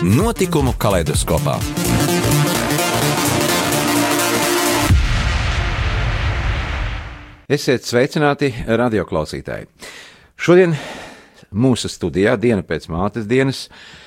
Notikumu 0.00 0.72
kaleidoskopā. 0.80 1.58
Esiet 7.52 7.84
sveicināti, 7.84 8.48
radioklausītāji! 8.64 9.68
Šodien 10.40 10.72
mūsu 11.52 11.92
studijā, 11.92 12.38
diena 12.40 12.64
pēc 12.64 12.88
mātes 12.88 13.28
dienas, 13.28 13.66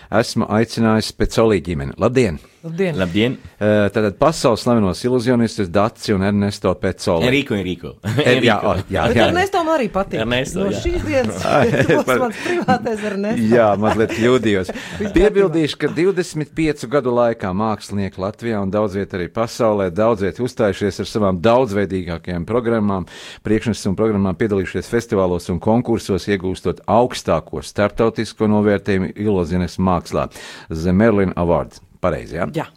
esmu 0.09 0.49
aicinājis 0.49 1.13
Pecolī 1.13 1.61
ģimeni. 1.61 1.93
Labdien! 2.01 2.41
Labdien! 2.65 2.95
Labdien! 2.97 3.33
Uh, 3.59 3.85
tātad 3.93 4.15
pasaules 4.17 4.63
slavenos 4.65 5.03
iluzionistus 5.05 5.67
Dācis 5.69 6.15
un 6.15 6.23
Ernesto 6.25 6.71
Pecoli. 6.81 7.27
Enrico, 7.27 7.53
Enrico. 7.53 7.91
Er, 8.25 8.39
jā, 8.41 8.55
o, 8.65 8.71
jā, 8.89 9.03
Bet 9.11 9.19
jā. 9.19 9.27
Ernesto 9.29 9.61
man 9.61 9.75
arī 9.75 9.85
patīk. 9.93 10.23
Ernesto, 10.23 10.63
no 10.65 10.79
šīs 10.81 11.05
dienas 11.05 11.43
tas 11.91 12.09
mans 12.09 12.41
privātais 12.41 13.05
Ernesto. 13.11 13.45
Jā, 13.53 13.67
mazliet 13.77 14.15
kļūdījos. 14.17 14.73
Piebildīšu, 15.13 15.79
ka 15.83 15.91
25 15.93 16.89
gadu 16.89 17.13
laikā 17.13 17.53
mākslinieki 17.53 18.25
Latvijā 18.25 18.65
un 18.65 18.73
daudz 18.73 18.97
vietā 18.97 19.19
arī 19.19 19.29
pasaulē 19.37 19.91
daudz 19.93 20.25
vietā 20.25 20.41
uzstājušies 20.47 21.03
ar 21.05 21.11
savām 21.11 21.45
daudzveidīgākajām 21.45 22.49
programmām, 22.49 23.05
priekšnesuma 23.45 23.99
programmām, 23.99 24.41
piedalījušies 24.41 24.89
festivālos 24.89 25.51
un 25.53 25.61
konkursos, 25.61 26.25
iegūstot 26.33 26.81
augstāko 26.89 27.61
starptautisko 27.61 28.49
novērtējumu 28.57 29.13
ilūzijas 29.13 29.77
mākslā- 29.77 30.31
The 30.73 30.95
Merlin 30.95 31.37
Award. 31.37 31.85
Pareizi, 32.05 32.37
jā? 32.39 32.49
Jā. 32.55 32.69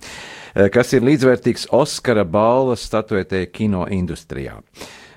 Eh, 0.55 0.71
kas 0.73 0.95
ir 0.97 1.05
līdzvērtīgs 1.07 1.69
Oskara 1.77 2.25
balvas 2.25 2.87
statuētēji 2.89 3.53
kino 3.53 3.85
industrijā. 3.93 4.57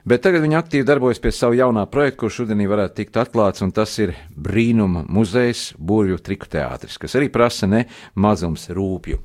Bet 0.01 0.23
tagad 0.25 0.41
viņa 0.41 0.57
aktīvi 0.57 0.85
darbojas 0.85 1.21
pie 1.21 1.29
sava 1.33 1.53
jaunā 1.57 1.83
projekta, 1.89 2.23
kurš 2.23 2.41
šodien 2.41 2.63
varētu 2.69 2.97
tikt 2.97 3.19
atklāts, 3.21 3.61
un 3.61 3.71
tas 3.73 3.93
ir 4.01 4.15
Brīnuma 4.33 5.05
muzejs, 5.05 5.75
Būrju 5.77 6.17
triku 6.25 6.49
teātris, 6.49 6.97
kas 6.97 7.15
arī 7.19 7.29
prasa 7.29 7.69
ne 7.69 7.83
mazums 8.17 8.65
rūpju. 8.73 9.21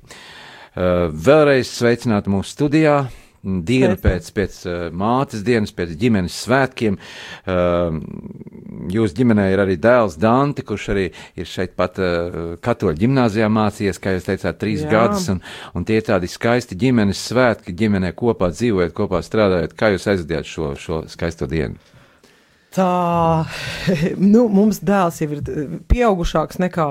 Uh, 0.76 1.06
vēlreiz 1.08 1.70
sveicināti 1.72 2.28
mūsu 2.28 2.52
studijā. 2.52 2.98
Diena 3.46 3.96
pēc, 3.96 4.28
pēc 4.36 4.58
uh, 4.66 4.76
mātes 4.92 5.44
dienas, 5.46 5.72
pēc 5.72 5.94
ģimenes 5.96 6.36
svētkiem. 6.44 6.98
Uh, 8.86 8.92
Jūsu 8.96 9.18
ģimenē 9.18 9.48
ir 9.52 9.62
arī 9.62 9.76
dēls 9.80 10.16
Dante, 10.20 10.64
kurš 10.66 10.88
arī 10.94 11.06
ir 11.38 11.48
šeit 11.48 11.74
pat 11.78 11.98
uh, 12.02 12.54
katoļu 12.62 12.98
ģimnāzijā 13.02 13.48
mācījies, 13.52 14.00
kā 14.02 14.14
jūs 14.16 14.28
teicāt, 14.28 14.60
trīs 14.60 14.84
Jā. 14.84 14.92
gadus. 14.92 15.28
Un, 15.32 15.42
un 15.74 15.86
tie 15.88 16.00
ir 16.00 16.06
tādi 16.06 16.30
skaisti 16.30 16.78
ģimenes 16.78 17.20
svētki, 17.30 17.74
ģimenē 17.76 18.12
kopā 18.16 18.50
dzīvojot, 18.54 18.94
kopā 18.96 19.22
strādājot. 19.26 19.76
Kā 19.78 19.92
jūs 19.94 20.08
aizvadījāt 20.12 20.50
šo, 20.50 20.72
šo 20.80 21.02
skaisto 21.10 21.48
dienu? 21.50 21.80
Tā, 22.76 23.46
nu, 24.34 24.46
mums 24.52 24.82
dēls 24.84 25.22
jau 25.22 25.30
ir 25.32 25.42
pieaugušāks 25.88 26.60
nekā 26.60 26.88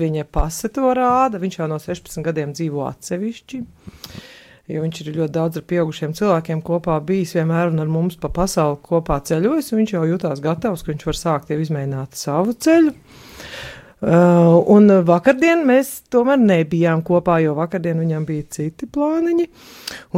viņa 0.00 0.26
pase 0.34 0.70
to 0.74 0.92
rāda. 0.98 1.40
Viņš 1.42 1.60
jau 1.60 1.70
no 1.70 1.78
16 1.82 2.26
gadiem 2.26 2.54
dzīvo 2.56 2.86
atsevišķi. 2.90 3.62
Jo 4.72 4.80
viņš 4.80 5.00
ir 5.02 5.16
ļoti 5.18 5.34
daudz 5.34 5.58
ar 5.60 5.64
pieaugušiem 5.68 6.14
cilvēkiem 6.16 6.62
kopā 6.64 6.94
bijis, 7.04 7.34
vienmēr 7.36 7.72
un 7.74 7.82
ar 7.82 7.90
mums 7.92 8.16
pa 8.20 8.30
pasauli 8.32 8.78
kopā 8.86 9.18
ceļojis. 9.28 9.72
Viņš 9.76 9.92
jau 9.98 10.06
jutās 10.08 10.40
gatavs, 10.44 10.84
ka 10.84 10.94
viņš 10.94 11.04
var 11.10 11.18
sākt 11.18 11.52
jau 11.52 11.58
izmēģināt 11.60 12.16
savu 12.16 12.56
ceļu. 12.56 12.94
Uh, 14.02 14.56
un 14.74 14.90
vakardien 15.06 15.60
mēs 15.62 16.00
tomēr 16.10 16.40
nebijām 16.42 17.04
kopā, 17.06 17.36
jo 17.44 17.52
vakardien 17.54 18.00
viņam 18.02 18.24
bija 18.26 18.48
citi 18.50 18.88
plāniņi. 18.90 19.46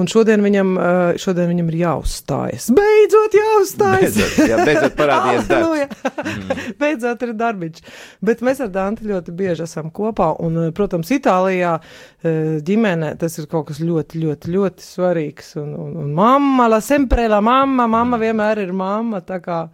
Un 0.00 0.08
šodien 0.08 0.40
viņam, 0.40 0.70
uh, 0.78 1.00
šodien 1.20 1.50
viņam 1.52 1.68
ir 1.68 1.76
jāuzstājas. 1.82 2.70
Beidzot, 2.72 3.36
jāuzstājas! 3.36 4.16
Beidzot, 4.16 4.48
jā, 4.48 4.62
beidzot 4.64 4.96
parādījies 4.96 5.46
darbs. 5.50 5.68
Halleluja! 5.68 5.88
Beidzot 6.80 7.28
ir 7.28 7.36
darbiņš. 7.44 7.84
Bet 8.24 8.40
mēs 8.48 8.64
ar 8.64 8.72
Dantu 8.72 9.10
ļoti 9.10 9.36
bieži 9.36 9.66
esam 9.68 9.92
kopā. 9.92 10.32
Un, 10.40 10.56
uh, 10.62 10.72
protams, 10.72 11.12
Itālijā 11.12 11.76
ģimenē 12.24 13.14
tas 13.20 13.36
ir 13.36 13.52
kaut 13.52 13.68
kas 13.68 13.84
ļoti, 13.84 14.24
ļoti, 14.24 14.52
ļoti 14.54 14.88
svarīgs. 14.88 15.58
Un, 15.60 15.74
un, 15.76 15.96
un 16.06 16.12
mamma, 16.16 16.70
la 16.72 16.80
sempre 16.80 17.28
la 17.28 17.44
mamma, 17.44 17.84
mamma 17.90 18.16
vienmēr 18.22 18.64
ir 18.64 18.72
mamma. 18.72 19.20
Tā 19.28 19.42
kā 19.44 19.66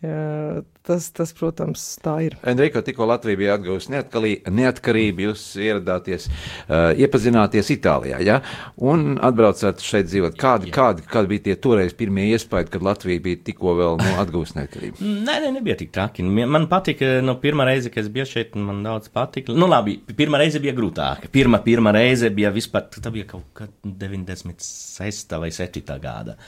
tas, 0.00 1.08
tas, 1.14 1.32
protams, 1.34 1.82
tā 2.02 2.14
ir. 2.28 2.36
Enrico, 2.46 2.82
tikko 2.84 3.06
Latvija 3.10 3.40
bija 3.40 3.56
atguvusi 3.58 3.90
neatkalī- 3.92 4.36
neatkarību, 4.54 5.24
jūs 5.28 5.42
ieradāties, 5.58 6.28
uh, 6.30 6.92
iepazināties 6.94 7.72
Itālijā, 7.74 8.20
ja? 8.24 8.38
un 8.78 9.18
atbraucāt 9.18 9.82
šeit 9.84 10.06
dzīvot. 10.10 10.36
Kādi, 10.38 10.70
kādi, 10.74 11.02
kādi 11.08 11.32
bija 11.32 11.46
tie 11.48 11.56
toreiz 11.56 11.94
pirmie 11.98 12.28
iespaidi, 12.32 12.70
kad 12.76 12.86
Latvija 12.86 13.24
bija 13.24 13.42
tikko 13.50 13.74
vēl 13.80 13.98
nu, 14.02 14.14
atguvusi 14.22 14.58
neatkarību? 14.60 15.02
Nē, 15.28 15.38
nē, 15.44 15.52
nebija 15.58 15.76
tik 15.80 15.92
traki. 15.94 16.22
Man 16.22 16.48
man 16.54 16.68
patika, 16.70 17.18
no 17.24 17.34
pirmā 17.42 17.66
reize, 17.68 17.90
kad 17.92 18.04
es 18.04 18.12
biju 18.12 18.26
šeit, 18.28 18.56
man 18.58 18.82
daudz 18.86 19.10
patika. 19.12 19.54
Nu, 19.56 19.68
labi, 19.70 19.98
pirmā 20.18 20.40
reize 20.42 20.62
bija 20.62 20.74
grūtāka. 20.78 21.30
Pirmā, 21.34 21.60
pirmā 21.64 21.92
reize 21.96 22.30
bija 22.34 22.52
vispār, 22.54 22.88
tā 22.94 23.12
bija 23.14 23.28
kaut 23.34 23.46
kad 23.56 23.74
96. 23.84 25.38
vai 25.42 25.50
7. 25.54 25.98
gada. 26.02 26.38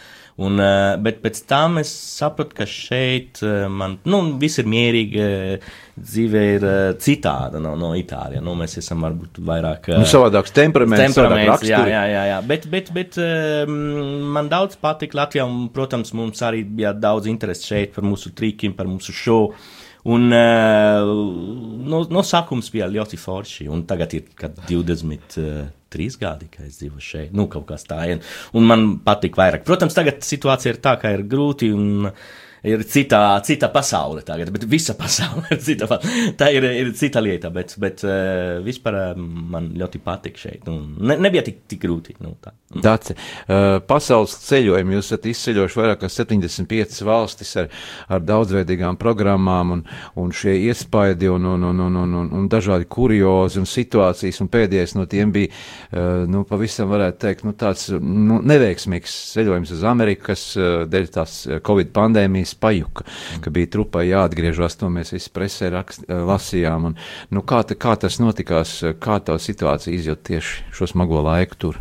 Un, 0.41 0.56
eh, 0.56 0.97
bet 1.05 1.19
pēc 1.21 1.43
tam 1.49 1.77
es 1.83 1.91
sapratu, 1.93 2.55
ka 2.56 2.65
šeit 2.69 3.43
eh, 3.45 3.67
man 3.69 3.99
nu, 4.09 4.23
viss 4.41 4.61
ir 4.62 4.69
mierīgi. 4.73 5.25
Eh, 5.25 5.73
dzīve 6.01 6.43
ir 6.55 6.62
citāda 6.97 7.61
no, 7.61 7.75
no 7.77 7.91
Itālijas. 7.99 8.41
Nu, 8.41 8.55
mēs 8.56 8.78
esam 8.81 9.03
varbūt 9.05 9.37
vairāk. 9.45 9.91
Nu, 10.01 10.06
savādāks 10.09 10.55
temperaments, 10.56 11.03
temperaments 11.12 11.61
savādāk 11.61 11.67
jā, 11.69 11.81
jā, 11.91 12.05
jā, 12.09 12.23
jā. 12.31 12.39
Bet, 12.49 12.65
bet, 12.73 12.89
bet 12.97 13.19
man 13.69 14.49
daudz 14.49 14.78
patīk 14.81 15.12
Latvijā. 15.19 15.45
Un, 15.45 15.67
protams, 15.75 16.15
mums 16.17 16.41
arī 16.47 16.62
bija 16.65 16.95
daudz 16.97 17.28
interesi 17.28 17.69
šeit 17.75 17.93
par 17.99 18.09
mūsu 18.09 18.33
trikiem, 18.33 18.72
par 18.78 18.89
mūsu 18.89 19.12
šovu. 19.12 19.53
Un 20.09 20.33
no, 20.33 22.01
no 22.09 22.25
sākums 22.25 22.72
bija 22.72 22.89
ļoti 22.89 23.21
forši. 23.21 23.69
Un 23.69 23.84
tagad 23.91 24.17
ir 24.17 24.25
20 24.72 25.37
trīs 25.93 26.19
gadi, 26.21 26.51
ka 26.53 26.65
es 26.67 26.78
dzīvoju 26.81 27.06
šeit. 27.06 27.33
Nu, 27.37 27.49
kaut 27.51 27.67
kas 27.71 27.87
tā, 27.89 28.03
un 28.56 28.69
man 28.69 28.87
patīk 29.05 29.39
vairāk. 29.39 29.67
Protams, 29.67 29.97
tagad 29.97 30.23
situācija 30.27 30.75
ir 30.75 30.81
tā, 30.84 30.97
ka 31.03 31.12
ir 31.17 31.27
grūti. 31.28 31.73
Un, 31.75 32.11
uh, 32.11 32.31
ir 32.62 32.84
cita, 32.84 33.41
cita 33.44 33.71
pasaule 33.72 34.22
tagad, 34.26 34.50
bet 34.53 34.65
visa 34.69 34.94
pasaule 34.98 35.47
ir 35.54 35.60
cita. 35.65 35.88
Tā 36.38 36.50
ir, 36.54 36.66
ir 36.82 36.93
cita 36.98 37.22
lieta, 37.25 37.50
bet, 37.54 37.75
bet 37.81 38.04
uh, 38.06 38.60
vispār 38.65 38.98
uh, 38.98 39.21
man 39.21 39.71
ļoti 39.81 40.00
patīk 40.04 40.41
šeit. 40.41 40.69
Ne, 40.69 41.16
nebija 41.21 41.44
tik, 41.47 41.62
tik 41.71 41.82
grūti. 41.84 42.16
Nu, 42.21 42.34
tā. 42.43 42.53
Daci, 42.71 43.16
uh, 43.16 43.81
pasaules 43.87 44.37
ceļojumu 44.44 44.94
jūs 44.94 45.09
esat 45.09 45.25
izceļojuši 45.31 45.81
vairāk 45.81 46.03
kā 46.04 46.10
75 46.12 47.00
valstis 47.09 47.54
ar, 47.59 47.71
ar 48.12 48.22
daudzveidīgām 48.22 48.98
programmām, 49.00 49.75
un, 49.75 49.84
un 50.21 50.34
šie 50.34 50.54
iespaidi 50.69 51.31
un, 51.32 51.48
un, 51.54 51.66
un, 51.71 51.84
un, 51.87 51.98
un, 52.04 52.15
un, 52.22 52.31
un 52.41 52.48
dažādi 52.50 52.87
kuriozi 52.91 53.60
un 53.62 53.69
situācijas, 53.69 54.41
un 54.44 54.50
pēdējais 54.53 54.94
no 54.98 55.06
tiem 55.10 55.32
bija, 55.34 55.50
nu, 56.31 56.44
pavisam 56.48 56.91
varētu 56.92 57.21
teikt, 57.25 57.44
nu, 57.47 57.54
tāds 57.59 57.88
nu, 57.98 58.38
neveiksmīgs 58.47 59.16
ceļojums 59.34 59.75
uz 59.75 59.84
Ameriku, 59.88 60.28
kas 60.31 60.44
dēļ 60.91 61.10
tās 61.15 61.37
Covid 61.66 61.92
pandēmijas 61.97 62.50
pajuka, 62.59 63.06
ka 63.44 63.53
bija 63.55 63.71
trupai 63.77 64.06
jāatgriežas, 64.09 64.78
to 64.81 64.91
mēs 64.93 65.15
visi 65.15 65.33
presē 65.34 65.71
rakst, 65.75 66.06
uh, 66.06 66.25
lasījām, 66.31 66.91
un, 66.91 66.99
nu, 67.31 67.44
kā, 67.47 67.62
ta, 67.66 67.78
kā 67.78 67.97
tas 68.00 68.21
notikās, 68.22 68.78
uh, 68.84 68.97
kā 68.99 69.21
tā 69.25 69.38
situācija 69.41 69.94
izjūt 69.97 70.27
tieši 70.33 70.69
šo 70.77 70.91
smago 70.95 71.22
laiku 71.27 71.60
tur? 71.66 71.80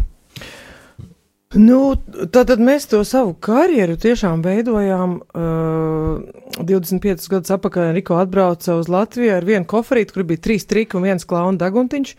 Nu, 1.57 1.95
tātad 2.29 2.59
mēs 2.61 2.83
to 2.85 2.99
savu 3.01 3.31
karjeru 3.33 3.95
tiešām 3.97 4.43
veidojām. 4.45 5.15
Uh, 5.33 6.19
25 6.61 7.25
gadus 7.31 7.49
atpakaļ 7.55 7.89
Riko 7.95 8.19
atbrauca 8.21 8.75
uz 8.77 8.85
Latviju 8.91 9.31
ar 9.33 9.47
vienu 9.47 9.65
koferīti, 9.65 10.13
kur 10.13 10.27
bija 10.29 10.43
trīs 10.45 10.69
triki 10.69 10.99
un 10.99 11.07
viens 11.07 11.25
klauna 11.25 11.57
daguntiņš. 11.57 12.13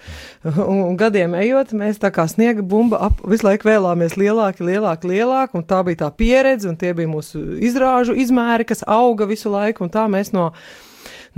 Un, 0.51 0.83
un 0.89 0.99
gadiem 0.99 1.39
ejot, 1.39 1.71
mēs 1.79 2.03
tā 2.03 2.11
kā 2.11 2.27
sniega 2.27 2.67
bumba 2.67 3.05
ap, 3.07 3.23
visu 3.31 3.47
laiku 3.47 3.71
vēlāmies 3.71 4.19
lielāki, 4.19 4.67
lielāki, 4.67 5.13
lielāki. 5.15 5.61
Un 5.61 5.69
tā 5.71 5.79
bija 5.87 6.03
tā 6.03 6.11
pieredze, 6.11 6.67
un 6.67 6.75
tie 6.81 6.91
bija 6.99 7.15
mūsu 7.15 7.45
izrāžu 7.63 8.19
izmēri, 8.19 8.67
kas 8.67 8.83
auga 8.83 9.31
visu 9.31 9.55
laiku. 9.55 9.87
Un 9.87 9.95
tā 9.95 10.09
mēs 10.11 10.35
no 10.35 10.51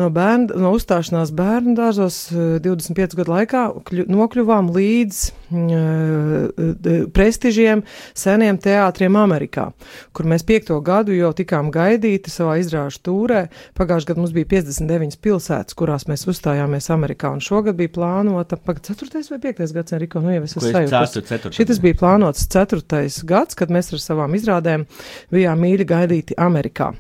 no, 0.01 0.09
bērn, 0.13 0.49
no 0.63 0.73
uzstāšanās 0.77 1.33
bērnu 1.37 1.75
dārzos 1.77 2.19
25 2.33 3.17
gadu 3.19 3.33
laikā 3.35 3.63
kļu, 3.89 4.07
nokļuvām 4.13 4.71
līdz 4.75 5.21
uh, 5.53 7.05
prestižiem 7.15 7.85
seniem 8.17 8.61
teātriem 8.63 9.19
Amerikā, 9.21 9.69
kur 10.17 10.29
mēs 10.31 10.47
piekto 10.49 10.79
gadu 10.85 11.17
jau 11.17 11.33
tikām 11.37 11.71
gaidīti 11.75 12.33
savā 12.33 12.59
izrāžu 12.63 13.03
tūrē. 13.09 13.45
Pagājušajā 13.79 14.13
gadā 14.13 14.25
mums 14.25 14.35
bija 14.37 14.51
59 14.55 15.21
pilsētas, 15.23 15.77
kurās 15.79 16.09
mēs 16.11 16.27
uzstājāmies 16.31 16.91
Amerikā, 16.95 17.35
un 17.37 17.45
šogad 17.45 17.79
bija 17.79 17.93
plānota, 17.99 18.59
pagad 18.61 18.93
4. 18.93 19.25
vai 19.35 19.41
5. 19.53 19.65
gads, 19.77 19.97
Enrico, 19.97 20.25
nu 20.25 20.35
jau 20.37 20.43
es 20.47 20.57
esmu 20.57 20.73
sajūta. 20.73 21.55
Šitas 21.55 21.83
bija 21.85 22.01
plānots 22.01 22.49
4. 22.53 22.85
gads, 23.29 23.59
kad 23.59 23.73
mēs 23.73 23.93
ar 23.93 24.03
savām 24.03 24.37
izrādēm 24.39 24.89
bijām 25.33 25.67
mīļi 25.67 25.89
gaidīti 25.89 26.39
Amerikā. 26.41 26.93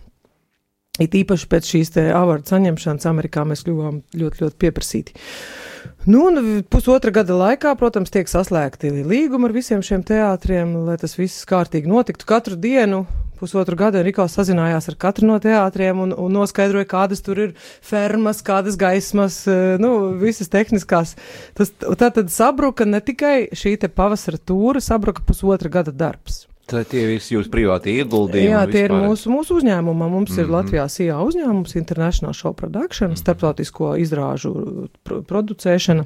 It 1.01 1.15
īpaši 1.17 1.47
pēc 1.49 1.69
šīs 1.71 1.91
te 1.95 2.03
avardu 2.13 2.53
saņemšanas 2.53 3.07
Amerikā 3.09 3.47
mēs 3.49 3.63
kļuvām 3.65 4.03
ļoti, 4.13 4.43
ļoti 4.43 4.59
pieprasīti. 4.61 5.15
Nu, 6.05 6.27
un 6.29 6.59
pusotra 6.69 7.09
gada 7.17 7.33
laikā, 7.39 7.73
protams, 7.81 8.13
tiek 8.13 8.29
saslēgti 8.29 8.91
līgumi 9.01 9.49
ar 9.49 9.55
visiem 9.57 9.81
šiem 9.81 10.05
teātriem, 10.05 10.75
lai 10.85 10.99
tas 11.01 11.17
viss 11.17 11.47
kārtīgi 11.49 11.89
notiktu. 11.89 12.29
Katru 12.29 12.61
dienu, 12.61 13.07
pusotru 13.41 13.81
gadu, 13.81 14.03
Riko 14.05 14.29
sazinājās 14.29 14.91
ar 14.93 15.01
katru 15.01 15.33
no 15.33 15.41
teātriem 15.41 16.05
un, 16.05 16.13
un 16.13 16.37
noskaidroja, 16.37 16.91
kādas 16.93 17.25
tur 17.25 17.41
ir 17.41 17.57
fermas, 17.81 18.45
kādas 18.45 18.77
gaismas, 18.77 19.43
eh, 19.49 19.81
nu, 19.81 20.13
visas 20.21 20.53
tehniskās. 20.53 21.17
Tas 21.57 21.73
tā 21.81 22.13
tad 22.13 22.29
sabruka 22.29 22.85
ne 22.85 23.01
tikai 23.01 23.49
šī 23.57 23.79
pavasara 23.89 24.37
tūra, 24.37 24.85
sabruka 24.85 25.25
pusotra 25.25 25.73
gada 25.73 25.97
darbs. 26.05 26.45
Tā 26.71 26.85
tie 26.89 27.03
visi 27.11 27.35
jūsu 27.35 27.51
privāti 27.53 27.97
ieguldījumi. 27.99 28.53
Jā, 28.53 28.63
tie 28.71 28.85
ir 28.87 28.95
mūsu, 28.95 29.31
mūsu 29.33 29.59
uzņēmumi. 29.59 30.09
Mums 30.09 30.31
mm 30.31 30.37
-hmm. 30.37 30.41
ir 30.41 30.47
mhm. 30.47 30.55
Latvijā 30.55 30.89
SIA 30.89 31.19
uzņēmums, 31.27 31.77
International 31.77 32.35
Show 32.35 32.55
Production, 32.55 33.11
mm 33.11 33.15
-hmm. 33.15 33.21
starptautisko 33.21 33.97
izrāžu 33.97 34.55
pro 35.03 35.23
producēšana. 35.23 36.05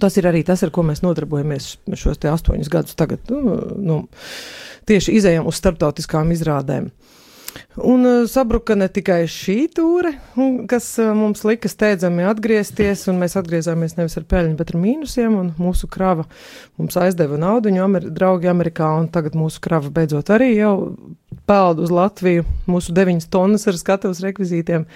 Tas 0.00 0.16
ir 0.16 0.24
arī 0.24 0.44
tas, 0.44 0.62
ar 0.62 0.70
ko 0.70 0.82
mēs 0.82 1.02
nodarbojamies 1.02 1.76
šos 1.94 2.18
astoņus 2.18 2.68
gadus 2.68 2.94
tagad. 2.94 3.20
Nu, 3.30 3.60
nu, 3.76 4.08
tieši 4.84 5.12
izējām 5.12 5.46
uz 5.46 5.54
starptautiskām 5.54 6.32
izrādēm. 6.32 6.90
Un 7.76 8.06
uh, 8.06 8.24
sabruka 8.30 8.76
ne 8.78 8.88
tikai 8.92 9.22
šī 9.30 9.58
tūre, 9.76 10.14
kas 10.70 10.88
uh, 11.02 11.12
mums 11.16 11.44
lika 11.46 11.70
steidzami 11.70 12.26
atgriezties, 12.28 13.06
un 13.12 13.20
mēs 13.22 13.36
atgriezāmies 13.40 13.98
nevis 13.98 14.16
ar 14.20 14.26
peļņu, 14.30 14.56
bet 14.58 14.72
ar 14.74 14.80
mīnusiem, 14.82 15.36
mūsu 15.60 15.90
krava 15.92 16.26
mums 16.80 16.98
aizdeva 17.00 17.38
naudu, 17.40 17.74
amer 17.82 18.08
draugi 18.10 18.50
Amerikā, 18.52 18.90
un 19.00 19.08
tagad 19.12 19.38
mūsu 19.38 19.62
krava 19.64 19.92
beidzot 19.92 20.32
arī 20.34 20.52
jau 20.56 20.74
peld 21.46 21.80
uz 21.84 21.92
Latviju, 21.94 22.44
mūsu 22.70 22.94
deviņas 22.96 23.30
tonnas 23.30 23.66
ar 23.70 23.78
skatuves 23.78 24.22
rekvizītiem. 24.24 24.86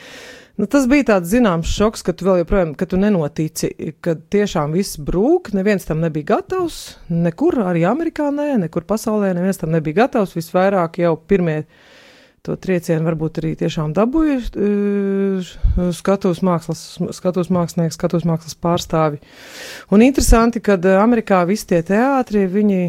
Nu, 0.60 0.66
tas 0.68 0.84
bija 0.90 1.06
tāds 1.14 1.30
zināms 1.30 1.70
šoks, 1.72 2.02
ka 2.04 2.12
tu 2.12 2.26
vēl 2.26 2.42
joprojām, 2.42 2.74
ka 2.76 2.84
tu 2.90 2.98
nenotici, 3.00 3.70
ka 4.04 4.12
tiešām 4.34 4.74
viss 4.76 4.98
brūk, 5.00 5.54
neviens 5.56 5.86
tam 5.88 6.02
nebija 6.04 6.34
gatavs, 6.34 6.98
nekur, 7.08 7.62
arī 7.70 7.86
Amerikā 7.88 8.28
nē, 8.34 8.58
nekur 8.66 8.84
pasaulē 8.88 9.30
neviens 9.38 9.62
tam 9.62 9.72
nebija 9.72 10.02
gatavs, 10.02 10.34
visvairāk 10.36 11.00
jau 11.00 11.14
pirmie 11.16 11.62
to 12.46 12.56
triecienu 12.56 13.04
varbūt 13.04 13.40
arī 13.42 13.52
tiešām 13.60 13.92
dabūju 13.96 14.38
skatos 15.96 16.40
mākslas, 16.46 16.81
skatos 17.16 17.50
mākslinieki, 17.52 17.96
skatos 17.96 18.25
mākslas 18.28 18.56
pārstāvi. 18.56 19.20
Un 19.92 20.04
interesanti, 20.06 20.62
ka 20.64 20.78
Amerikā 20.96 21.42
visi 21.48 21.69
tie 21.75 21.82
teātri, 21.87 22.46
viņi 22.50 22.81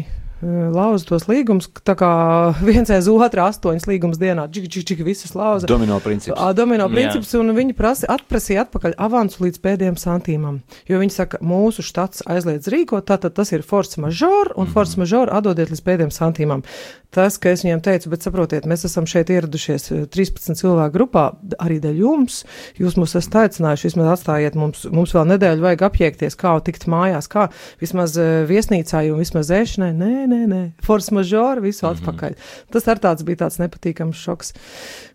lauza 0.42 1.06
tos 1.06 1.28
līgumus, 1.30 1.68
tā 1.86 1.94
kā 1.98 2.10
viens 2.68 2.90
aiz 2.90 3.08
otra 3.10 3.46
astoņas 3.50 3.86
līgumas 3.88 4.20
dienā, 4.20 4.48
čik, 4.52 4.68
čik, 4.72 4.86
čik, 4.90 5.02
visas 5.06 5.36
lauza. 5.38 5.68
Domino 5.70 6.00
princips. 6.02 6.34
A, 6.36 6.50
domino 6.56 6.88
princips, 6.92 7.32
Jā. 7.34 7.42
un 7.42 7.54
viņi 7.56 7.76
prasi, 7.78 8.08
atprasīja 8.10 8.66
atpakaļ 8.66 8.96
avansu 9.02 9.46
līdz 9.46 9.62
pēdējiem 9.62 10.00
santīmam, 10.00 10.60
jo 10.90 11.02
viņi 11.02 11.14
saka, 11.14 11.42
mūsu 11.46 11.84
štats 11.86 12.26
aizliedz 12.26 12.70
rīkot, 12.72 13.06
tātad 13.10 13.36
tas 13.38 13.54
ir 13.54 13.62
force 13.66 14.00
majeure, 14.02 14.54
un 14.56 14.64
mm 14.64 14.68
-hmm. 14.68 14.74
force 14.74 14.98
majeure 15.00 15.32
atdodiet 15.32 15.70
līdz 15.70 15.86
pēdējiem 15.86 16.14
santīmam. 16.14 16.66
Tas, 17.12 17.36
ka 17.36 17.50
es 17.52 17.60
viņiem 17.60 17.82
teicu, 17.84 18.08
bet 18.08 18.24
saprotiet, 18.24 18.64
mēs 18.64 18.86
esam 18.88 19.04
šeit 19.04 19.28
ieradušies 19.28 19.90
13 20.14 20.56
cilvēku 20.56 20.94
grupā, 20.94 21.26
arī 21.60 21.76
dēļ 21.82 21.98
jums, 22.00 22.38
jūs 22.80 22.96
mūs 22.96 23.12
esat 23.20 23.34
aicinājuši, 23.42 23.90
vismaz 23.90 24.08
atstājiet 24.14 24.56
mums, 24.56 24.86
mums 24.88 25.12
vēl 25.12 25.26
nedēļu 25.34 25.60
vajag 25.60 25.84
apjēgties, 25.90 26.38
kā 26.40 26.54
tikt 26.64 26.86
mājās, 26.88 27.28
kā 27.28 27.50
vismaz 27.82 28.16
viesnīcā 28.48 29.04
un 29.12 29.20
vismaz 29.20 29.52
ēšanai, 29.52 29.90
nē, 29.92 30.14
nē, 30.32 30.40
nē, 30.50 30.62
force 30.84 31.14
majeure, 31.14 31.62
visu 31.64 31.86
mhm. 31.86 31.94
atpakaļ. 31.94 32.34
Mm 32.34 32.40
-hmm. 32.40 32.72
Tas 32.74 32.88
ar 32.88 33.00
tāds 33.04 33.24
bija 33.28 33.44
tāds 33.44 33.60
nepatīkams 33.62 34.24
šoks. 34.26 34.52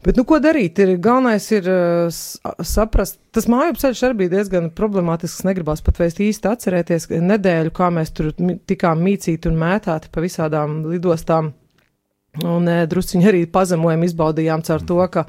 Bet, 0.06 0.18
nu, 0.18 0.24
ko 0.24 0.40
darīt? 0.40 0.80
Ir, 0.80 0.96
galvenais 1.02 1.52
ir 1.52 1.68
uh, 1.68 2.64
saprast, 2.64 3.20
tas 3.32 3.50
māju 3.52 3.76
ceļš 3.82 4.04
arī 4.08 4.18
bija 4.24 4.36
diezgan 4.38 4.72
problemātisks. 4.72 5.46
Negribās 5.48 5.82
pat 5.82 6.00
vēst 6.00 6.22
īsti 6.24 6.52
atcerēties 6.54 7.10
nedēļu, 7.10 7.72
kā 7.72 7.90
mēs 7.90 8.14
tur 8.14 8.34
tikām 8.68 9.02
mīcīti 9.02 9.50
un 9.50 9.58
mētāti 9.58 10.12
pa 10.12 10.22
visādām 10.22 10.84
lidostām. 10.86 11.54
Un 12.46 12.68
e, 12.70 12.86
drusciņi 12.90 13.28
arī 13.32 13.46
pazemojumu 13.50 14.06
izbaudījām 14.06 14.62
caur 14.68 14.84
to, 14.86 15.00
ka 15.10 15.26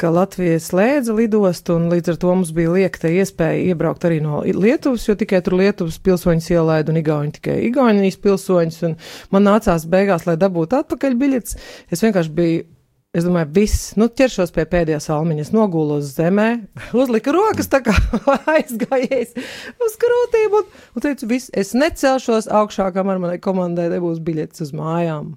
ka 0.00 0.10
Latvija 0.14 0.56
slēdza 0.62 1.14
lidostu, 1.16 1.76
un 1.76 1.90
līdz 1.92 2.14
ar 2.14 2.18
to 2.22 2.32
mums 2.32 2.54
bija 2.56 2.72
liekta 2.72 3.10
iespēja 3.12 3.74
iebraukt 3.74 4.06
arī 4.08 4.22
no 4.24 4.40
Lietuvas, 4.46 5.04
jo 5.08 5.16
tikai 5.20 5.42
tur 5.44 5.58
Lietuvas 5.60 6.00
pilsoņus 6.00 6.50
ielaida 6.54 6.92
un 6.92 7.00
Igauni 7.02 7.36
tikai 7.36 7.60
Igaunijas 7.68 8.20
pilsoņus, 8.24 8.82
un 8.88 8.98
man 9.34 9.48
nācās 9.48 9.86
beigās, 9.90 10.26
lai 10.28 10.38
dabūtu 10.40 10.80
atpakaļ 10.80 11.16
biļetes, 11.20 11.58
es 11.92 12.06
vienkārši 12.06 12.36
biju 12.36 12.68
Es 13.10 13.24
domāju, 13.26 13.48
viss, 13.56 13.88
nu, 13.98 14.06
ķeršos 14.06 14.52
pie 14.54 14.62
pēdējās 14.70 15.08
almiņas, 15.10 15.48
nogulu 15.50 15.96
uz 15.98 16.12
zemē, 16.14 16.44
uzliku 17.02 17.34
rokas 17.34 17.66
tā 17.72 17.80
kā 17.82 17.96
aizgājies 18.54 19.34
uz 19.34 19.96
krūtīm 19.98 20.54
un, 20.60 20.68
un 20.94 21.02
teicu, 21.02 21.26
viss, 21.32 21.50
es 21.50 21.74
necelšos 21.74 22.46
augšā, 22.46 22.92
kamēr 22.94 23.18
manai 23.18 23.40
komandai 23.42 23.88
nebūs 23.90 24.22
biļetes 24.22 24.62
uz 24.62 24.70
mājām. 24.78 25.32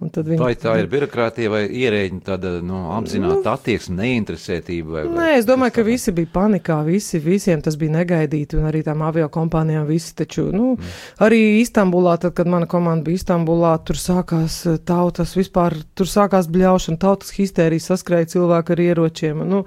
Viņi, 0.00 0.38
vai 0.40 0.54
tā 0.56 0.78
ir 0.80 0.86
birokrātija 0.88 1.50
vai 1.52 1.60
ierēģi 1.76 2.20
tāda 2.24 2.54
nu, 2.64 2.78
apzināta 2.96 3.42
nu, 3.42 3.50
attieksme, 3.52 3.98
neinteresētība? 3.98 4.94
Vai, 4.94 5.02
nē, 5.12 5.26
es 5.36 5.48
domāju, 5.48 5.74
ka 5.76 5.84
visi 5.84 6.14
bija 6.16 6.30
panikā, 6.32 6.78
visi, 6.86 7.20
visiem 7.20 7.60
tas 7.60 7.76
bija 7.80 7.98
negaidīti, 7.98 8.56
un 8.56 8.70
arī 8.70 8.80
tām 8.86 9.04
avio 9.04 9.28
kompānijām 9.32 9.84
visi 9.90 10.14
taču, 10.16 10.46
nu, 10.56 10.72
mm. 10.78 10.94
arī 11.26 11.42
Istambulā, 11.60 12.16
tad, 12.22 12.32
kad 12.38 12.48
mana 12.48 12.68
komanda 12.70 13.04
bija 13.10 13.20
Istambulā, 13.20 13.74
tur 13.84 14.00
sākās 14.00 14.62
eh, 14.70 14.80
tautas 14.88 15.36
vispār, 15.36 15.76
tur 15.92 16.08
sākās 16.08 16.48
bļaušana, 16.48 17.00
tautas 17.04 17.36
histērija, 17.36 17.90
saskrēja 17.90 18.32
cilvēki 18.38 18.76
ar 18.76 18.86
ieročiem, 18.88 19.44
nu, 19.52 19.66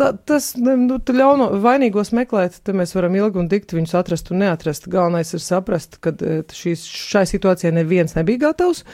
Tā, 0.00 0.14
tas, 0.24 0.54
nu, 0.56 0.96
ļauno 0.96 1.50
vainīgos 1.60 2.14
meklēt, 2.16 2.54
te 2.64 2.72
mēs 2.72 2.94
varam 2.96 3.18
ilgi 3.18 3.36
un 3.42 3.50
dikti 3.50 3.76
viņus 3.76 3.98
atrast 3.98 4.30
un 4.32 4.40
neatrast. 4.40 4.88
Galvenais 4.88 5.34
ir 5.36 5.42
saprast, 5.44 5.98
ka 6.00 6.14
eh, 6.24 6.40
šīs, 6.56 6.86
šai 6.88 7.26
situācijai 7.28 7.74
neviens 7.76 8.16
nebija 8.16 8.46
gatavs. 8.46 8.86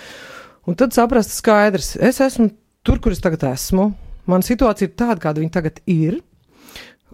Un 0.67 0.75
tad 0.75 0.95
saprast 0.97 1.31
skaidrs, 1.31 1.93
es 2.03 2.19
esmu 2.25 2.49
tur, 2.83 2.99
kur 2.99 3.15
es 3.15 3.23
tagad 3.23 3.45
esmu. 3.53 3.93
Mana 4.27 4.43
situācija 4.43 4.89
ir 4.89 4.97
tāda, 4.99 5.21
kāda 5.23 5.39
viņa 5.39 5.55
tagad 5.55 5.79
ir. 5.87 6.17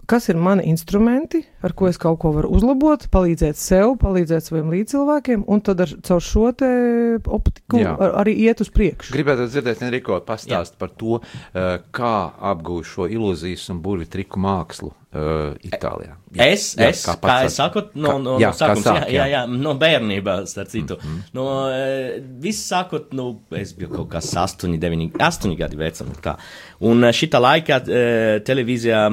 Kas 0.09 0.25
ir 0.33 0.39
mani 0.41 0.65
instrumenti, 0.71 1.43
ar 1.63 1.75
ko 1.77 1.89
es 1.89 1.99
kaut 2.01 2.19
ko 2.21 2.33
varu 2.35 2.51
uzlabot, 2.53 3.07
palīdzēt 3.13 3.59
sev, 3.59 3.95
palīdzēt 4.01 4.49
saviem 4.49 4.71
līdzcilvēkiem, 4.73 5.45
un 5.47 5.63
tad 5.65 5.85
ar, 5.85 5.93
caur 6.07 6.23
šo 6.23 6.49
optiku 6.51 7.83
ar, 7.93 8.17
arī 8.23 8.35
iet 8.47 8.63
uz 8.63 8.71
priekšu. 8.73 9.13
Gribētu 9.15 9.47
dzirdēt, 9.51 9.85
Enrico, 9.87 10.19
pastāst 10.27 10.75
Jā. 10.75 10.81
par 10.81 10.91
to, 10.99 11.21
uh, 11.21 11.77
kā 11.95 12.17
apgūt 12.53 12.89
šo 12.89 13.07
ilūzijas 13.11 13.69
un 13.73 13.79
burvi 13.83 14.09
triku 14.11 14.41
mākslu 14.43 14.91
uh, 15.13 15.53
Itālijā. 15.63 16.17
Jā, 16.33 16.47
es, 16.49 16.65
jā, 16.73 16.89
es, 16.89 17.03
kā, 17.05 17.15
kā 17.21 17.35
es 17.47 17.57
saku, 17.59 17.83
no, 17.93 18.15
no, 18.21 18.35
jā, 18.41 18.49
no 18.49 18.57
sākums, 18.57 18.85
sāk, 18.87 19.03
jā, 19.05 19.21
jā, 19.21 19.25
jā, 19.33 19.41
no 19.51 19.75
bērnībā, 19.79 20.37
starp 20.49 20.71
citu. 20.71 20.97
Mm 20.97 21.09
-hmm. 21.09 21.33
no, 21.37 21.45
uh, 21.69 22.23
viss 22.41 22.71
sākot, 22.71 23.13
nu, 23.13 23.27
es 23.51 23.73
biju 23.77 23.89
kaut 23.93 24.09
kas 24.09 24.33
8, 24.33 24.77
9, 24.79 25.11
8 25.19 25.55
gadi 25.57 25.77
vecam, 25.77 26.07
kā. 26.21 26.35
Un 26.79 27.03
šitā 27.03 27.39
laikā 27.39 27.79
uh, 27.81 28.43
televīzijā, 28.43 29.07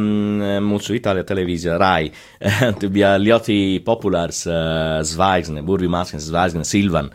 mūsu 0.60 0.96
Itālijā 0.96 1.24
televīzija 1.24 1.78
Rai, 1.78 2.10
tu 2.80 2.88
bija 2.92 3.16
ļoti 3.20 3.80
populārs 3.84 4.46
uh, 4.48 5.00
zvaigzne, 5.04 5.64
burvi 5.66 5.90
mākslinieks 5.92 6.30
zvaigzne 6.30 6.64
Silvan. 6.68 7.10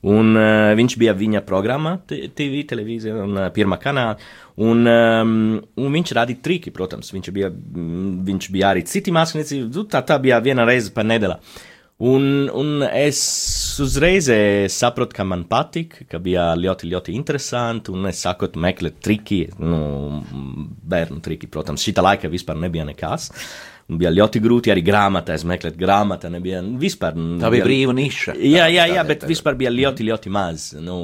Un 0.00 0.32
uh, 0.32 0.70
viņš 0.78 0.94
bija 1.00 1.12
viņa 1.12 1.42
programmā, 1.44 1.98
TV, 2.08 2.62
televīzija 2.68 3.18
un 3.26 3.36
uh, 3.36 3.48
pirmā 3.52 3.76
kanāla. 3.82 4.16
Un, 4.60 4.86
um, 4.88 5.34
un 5.80 5.96
viņš 5.96 6.14
rādīja 6.16 6.40
triki, 6.44 6.72
protams, 6.72 7.12
viņš 7.12 7.28
bija, 7.36 7.50
viņš 8.30 8.48
bija 8.52 8.70
arī 8.72 8.86
citi 8.88 9.12
mākslinieci. 9.12 9.66
Tā, 9.92 10.00
tā 10.08 10.16
bija 10.20 10.40
viena 10.44 10.64
reize 10.68 10.92
par 10.96 11.08
nedēļu. 11.08 11.36
Un, 12.00 12.48
un 12.56 12.84
es 12.88 13.18
uzreiz 13.84 14.30
sapratu, 14.72 15.12
ka 15.18 15.26
man 15.28 15.42
patīk, 15.48 15.98
ka 16.08 16.16
bija 16.24 16.46
ļoti, 16.56 16.88
ļoti 16.94 17.12
interesanti. 17.12 17.92
Un 17.92 18.08
es 18.08 18.22
sāku 18.24 18.48
meklēt 18.56 19.02
triki, 19.04 19.42
nu, 19.60 20.22
bērnu 20.88 21.20
triki, 21.24 21.50
protams, 21.52 21.84
šī 21.84 21.92
laika 22.00 22.32
vispār 22.32 22.56
nebija 22.56 22.88
nekas. 22.88 23.28
Bija 23.98 24.12
ļoti 24.14 24.42
grūti 24.42 24.72
arī 24.72 24.84
grāmatās 24.86 25.44
meklēt. 25.48 25.78
Grāmata 25.80 26.30
nebija 26.32 26.60
vispār. 26.62 27.16
Tā 27.40 27.50
bija 27.52 27.66
brīva 27.66 27.94
niša. 27.96 28.36
Jā, 28.38 28.68
jā, 28.70 28.86
jā, 28.94 29.04
bet 29.08 29.26
vispār 29.28 29.58
bija 29.58 29.72
ļoti, 29.74 30.06
ļoti 30.10 30.32
maz 30.34 30.70
nu, 30.78 30.98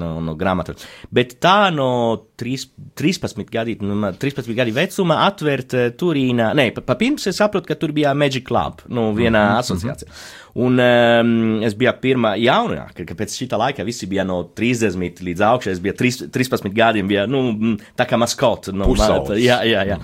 no, 0.00 0.10
no 0.24 0.36
grāmatas. 0.40 0.86
Bet 1.12 1.36
tā 1.42 1.70
no 1.74 1.90
3, 2.29 2.29
13 2.40 3.44
gadi, 3.50 3.76
nu, 3.84 3.96
13 4.12 4.54
gadi 4.56 4.74
vecuma 4.76 5.22
atvērt 5.28 5.76
Turīnā, 6.00 6.52
nē, 6.56 6.70
pa, 6.76 6.84
pa 6.86 6.98
pirms 7.00 7.28
es 7.30 7.40
saprotu, 7.40 7.68
ka 7.70 7.78
tur 7.78 7.94
bija 7.96 8.14
Magic 8.14 8.46
Club, 8.48 8.84
nu, 8.88 9.10
viena 9.14 9.44
mm 9.44 9.52
-hmm. 9.52 9.58
asociācija. 9.58 10.08
Mm 10.08 10.14
-hmm. 10.14 10.50
Un 10.54 10.80
um, 10.82 11.62
es 11.62 11.76
biju 11.78 11.92
pirmā 12.02 12.32
jaunākā, 12.40 13.04
ka 13.06 13.14
pēc 13.14 13.34
šī 13.38 13.46
laika 13.58 13.84
visi 13.86 14.08
bija 14.10 14.24
no 14.26 14.40
30 14.56 15.22
līdz 15.22 15.44
augšai. 15.46 15.74
Es 15.76 15.82
biju 15.82 15.94
3, 16.00 16.30
13 16.34 16.72
gadiem, 16.74 17.06
bija 17.10 17.26
nu, 17.30 17.76
tā 17.98 18.06
kā 18.08 18.18
maskots. 18.18 18.72
No, 18.74 18.88
Pusaulis. 18.90 19.38
jā, 19.44 19.60
jā, 19.68 19.84
jā. 19.86 19.98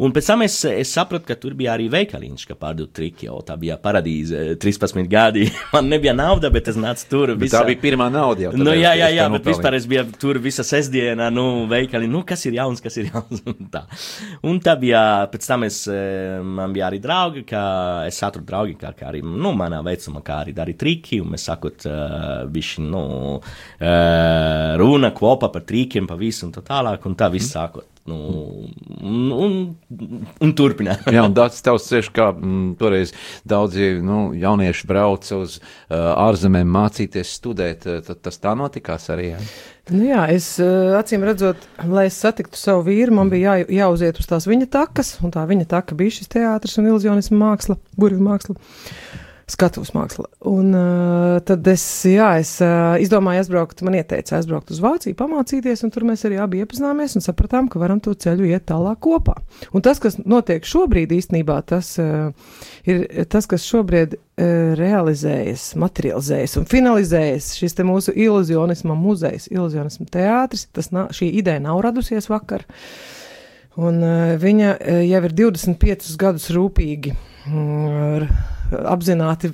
Un 0.00 0.14
pēc 0.16 0.30
tam 0.32 0.44
es, 0.46 0.56
es 0.64 0.92
sapratu, 0.96 1.26
ka 1.28 1.36
tur 1.40 1.54
bija 1.58 1.74
arī 1.76 1.90
veikaliņš, 1.92 2.46
ka 2.48 2.56
pārdod 2.60 2.92
triki, 2.96 3.28
jo 3.28 3.40
tā 3.44 3.58
bija 3.60 3.76
paradīze 3.80 4.56
13 4.60 5.10
gadi. 5.10 5.50
Man 5.74 5.90
nebija 5.92 6.14
nauda, 6.16 6.52
bet 6.52 6.72
es 6.72 6.80
nācu 6.80 7.08
tur. 7.10 7.34
Visa... 7.36 7.58
Tā 7.58 7.66
bija 7.68 7.82
pirmā 7.84 8.08
nauda 8.12 8.48
jau. 8.48 8.54
Nu, 8.56 8.72
jā, 8.76 8.94
jā, 8.96 9.10
jā, 9.18 9.28
bet 9.36 9.52
vispār 9.52 9.76
es 9.76 9.88
biju 9.90 10.06
tur 10.20 10.40
visa 10.40 10.64
sestdiena, 10.64 11.28
nu, 11.34 11.66
veikali, 11.80 12.08
nu, 12.10 12.22
kas 12.28 12.44
ir 12.46 12.58
jauns, 12.60 12.82
kas 12.84 13.00
ir 13.00 13.10
jauns. 13.10 13.42
un 13.50 13.70
tā. 13.72 13.84
Un 14.46 14.60
tā 14.64 14.76
bija, 14.80 15.02
pēc 15.32 15.50
tam 15.50 15.66
es, 15.68 15.82
man 16.46 16.74
bija 16.76 16.88
arī 16.90 17.00
draugi, 17.02 17.44
ka 17.48 17.62
es 18.08 18.20
atradu 18.26 18.46
draugi, 18.48 18.76
kā, 18.80 18.94
kā 18.96 19.10
arī, 19.10 19.24
nu, 19.26 19.54
manā 19.58 19.82
vecumā, 19.86 20.22
kā 20.26 20.40
arī 20.44 20.54
darīja 20.56 20.82
triki, 20.84 21.20
un 21.24 21.34
mēs 21.34 21.48
sakot, 21.50 21.86
bišķi, 22.52 22.88
nu, 22.90 23.04
runa 24.80 25.14
kopā 25.16 25.50
par 25.52 25.66
trikiem, 25.66 26.08
pa 26.10 26.18
visu 26.20 26.46
un 26.48 26.54
tā 26.54 26.64
tālāk, 26.66 27.08
un 27.08 27.18
tā 27.18 27.30
viss 27.32 27.52
sākot. 27.56 27.88
Nu, 28.10 28.16
un, 29.00 29.30
un, 29.30 29.56
un 30.40 30.52
turpināt. 30.56 31.04
Jā, 31.12 31.22
un 31.28 31.34
tāds 31.36 31.60
tavs 31.62 31.84
ceļš, 31.90 32.08
kā 32.16 32.30
m, 32.32 32.72
toreiz 32.80 33.12
daudzi 33.48 33.92
nu, 34.02 34.30
jaunieši 34.40 34.88
brauca 34.88 35.42
uz 35.42 35.58
uh, 35.60 36.14
ārzemēm 36.24 36.72
mācīties, 36.74 37.34
studēt, 37.38 37.84
tad 38.08 38.22
tas 38.24 38.40
tā 38.40 38.56
notikās 38.58 39.10
arī. 39.12 39.34
Jā. 39.34 39.42
Nu 39.90 40.04
jā, 40.06 40.22
es 40.30 40.52
acīm 40.62 41.24
redzot, 41.26 41.64
lai 41.90 42.06
es 42.06 42.18
satiktu 42.22 42.58
savu 42.58 42.84
vīru, 42.86 43.16
man 43.16 43.30
bija 43.32 43.56
jā, 43.58 43.66
jāuziet 43.80 44.20
uz 44.22 44.28
tās 44.30 44.46
viņa 44.46 44.68
takas, 44.70 45.16
un 45.26 45.34
tā 45.34 45.42
viņa 45.50 45.66
taka 45.72 45.98
bija 45.98 46.14
šis 46.20 46.30
teātris 46.30 46.78
un 46.78 46.86
iluzionisma 46.92 47.40
māksla, 47.40 47.78
burvju 47.98 48.22
māksla. 48.22 48.54
Uh, 48.54 49.19
skatuves 49.52 49.92
māksla. 49.96 50.28
Un 50.48 50.70
uh, 50.76 51.36
tad 51.46 51.66
es, 51.70 51.84
jā, 52.08 52.30
es 52.40 52.54
uh, 52.64 52.94
izdomāju 53.02 53.42
aizbraukt, 53.42 53.82
man 53.86 53.98
ieteica 53.98 54.38
aizbraukt 54.38 54.72
uz 54.72 54.80
Vāciju, 54.82 55.16
pamācīties, 55.18 55.84
un 55.86 55.92
tur 55.94 56.06
mēs 56.08 56.24
arī 56.28 56.38
abi 56.40 56.62
iepazināmies 56.62 57.18
un 57.18 57.24
sapratām, 57.24 57.68
ka 57.70 57.82
varam 57.82 58.00
to 58.02 58.14
ceļu 58.14 58.48
iet 58.50 58.68
tālāk 58.70 59.00
kopā. 59.04 59.36
Un 59.74 59.84
tas, 59.84 60.00
kas 60.02 60.18
notiek 60.22 60.66
šobrīd 60.66 61.12
īstenībā, 61.18 61.60
tas 61.68 61.92
uh, 62.02 62.30
ir 62.88 63.04
tas, 63.30 63.48
kas 63.50 63.66
šobrīd 63.66 64.18
realizējas, 64.40 65.74
materializējas 65.76 66.56
un 66.56 66.64
finalizējas 66.68 67.50
šis 67.58 67.76
mūsu 67.84 68.14
iluzionisma 68.16 68.96
muzejs, 68.96 69.50
iluzionisma 69.52 70.06
teātris. 70.12 70.66
Tas 70.72 70.88
nā, 70.94 71.08
šī 71.12 71.28
ideja 71.42 71.60
nav 71.60 71.82
radusies 71.84 72.30
vakar. 72.30 72.64
Un 73.80 74.00
uh, 74.02 74.36
viņa 74.40 74.70
uh, 74.74 75.02
jau 75.06 75.20
ir 75.28 75.36
25 75.36 76.16
gadus 76.20 76.48
rūpīgi. 76.56 77.14
Mm, 77.50 78.26
apzināti 78.70 79.50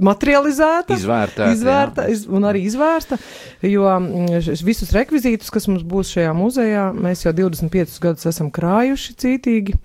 materializēta, 0.00 0.96
izvērta, 0.96 1.50
izvērta 1.54 2.06
iz, 2.12 2.24
un 2.30 2.46
arī 2.48 2.64
izvērsta, 2.68 3.18
jo 3.66 3.88
mm, 3.88 4.40
visus 4.66 4.92
rekvizītus, 4.96 5.52
kas 5.52 5.68
mums 5.70 5.84
būs 5.86 6.14
šajā 6.16 6.32
muzejā, 6.36 6.86
mēs 6.96 7.26
jau 7.26 7.34
25 7.36 8.00
gadus 8.04 8.30
esam 8.30 8.50
krājuši 8.54 9.16
cītīgi. 9.24 9.76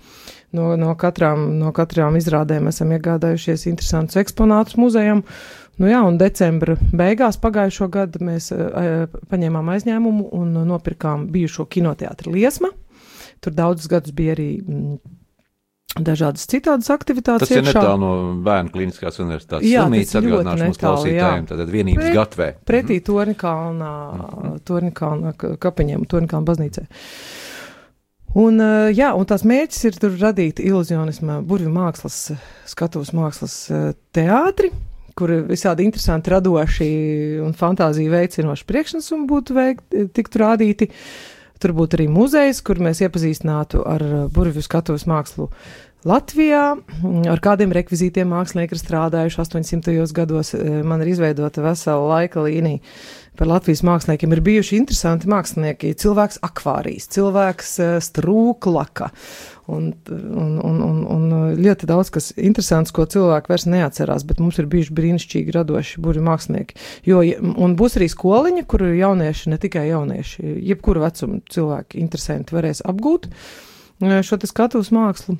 No, 0.55 0.69
no, 0.79 0.93
katrām, 0.95 1.57
no 1.59 1.73
katrām 1.75 2.15
izrādēm 2.15 2.69
esam 2.71 2.93
iegādājušies 2.95 3.65
interesantus 3.67 4.21
eksponātus 4.21 4.77
muzejam. 4.79 5.25
Nu 5.81 5.89
jā, 5.89 5.99
un 6.07 6.15
decembra 6.15 6.77
beigās 6.95 7.35
pagājušo 7.43 7.89
gadu 7.91 8.21
mēs 8.23 8.53
uh, 8.55 9.09
paņēmām 9.31 9.73
aizņēmumu 9.73 10.29
un 10.37 10.55
nopirkām 10.69 11.27
bijušo 11.33 11.67
kinoteātri 11.67 12.31
Liesma. 12.37 12.71
Tur 13.43 13.57
daudzus 13.57 13.91
gadus 13.91 14.15
bija 14.15 14.37
arī 14.37 14.47
mm, 14.61 14.95
dažādas 15.95 16.43
citādas 16.51 16.89
aktivitātes. 16.91 17.47
Tas 17.47 17.55
ir 17.55 17.63
netālu 17.63 17.99
no 18.01 18.11
Bērnu 18.45 18.73
klīniskās 18.73 19.19
universitātes 19.23 19.69
slimnīcas 19.69 20.19
atgādināšu 20.19 20.67
mums 20.67 20.81
klausītājiem, 20.81 21.47
tātad 21.51 21.71
vienības 21.71 22.03
Pret, 22.03 22.17
gatvē. 22.19 22.49
Pretī 22.67 22.99
mhm. 22.99 23.05
Tornikalnā, 23.09 23.93
mhm. 24.15 24.57
Tornikalnā 24.67 25.35
kapiņiem, 25.63 26.07
Tornikalnā 26.11 26.49
baznīcē. 26.51 26.87
Un, 28.35 28.59
jā, 28.91 29.13
un 29.15 29.23
tās 29.29 29.45
mērķis 29.47 29.85
ir 29.87 29.99
tur 30.01 30.17
radīt 30.19 30.59
iluzionisma, 30.59 31.37
burvju 31.47 31.69
mākslas, 31.71 32.17
skatuves 32.67 33.13
mākslas 33.15 33.53
teātri, 34.15 34.73
kur 35.15 35.31
visādi 35.47 35.85
interesanti, 35.87 36.33
radoši 36.33 36.89
un 37.45 37.55
fantāziju 37.55 38.11
veicinoši 38.11 38.67
priekšnesumi 38.67 39.29
būtu 39.29 39.55
veikti, 39.55 40.03
tiktu 40.11 40.43
rādīti. 40.43 40.89
Tur 41.63 41.71
būtu 41.71 41.95
arī 41.95 42.09
muzejs, 42.11 42.59
kur 42.67 42.81
mēs 42.83 42.99
iepazīstinātu 43.05 43.85
ar 43.87 44.03
burvju 44.35 44.59
skatuves 44.65 45.07
mākslu 45.07 45.47
Latvijā, 46.05 46.75
ar 47.31 47.39
kādiem 47.41 47.71
rekvizītiem 47.73 48.29
mākslinieki 48.29 48.75
ir 48.75 48.77
strādājuši 48.77 49.39
800. 49.41 50.03
gados, 50.13 50.51
e, 50.53 50.83
man 50.85 51.01
ir 51.01 51.09
izveidota 51.15 51.63
vesela 51.65 52.03
laika 52.11 52.43
līnija. 52.45 52.83
Par 53.35 53.49
Latvijas 53.49 53.81
māksliniekiem 53.83 54.35
ir 54.35 54.41
bijuši 54.45 54.77
interesanti 54.77 55.27
mākslinieki. 55.27 55.95
Cilvēks 55.97 56.37
akvārijas, 56.45 57.07
cilvēks 57.15 57.71
e, 57.81 57.87
strūklaka 58.05 59.07
un, 59.65 59.87
un, 60.13 60.51
un, 60.61 60.77
un, 60.85 60.99
un 61.15 61.25
ļoti 61.57 61.89
daudz 61.89 62.13
kas 62.13 62.29
interesants, 62.37 62.93
ko 62.93 63.07
cilvēki 63.09 63.49
vairs 63.55 63.65
neatcerās, 63.65 64.27
bet 64.29 64.43
mums 64.45 64.61
ir 64.61 64.69
bijuši 64.69 64.93
brīnišķīgi 65.01 65.57
radoši 65.57 66.05
burvi 66.05 66.21
mākslinieki. 66.29 66.77
Jo, 67.09 67.23
un 67.57 67.73
būs 67.81 67.97
arī 67.97 68.11
skoliņa, 68.13 68.67
kur 68.69 68.85
jaunieši, 68.91 69.49
ne 69.55 69.61
tikai 69.65 69.87
jaunieši, 69.89 70.53
jebkuru 70.69 71.01
vecumu 71.07 71.41
cilvēki 71.49 71.97
interesanti 72.05 72.53
varēs 72.53 72.85
apgūt 72.85 73.31
e, 73.33 74.21
šo 74.21 74.37
te 74.37 74.53
skatuves 74.53 74.93
mākslu. 74.93 75.39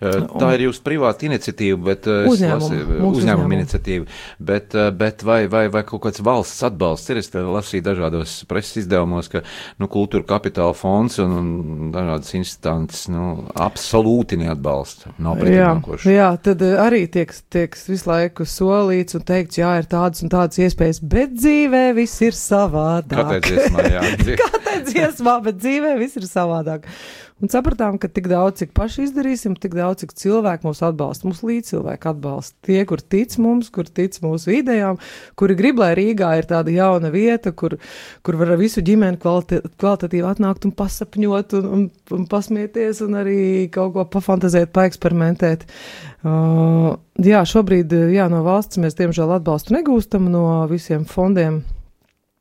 Tā 0.00 0.52
ir 0.56 0.66
jūsu 0.66 0.82
privāta 0.86 1.26
iniciatīva, 1.28 1.78
bet 1.90 2.08
uzņēmuma, 2.10 3.00
uzņēmuma 3.10 3.58
iniciatīva. 3.58 4.08
Bet, 4.38 4.76
bet 4.98 5.24
vai, 5.26 5.40
vai, 5.52 5.66
vai 5.72 5.82
kaut 5.88 6.04
kāds 6.06 6.22
valsts 6.24 6.64
atbalsts 6.66 7.12
ir? 7.12 7.20
Es 7.22 7.30
lasīju 7.32 7.84
dažādos 7.86 8.38
preses 8.50 8.82
izdevumos, 8.84 9.30
ka 9.32 9.42
nu, 9.80 9.88
kultūra 9.92 10.26
kapitāla 10.28 10.76
fonds 10.76 11.18
un, 11.22 11.36
un 11.40 11.92
dažādas 11.94 12.34
instances 12.38 13.06
nu, 13.12 13.46
absolūti 13.54 14.38
neatbalsta. 14.40 15.14
Nav 15.22 15.40
pretinākoši. 15.40 16.12
Jā, 16.12 16.16
jā, 16.16 16.30
tad 16.48 16.64
arī 16.86 17.04
tiek, 17.12 17.32
tiek 17.52 17.76
visu 17.88 18.10
laiku 18.10 18.46
solīts 18.48 19.18
un 19.18 19.26
teikts, 19.26 19.60
jā, 19.60 19.72
ir 19.80 19.90
tādas 19.90 20.24
un 20.24 20.32
tādas 20.32 20.60
iespējas, 20.62 21.02
bet 21.04 21.36
dzīvē 21.36 21.84
viss 21.96 22.22
ir 22.26 22.36
savādāk. 22.36 23.16
Kā 23.16 23.36
teikt 23.36 23.52
dziesmā, 23.52 23.86
jā. 23.94 24.04
Kā 24.42 24.50
teikt 24.56 24.90
dziesmā, 24.92 25.38
bet 25.46 25.62
dzīvē 25.62 25.94
viss 26.00 26.20
ir 26.20 26.28
savādāk. 26.28 26.88
Un 27.36 27.50
sapratām, 27.52 27.98
ka 28.00 28.08
tik 28.08 28.30
daudz, 28.32 28.62
cik 28.62 28.70
paši 28.72 29.02
izdarīsim, 29.04 29.58
tik 29.60 29.74
daudz, 29.76 30.00
cik 30.00 30.14
cilvēki 30.16 30.64
mūs 30.64 30.78
atbalsta, 30.86 31.28
mūsu 31.28 31.50
līdzcilvēki 31.50 32.08
atbalsta. 32.08 32.56
Tie, 32.64 32.78
kur 32.88 33.02
tic 33.04 33.34
mums, 33.44 33.68
kur 33.74 33.84
tic 33.84 34.16
mūsu 34.24 34.54
idejām, 34.56 34.96
kuri 35.36 35.56
grib, 35.58 35.82
lai 35.82 35.90
Rīgā 35.98 36.30
ir 36.40 36.48
tāda 36.48 36.72
jauna 36.72 37.10
vieta, 37.12 37.52
kur, 37.52 37.76
kur 38.24 38.40
var 38.40 38.54
visu 38.56 38.80
ģimeni 38.80 39.20
kvalita, 39.20 39.60
kvalitatīvi 39.76 40.24
atnākt 40.30 40.64
un 40.64 40.72
pasapņot 40.80 41.54
un, 41.60 41.68
un, 41.76 41.86
un 42.16 42.26
pasmieties 42.32 43.04
un 43.04 43.20
arī 43.20 43.38
kaut 43.68 43.92
ko 43.98 44.08
pafantazēt, 44.16 44.72
paeksperimentēt. 44.72 45.68
Uh, 46.24 46.94
jā, 47.20 47.44
šobrīd 47.44 47.92
jā, 48.16 48.32
no 48.32 48.46
valsts 48.48 48.80
mēs 48.80 48.96
diemžēl 48.96 49.36
atbalstu 49.36 49.76
negūstam 49.76 50.32
no 50.32 50.46
visiem 50.72 51.04
fondiem 51.04 51.66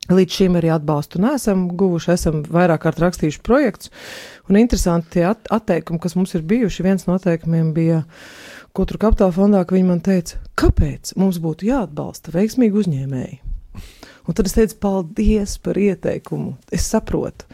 Līdz 0.05 0.35
šim 0.37 0.57
arī 0.59 0.69
atbalstu 0.69 1.17
nesam 1.23 1.65
guvuši, 1.73 2.11
esam 2.13 2.43
vairāk 2.45 2.83
kārt 2.83 2.99
rakstījuši 3.01 3.41
projekts, 3.45 3.89
un 4.49 4.59
interesanti 4.59 5.17
tie 5.17 5.23
at 5.31 5.49
atteikumi, 5.49 6.01
kas 6.03 6.13
mums 6.17 6.35
ir 6.37 6.45
bijuši, 6.45 6.85
viens 6.85 7.07
no 7.07 7.17
atteikumiem 7.17 7.73
bija 7.73 8.03
Kultūra 8.75 9.05
kapitāla 9.05 9.31
fondā, 9.31 9.61
ka 9.63 9.71
viņi 9.71 9.87
man 9.87 10.01
teica, 10.03 10.41
kāpēc 10.59 11.13
mums 11.15 11.39
būtu 11.39 11.69
jāatbalsta 11.69 12.33
veiksmīgi 12.35 12.81
uzņēmēji. 12.81 13.44
Un 14.25 14.33
tad 14.33 14.47
es 14.49 14.55
teicu, 14.55 14.77
paldies 14.81 15.57
par 15.61 15.77
ieteikumu. 15.77 16.55
Es 16.73 16.87
saprotu, 16.89 17.45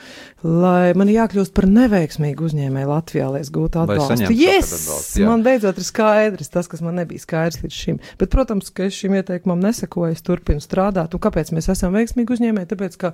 lai 0.46 0.94
man 0.96 1.10
jākļūst 1.12 1.51
par 1.56 1.68
neveiksmīgu 1.68 2.48
uzņēmēju 2.48 2.92
Latvijā, 2.92 3.28
lai 3.34 3.42
es 3.44 3.51
gūtu 3.51 3.82
atbalstu. 3.82 4.32
Yes! 4.32 4.72
Atbalstu, 4.78 5.25
man 5.28 5.44
beidzot 5.44 5.82
ir 5.82 5.88
skaidrs 5.88 6.54
tas, 6.54 6.70
kas 6.72 6.84
man 6.86 6.96
nebija 7.01 7.24
skaidrs 7.24 7.60
līdz 7.66 7.75
šim. 7.75 8.00
Bet, 8.22 8.32
protams, 8.32 8.72
ka 8.72 8.88
es 8.88 8.96
šim 8.96 9.18
ieteikumam 9.20 9.60
nesakoju, 9.66 10.16
es 10.16 10.24
turpinu 10.24 10.63
strādāt. 10.63 11.12
Un 11.12 11.24
kāpēc 11.24 11.51
mēs 11.56 11.68
esam 11.75 11.98
veiksmīgi 12.00 12.38
uzņēmēji? 12.38 12.72
Tāpēc, 12.72 12.98
ka 13.04 13.12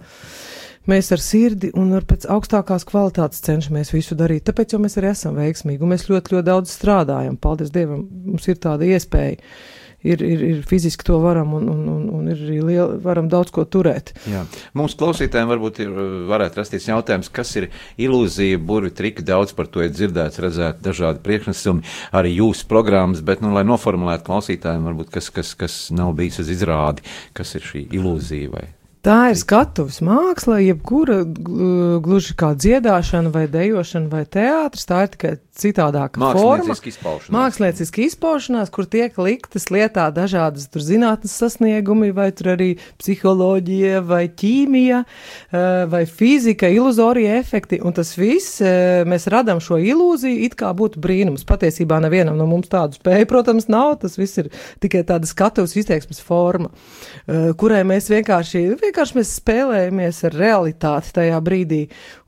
mēs 0.92 1.10
ar 1.16 1.24
sirdi 1.24 1.72
un 1.78 1.96
ar 1.98 2.06
pēc 2.08 2.28
augstākās 2.32 2.86
kvalitātes 2.88 3.42
cenšamies 3.48 3.92
visu 3.96 4.18
darīt. 4.20 4.46
Tāpēc 4.48 4.76
jau 4.76 4.82
mēs 4.84 5.00
arī 5.02 5.12
esam 5.16 5.42
veiksmīgi 5.42 5.82
un 5.82 5.96
mēs 5.96 6.08
ļoti, 6.12 6.38
ļoti 6.38 6.50
daudz 6.52 6.78
strādājam. 6.78 7.42
Paldies 7.42 7.74
Dievam, 7.74 8.06
mums 8.30 8.48
ir 8.52 8.62
tāda 8.62 8.86
iespēja 8.86 9.42
ir, 10.14 10.24
ir, 10.24 10.44
ir 10.52 10.62
fiziski 10.68 11.06
to 11.08 11.20
varam 11.24 11.54
un, 11.58 11.68
un, 11.72 11.82
un, 11.94 12.06
un 12.20 12.30
ir 12.32 12.40
arī 12.48 12.60
liela, 12.64 12.98
varam 13.04 13.30
daudz 13.32 13.54
ko 13.56 13.66
turēt. 13.68 14.14
Jā. 14.30 14.44
Mums 14.78 14.98
klausītājiem 15.00 15.52
varbūt 15.52 15.82
ir, 15.86 15.92
varētu 16.32 16.62
rasties 16.62 16.88
jautājums, 16.90 17.32
kas 17.34 17.54
ir 17.60 17.70
ilūzija, 18.08 18.62
burvi 18.62 18.94
triki, 18.96 19.26
daudz 19.28 19.56
par 19.58 19.70
to 19.72 19.84
ir 19.86 19.94
dzirdēts, 19.94 20.42
redzēt 20.44 20.82
dažādi 20.86 21.24
priekšnesumi, 21.26 21.86
arī 22.18 22.38
jūsu 22.38 22.70
programmas, 22.72 23.24
bet, 23.26 23.44
nu, 23.44 23.54
lai 23.56 23.66
noformulētu 23.68 24.28
klausītājiem, 24.30 24.90
varbūt 24.92 25.14
kas, 25.18 25.32
kas, 25.34 25.54
kas 25.60 25.78
nav 25.96 26.16
bijis 26.18 26.42
uz 26.44 26.52
izrādi, 26.54 27.06
kas 27.38 27.56
ir 27.58 27.68
šī 27.68 27.88
ilūzija 28.00 28.54
vai 28.54 28.68
Tā 29.08 29.30
ir 29.32 29.38
skatuves 29.40 30.02
māksla, 30.04 30.58
jebkura 30.60 31.22
gluži 32.04 32.34
kā 32.36 32.50
dziedāšana, 32.60 33.32
vai 33.32 33.46
dejošana, 33.48 34.10
vai 34.12 34.26
teātris. 34.28 34.84
Tā 34.90 35.06
ir 35.06 35.14
tikai 35.14 35.32
citādāka 35.58 36.20
forma. 36.36 36.76
Izpaušanās. 36.76 37.32
Mākslinieciski 37.34 38.08
izpaušanās, 38.12 38.72
kur 38.74 38.84
tiek 38.90 39.16
liktas 39.22 39.70
lietā 39.74 40.10
dažādas 40.14 40.68
zinātnes 40.84 41.38
sasniegumi, 41.40 42.12
vai 42.16 42.30
arī 42.52 42.70
psiholoģija, 43.00 44.02
vai 44.06 44.26
ķīmija, 44.28 45.00
eh, 45.04 45.86
vai 45.88 46.04
fizika, 46.06 46.68
iluzorija 46.68 47.40
efekti. 47.40 47.80
Un 47.80 47.96
tas 47.96 48.12
viss 48.20 48.60
eh, 48.60 49.06
mēs 49.08 49.30
radām 49.32 49.64
šo 49.64 49.80
ilūziju, 49.80 50.44
it 50.50 50.60
kā 50.60 50.74
būtu 50.76 51.00
brīnums. 51.00 51.48
Patiesībā 51.48 52.02
nevienam 52.04 52.38
no 52.38 52.46
mums 52.46 52.68
tādu 52.68 53.00
spēju, 53.00 53.30
protams, 53.32 53.70
nav. 53.72 54.02
Tas 54.04 54.20
viss 54.20 54.44
ir 54.44 54.52
tikai 54.84 55.06
tāda 55.08 55.26
skatuves 55.26 55.78
izteiksmes 55.80 56.20
forma, 56.20 56.70
eh, 57.26 57.54
kurai 57.56 57.86
mēs 57.88 58.12
vienkārši, 58.12 58.68
vienkārši 58.76 58.97
mēs 59.18 59.36
spēlējamies 59.40 60.24
ar 60.30 60.38
realitāti 60.38 61.14
tajā 61.20 61.42
brīdī. 61.44 61.82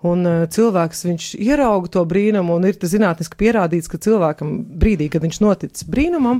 Un 0.06 0.24
cilvēks 0.54 1.02
viņš 1.04 1.24
ierauga 1.44 1.90
to 1.92 2.06
brīnumu 2.08 2.56
un 2.56 2.68
ir 2.70 2.78
zinātniski 2.80 3.36
pierādīts, 3.40 3.90
ka 3.92 4.00
cilvēkam 4.00 4.54
brīdī, 4.80 5.10
kad 5.12 5.26
viņš 5.26 5.40
notic 5.44 5.82
brīnumam, 5.92 6.40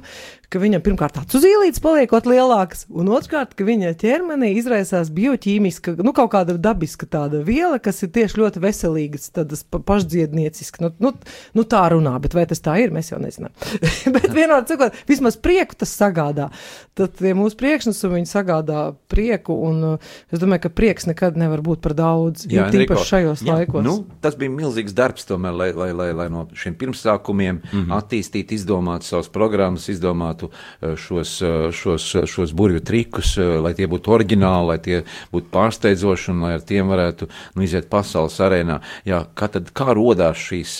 ka 0.50 0.62
viņam 0.62 0.82
pirmkārt 0.86 1.20
acu 1.22 1.42
zīlītes 1.44 1.82
paliekot 1.84 2.26
lielākas, 2.30 2.86
un 2.90 3.12
otrkārt, 3.14 3.54
ka 3.58 3.66
viņa 3.68 3.92
ķermenī 4.02 4.54
izraisās 4.58 5.12
bioķīmiska, 5.14 5.94
nu 6.02 6.14
kaut 6.18 6.32
kāda 6.34 6.56
dabiska 6.58 7.06
tāda 7.10 7.44
viela, 7.46 7.78
kas 7.84 8.02
ir 8.06 8.14
tieši 8.16 8.40
ļoti 8.42 8.64
veselīga, 8.64 9.22
tādas 9.36 9.62
pašdziednieciska. 9.70 10.82
Nu, 10.86 10.94
nu, 11.04 11.14
nu 11.58 11.66
tā 11.70 11.84
runā, 11.94 12.16
bet 12.24 12.38
vai 12.38 12.48
tas 12.50 12.64
tā 12.66 12.80
ir, 12.82 12.94
mēs 12.96 13.12
jau 13.12 13.20
nezinām. 13.22 13.54
bet 14.16 14.30
vienādi 14.34 14.74
sakot, 14.74 14.98
vismaz 15.10 15.38
prieku 15.42 15.78
tas 15.84 15.94
sagādā. 16.00 16.50
Tad 16.98 17.20
tie 17.20 17.36
mūsu 17.38 17.60
priekšnesumi 17.60 18.26
sagādā 18.30 18.90
prieku, 19.12 19.60
un 19.70 19.86
uh, 19.94 20.18
es 20.32 20.42
domāju, 20.42 20.66
ka 20.68 20.70
prieks 20.74 21.08
nekad 21.10 21.38
nevar 21.40 21.62
būt 21.66 21.82
par 21.84 21.96
daudz, 21.98 22.46
jā, 22.50 22.68
jo 22.68 22.68
tīpaši 22.74 23.08
šajos 23.10 23.44
jā, 23.46 23.56
laikos. 23.56 23.84
Nu, 23.86 23.96
tas 24.24 24.38
bija 24.40 24.52
milzīgs 24.54 24.96
darbs 24.96 25.28
tomēr, 25.30 25.56
lai, 25.56 25.70
lai, 25.78 25.90
lai, 25.96 26.10
lai 26.16 26.28
no 26.34 26.46
šiem 26.58 26.76
pirmsākumiem 26.80 27.60
mm 27.60 27.70
-hmm. 27.72 27.96
attīstītu, 27.98 28.58
izdomātu 28.58 29.08
savas 29.08 29.30
programmas, 29.30 29.90
izdomātu 29.90 30.50
eh, 30.82 30.96
šos, 30.96 31.42
eh, 31.42 31.72
šos, 31.72 32.08
šos 32.26 32.54
burvju 32.54 32.80
trikus, 32.80 33.38
eh, 33.38 33.58
lai 33.64 33.74
tie 33.74 33.88
būtu 33.88 34.16
oriģināli, 34.18 34.68
lai 34.68 34.78
tie 34.78 35.04
būtu 35.34 35.52
pārsteidzoši 35.52 36.32
un 36.32 36.42
lai 36.42 36.54
ar 36.54 36.62
tiem 36.62 36.88
varētu 36.88 37.28
nu, 37.56 37.64
iziet 37.64 37.90
pasaules 37.90 38.40
arēnā. 38.40 38.80
Jā, 39.06 39.26
kā 39.36 39.48
tad 39.48 39.72
kā 39.74 39.94
rodās 39.94 40.38
šīs, 40.38 40.80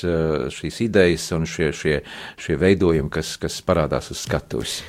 šīs 0.54 0.82
idejas 0.82 1.32
un 1.32 1.46
šie, 1.46 1.72
šie, 1.74 2.02
šie 2.38 2.56
veidojumi, 2.56 3.10
kas, 3.10 3.38
kas 3.38 3.62
parādās 3.62 4.12
uz 4.12 4.18
skatuves? 4.18 4.82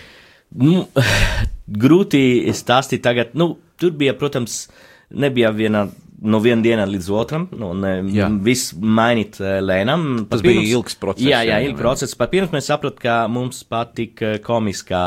Nu, 0.50 0.86
grūti 1.84 2.50
stāstīt 2.56 3.04
tagad. 3.06 3.34
Nu, 3.38 3.56
tur 3.80 3.96
bija, 3.98 4.14
protams, 4.18 4.62
nebija 5.10 5.50
viena 5.56 5.88
no 6.20 6.40
viena 6.42 6.62
diena 6.64 6.84
līdz 6.88 7.08
otram, 7.16 7.46
nu, 7.56 7.70
un 7.72 8.10
jā. 8.12 8.28
viss 8.44 8.74
mainīt 8.76 9.38
lēnām. 9.40 10.26
Tas 10.30 10.44
bija 10.44 10.62
ilgs 10.66 10.98
process. 11.00 11.24
Jā, 11.24 11.40
jā, 11.48 11.60
ilgs 11.64 11.80
process. 11.80 12.16
Pat 12.18 12.32
pirms 12.32 12.52
mēs 12.52 12.68
sapratām, 12.68 13.00
ka 13.00 13.16
mums 13.32 13.62
patīk 13.68 14.20
komiskā 14.44 15.04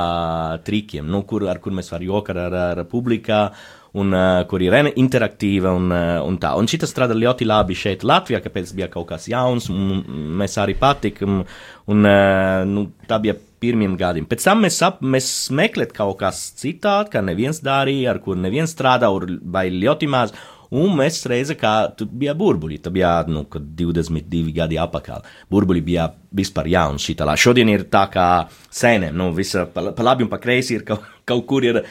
trikiem, 0.65 1.05
nu, 1.13 1.23
kur, 1.29 1.45
ar 1.51 1.61
kur 1.63 1.75
mēs 1.75 1.93
varam 1.93 2.09
jokar 2.09 2.41
ar, 2.47 2.59
ar 2.73 2.83
publikā. 2.89 3.45
Un, 3.93 4.09
uh, 4.09 4.39
kur 4.49 4.63
ir 4.65 4.73
interaktīva 4.97 5.69
un, 5.77 5.91
uh, 5.93 6.23
un 6.25 6.39
tā. 6.41 6.55
Un 6.57 6.65
šis 6.65 6.89
strādā 6.89 7.13
ļoti 7.13 7.45
labi 7.45 7.75
šeit, 7.77 8.01
Latvijā, 8.01 8.39
kāpēc 8.41 8.71
bija 8.73 8.87
kaut 8.89 9.05
kas 9.11 9.27
jauns, 9.29 9.69
un 9.69 10.01
mēs 10.39 10.57
arī 10.57 10.73
patikam. 10.79 11.43
Un, 11.85 12.01
uh, 12.01 12.63
nu, 12.65 12.87
tā 13.05 13.19
bija 13.21 13.37
pirmiem 13.63 13.93
gadiem. 13.99 14.25
Pēc 14.29 14.47
tam 14.47 14.65
mēs, 14.65 14.79
ap, 14.85 15.03
mēs 15.05 15.29
meklējām 15.53 15.93
kaut 15.93 16.17
kas 16.23 16.41
citādi, 16.59 17.13
kā 17.13 17.21
neviens 17.21 17.61
darīja, 17.63 18.15
ar 18.15 18.21
kur 18.23 18.39
neviens 18.39 18.73
strādā, 18.73 19.11
vai 19.53 19.67
ļoti 19.73 20.09
maz. 20.09 20.33
Un 20.73 20.95
mēs 20.97 21.21
reizē, 21.29 21.53
kā 21.59 21.73
tur 21.93 22.09
bija 22.09 22.33
burbuļi, 22.33 22.79
tad 22.81 22.95
bija 22.95 23.19
nu, 23.29 23.45
22 23.45 24.55
gadi 24.55 24.79
atpakaļ. 24.81 25.27
Burbuļi 25.53 25.83
bija 25.85 26.07
vispār 26.35 26.69
jauns 26.73 27.05
šitā. 27.05 27.27
Šodien 27.39 27.69
ir 27.71 27.87
tā 27.91 28.07
kā 28.13 28.27
sēnēm, 28.73 29.15
nu, 29.17 29.31
visa 29.37 29.67
pa, 29.69 29.91
pa 29.93 30.05
labi 30.05 30.25
un 30.25 30.31
pa 30.31 30.39
kreisi 30.41 30.77
ir 30.77 30.85
kaut, 30.87 31.05
kaut 31.29 31.45
kur 31.47 31.65
ir 31.65 31.79
uh, 31.79 31.85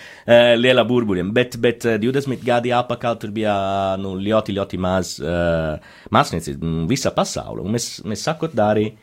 liela 0.58 0.84
burbuļiem. 0.88 1.32
Bet, 1.34 1.56
bet 1.62 1.87
20 2.02 2.42
gadi 2.44 2.72
atpakaļ 2.76 3.18
tur 3.22 3.34
bija 3.34 3.54
nu, 4.00 4.14
ļoti, 4.20 4.56
ļoti 4.58 4.80
maz 4.82 5.14
uh, 5.22 5.76
māksliniecības, 6.12 6.72
visa 6.90 7.12
pasaule. 7.16 7.64
Un 7.64 7.76
mēs, 7.76 7.94
mēs 8.08 8.26
sakot, 8.28 8.54
darījām. 8.56 8.99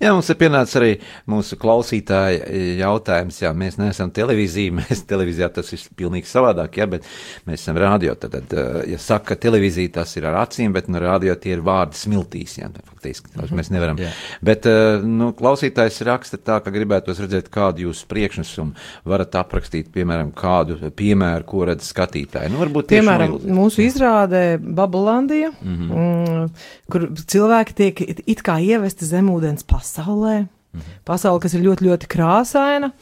Jā, 0.00 0.14
mums 0.16 0.30
ir 0.32 0.38
pienācis 0.40 0.78
arī 0.78 0.90
mūsu 1.28 1.58
klausītāja 1.60 2.46
jautājums. 2.80 3.40
Jā, 3.42 3.50
mēs 3.56 3.76
neesam 3.80 4.12
televīzija, 4.16 4.72
mēs 4.80 5.04
televīzijā 5.10 5.50
tas 5.58 5.72
ir 5.76 5.84
pilnīgi 5.98 6.30
savādāk, 6.30 6.80
jā, 6.80 6.88
bet 6.90 7.08
mēs 7.48 7.64
esam 7.64 7.80
rādio. 7.80 8.14
Tad, 8.20 8.36
tad, 8.36 8.54
ja 8.88 9.00
saka, 9.00 9.34
ka 9.34 9.40
televīzija 9.48 9.98
tas 10.00 10.16
ir 10.16 10.28
ar 10.30 10.40
acīm, 10.46 10.72
bet 10.76 10.88
no 10.90 11.02
rādio 11.02 11.36
tie 11.40 11.52
ir 11.56 11.64
vārdi 11.66 12.00
smiltīs, 12.00 12.58
jā, 12.62 12.70
faktiski, 12.80 13.34
mm 13.34 13.42
-hmm. 13.42 13.60
mēs 13.60 13.70
nevaram. 13.74 14.00
Jā. 14.00 14.12
Bet, 14.40 14.66
nu, 15.06 15.30
klausītājs 15.36 16.00
raksta 16.08 16.38
tā, 16.38 16.58
ka 16.64 16.72
gribētos 16.74 17.20
redzēt 17.22 17.50
kādu 17.52 17.86
jūsu 17.86 18.06
priekšnesumu, 18.10 18.76
varat 19.08 19.36
aprakstīt, 19.40 19.90
piemēram, 19.94 20.32
kādu 20.36 20.78
piemēru, 20.96 21.46
ko 21.48 21.64
redz 21.70 21.90
skatītāji. 21.90 22.52
Nu, 22.52 22.60
varbūt 22.62 22.90
piemēram, 22.92 23.36
mūsu 23.56 23.84
izrādē 23.86 24.44
Babulandija, 24.60 25.52
mm 25.56 25.90
-hmm. 25.90 26.64
kur 26.90 27.08
cilvēki 27.16 27.76
tiek 27.82 28.00
it 28.26 28.42
kā 28.46 28.60
ievesti 28.60 29.08
zemūdens 29.08 29.66
pasaulē. 29.66 30.46
Mhm. 30.72 30.98
Pasaule, 31.04 31.40
kas 31.42 31.54
ir 31.54 31.64
ļoti, 31.66 31.86
ļoti 31.88 32.06
krāsaina. 32.10 32.92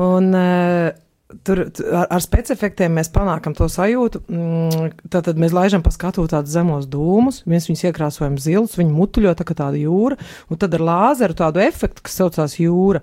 Un, 0.00 0.32
uh, 0.32 1.01
Tur 1.46 1.62
ar, 1.66 2.06
ar 2.12 2.22
specifiktiem 2.22 2.92
mēs 2.98 3.10
panākam 3.12 3.54
to 3.56 3.68
sajūtu. 3.70 4.22
Mm, 4.28 4.90
tad 5.12 5.30
mēs 5.40 5.54
laižam 5.56 5.84
pa 5.84 5.92
skatu 5.94 6.24
tādus 6.30 6.54
zemos 6.54 6.88
dūmus, 6.90 7.42
mēs 7.48 7.70
viņus 7.70 7.86
iekrāsojam 7.88 8.36
zilus, 8.42 8.76
viņi 8.78 8.92
mutuļo 8.96 9.32
tā 9.38 9.46
kā 9.48 9.56
tāda 9.58 9.80
jūra, 9.80 10.18
un 10.52 10.60
tad 10.60 10.76
ar 10.76 10.84
lāzeru 10.88 11.38
tādu 11.38 11.62
efektu, 11.64 12.04
kas 12.04 12.20
saucās 12.20 12.58
jūra. 12.60 13.02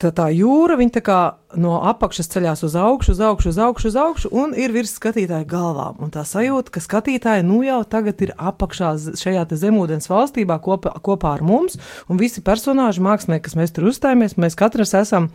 Tā, 0.00 0.12
tā 0.14 0.30
jūra, 0.32 0.78
viņa 0.80 0.96
tā 0.96 1.04
kā 1.04 1.20
no 1.58 1.78
apakšas 1.88 2.28
ceļās 2.30 2.62
uz 2.66 2.74
augšu, 2.78 3.14
uz 3.14 3.20
augšu, 3.24 3.50
uz 3.50 3.58
augšu, 3.58 3.88
uz 3.90 3.96
augšu, 3.98 4.30
un 4.36 4.52
ir 4.58 4.72
virs 4.74 4.92
skatītāja 4.94 5.46
galvām. 5.48 5.98
Un 6.04 6.12
tā 6.14 6.22
sajūta, 6.26 6.70
ka 6.74 6.82
skatītāji 6.84 7.44
nu 7.46 7.60
jau 7.66 7.80
tagad 7.88 8.22
ir 8.22 8.32
apakšā 8.38 8.92
šajā 9.18 9.46
zemūdens 9.50 10.06
valstībā 10.10 10.60
kopā, 10.62 10.92
kopā 11.02 11.34
ar 11.38 11.42
mums, 11.46 11.78
un 12.10 12.20
visi 12.20 12.42
personāži, 12.44 13.02
mākslinieki, 13.02 13.44
kas 13.48 13.56
mēs 13.58 13.74
tur 13.74 13.88
uzstājamies, 13.90 14.36
mēs 14.38 14.58
katrs 14.58 14.94
esam 14.98 15.30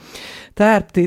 tērpti 0.55 1.05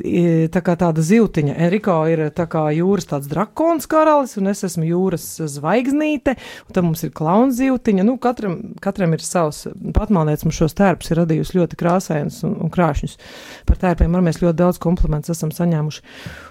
tā 0.52 0.62
kā 0.64 0.76
tāda 0.80 1.04
ziltiņa. 1.04 1.56
Enrico 1.56 1.96
ir 2.10 2.26
tā 2.36 2.48
kā 2.50 2.66
jūras 2.76 3.08
tāds 3.08 3.30
drakons 3.30 3.88
karalis, 3.88 4.36
un 4.40 4.52
es 4.52 4.64
esmu 4.68 4.84
jūras 4.90 5.24
zvaigznīte, 5.56 6.36
un 6.68 6.76
tad 6.76 6.84
mums 6.84 7.06
ir 7.06 7.14
klauna 7.16 7.54
ziltiņa. 7.56 8.04
Nu, 8.04 8.18
katram, 8.20 8.58
katram 8.84 9.16
ir 9.16 9.24
savs 9.24 9.64
patmalnieks, 9.96 10.44
mums 10.44 10.60
šos 10.60 10.76
tērpus 10.76 11.14
ir 11.14 11.22
radījusi 11.22 11.58
ļoti 11.62 11.80
krāsainus 11.80 12.42
un, 12.44 12.58
un 12.66 12.72
krāšņus. 12.74 13.16
Par 13.68 13.80
tērpiem 13.80 14.18
ar 14.18 14.26
mēs 14.28 14.42
ļoti 14.44 14.58
daudz 14.60 14.76
komunicējam 14.82 14.97
komplimentus 14.98 15.37
esam 15.37 15.52
saņēmuši. 15.54 16.02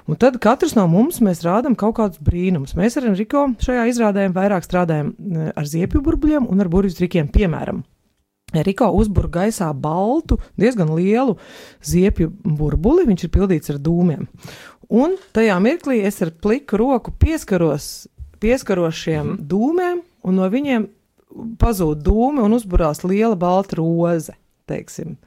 Un 0.07 0.19
tad 0.19 0.39
katrs 0.43 0.75
no 0.77 0.87
mums 0.87 1.19
rādām 1.43 1.75
kaut 1.75 1.97
kādus 1.99 2.23
brīnumus. 2.23 2.75
Mēs 2.79 2.97
ar 2.97 3.09
Enrico 3.11 3.49
šajā 3.59 3.85
izrādē 3.91 4.29
vairāk 4.33 4.65
strādājam 4.65 5.13
eh, 5.13 5.51
ar 5.55 5.67
ziepju 5.67 6.01
burbuļiem 6.01 6.47
un 6.47 6.63
ar 6.63 6.71
burbuļu 6.71 6.97
trikiem, 6.97 7.29
piemēram. 7.33 7.83
Riko 8.55 8.87
uzbūra 8.95 9.27
gaisā 9.27 9.67
baltu, 9.75 10.37
diezgan 10.55 10.93
lielu 10.95 11.35
ziepju 11.83 12.29
burbuli, 12.47 13.03
viņš 13.09 13.25
ir 13.25 13.31
pildīts 13.33 13.73
ar 13.73 13.81
dūmiem. 13.83 14.23
Un 14.87 15.17
tajā 15.35 15.57
mirklī 15.59 15.99
es 16.07 16.21
ar 16.23 16.31
pliku 16.31 16.79
roku 16.79 17.11
pieskaros, 17.11 18.07
pieskaros 18.39 18.95
šiem 18.95 19.33
mm. 19.33 19.41
dūmiem, 19.51 19.99
un 20.23 20.39
no 20.39 20.47
viņiem 20.47 20.87
pazūd 21.59 21.99
dūmi 22.05 22.45
un 22.45 22.55
uzburās 22.55 23.03
liela 23.03 23.35
balta 23.35 23.81
roze, 23.81 24.37
teiksim. 24.71 25.17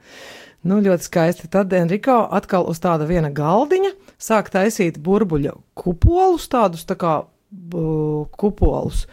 Nu, 0.61 0.77
ļoti 0.77 1.07
skaisti. 1.07 1.49
Tad 1.49 1.73
Enrico 1.73 2.19
atkal 2.29 2.67
uz 2.69 2.81
tāda 2.81 3.07
viena 3.09 3.31
galdiņa 3.33 3.95
sāk 4.21 4.51
taisīt 4.53 4.99
burbuļu 5.01 5.55
kupolus, 5.73 6.45
tādus 6.51 6.85
tā 6.85 6.97
kā 7.01 7.21
uh, 7.25 8.25
kupolus. 8.37 9.07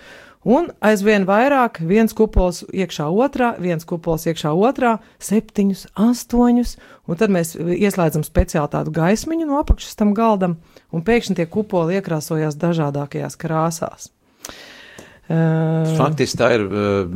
Un 0.49 0.69
aizvien 0.85 1.25
vairāk, 1.29 1.81
viens 1.85 2.15
kupols 2.17 2.63
iekšā 2.71 3.09
otrā, 3.11 3.51
viens 3.61 3.85
kupols 3.89 4.29
iekšā 4.31 4.53
otrā, 4.55 4.95
septiņus, 5.21 5.89
astoņus, 5.99 6.77
un 7.09 7.19
tad 7.21 7.33
mēs 7.35 7.57
ieslēdzam 7.59 8.25
speciāli 8.25 8.73
tādu 8.73 8.95
gaismiņu 8.97 9.49
no 9.49 9.59
apakšas 9.65 9.99
tam 9.99 10.15
galdam, 10.17 10.61
un 10.95 11.05
pēkšņi 11.05 11.41
tie 11.41 11.49
kupoli 11.51 11.99
iekrāsojās 11.99 12.57
dažādākajās 12.61 13.37
krāsās. 13.41 14.13
Uh, 15.29 15.85
Faktiski 15.99 16.39
tā 16.41 16.47
ir 16.57 16.63
uh, 16.65 17.09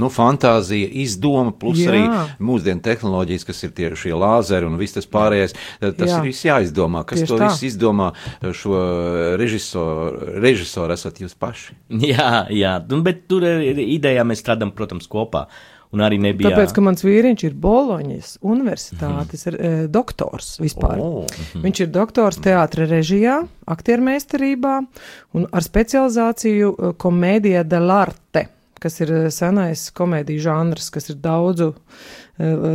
nu, 0.00 0.08
fantāzija, 0.12 0.88
izdoma, 1.02 1.52
plus 1.52 1.82
Jā. 1.82 1.90
arī 1.92 2.02
mūsdienu 2.40 2.80
tehnoloģijas, 2.86 3.44
kas 3.48 3.60
ir 3.66 3.74
tie 3.76 3.90
šie 4.00 4.14
lāzeri 4.16 4.68
un 4.68 4.78
viss 4.80 4.96
tas 4.96 5.08
pārējais. 5.10 5.52
Tas 5.82 6.06
Jā. 6.08 6.20
ir 6.22 6.30
viss 6.30 6.46
jāizdomā. 6.46 7.04
Kas 7.08 7.20
Tieši 7.20 7.34
to 7.34 7.40
tā. 7.42 7.50
visu 7.50 7.68
izdomā? 7.68 8.12
Šo 8.56 8.80
režisoru, 9.40 10.38
režisoru 10.40 10.96
esat 10.96 11.20
jūs 11.20 11.36
paši. 11.36 11.76
Jā, 12.10 12.46
jā, 12.48 12.78
nu, 12.88 13.02
bet 13.04 13.26
tur 13.28 13.44
ir 13.44 13.78
idejā 13.82 14.24
mēs 14.26 14.40
strādājam, 14.40 14.72
protams, 14.76 15.08
kopā. 15.10 15.44
Un 15.90 16.04
arī 16.06 16.20
nebija. 16.22 16.52
Tāpēc, 16.52 16.72
ka 16.76 16.82
mans 16.86 17.02
vīriņš 17.02 17.44
ir 17.48 17.56
Boloņas 17.58 18.36
universitātes 18.46 19.48
mm. 19.48 19.56
e, 19.58 19.70
doktors 19.90 20.52
vispār. 20.62 21.02
O, 21.02 21.24
Viņš 21.58 21.82
ir 21.82 21.90
doktors 21.90 22.38
teātra 22.42 22.86
režijā, 22.90 23.40
aktiermeistarībā 23.74 24.76
un 25.34 25.48
ar 25.50 25.66
specializāciju 25.66 26.70
e, 26.70 26.92
komēdija 27.00 27.64
dell'arte, 27.66 28.46
kas 28.78 29.02
ir 29.02 29.14
e, 29.16 29.22
senais 29.34 29.88
komēdiju 29.96 30.46
žanrs, 30.46 30.92
kas 30.94 31.10
ir 31.10 31.18
daudzu, 31.22 31.72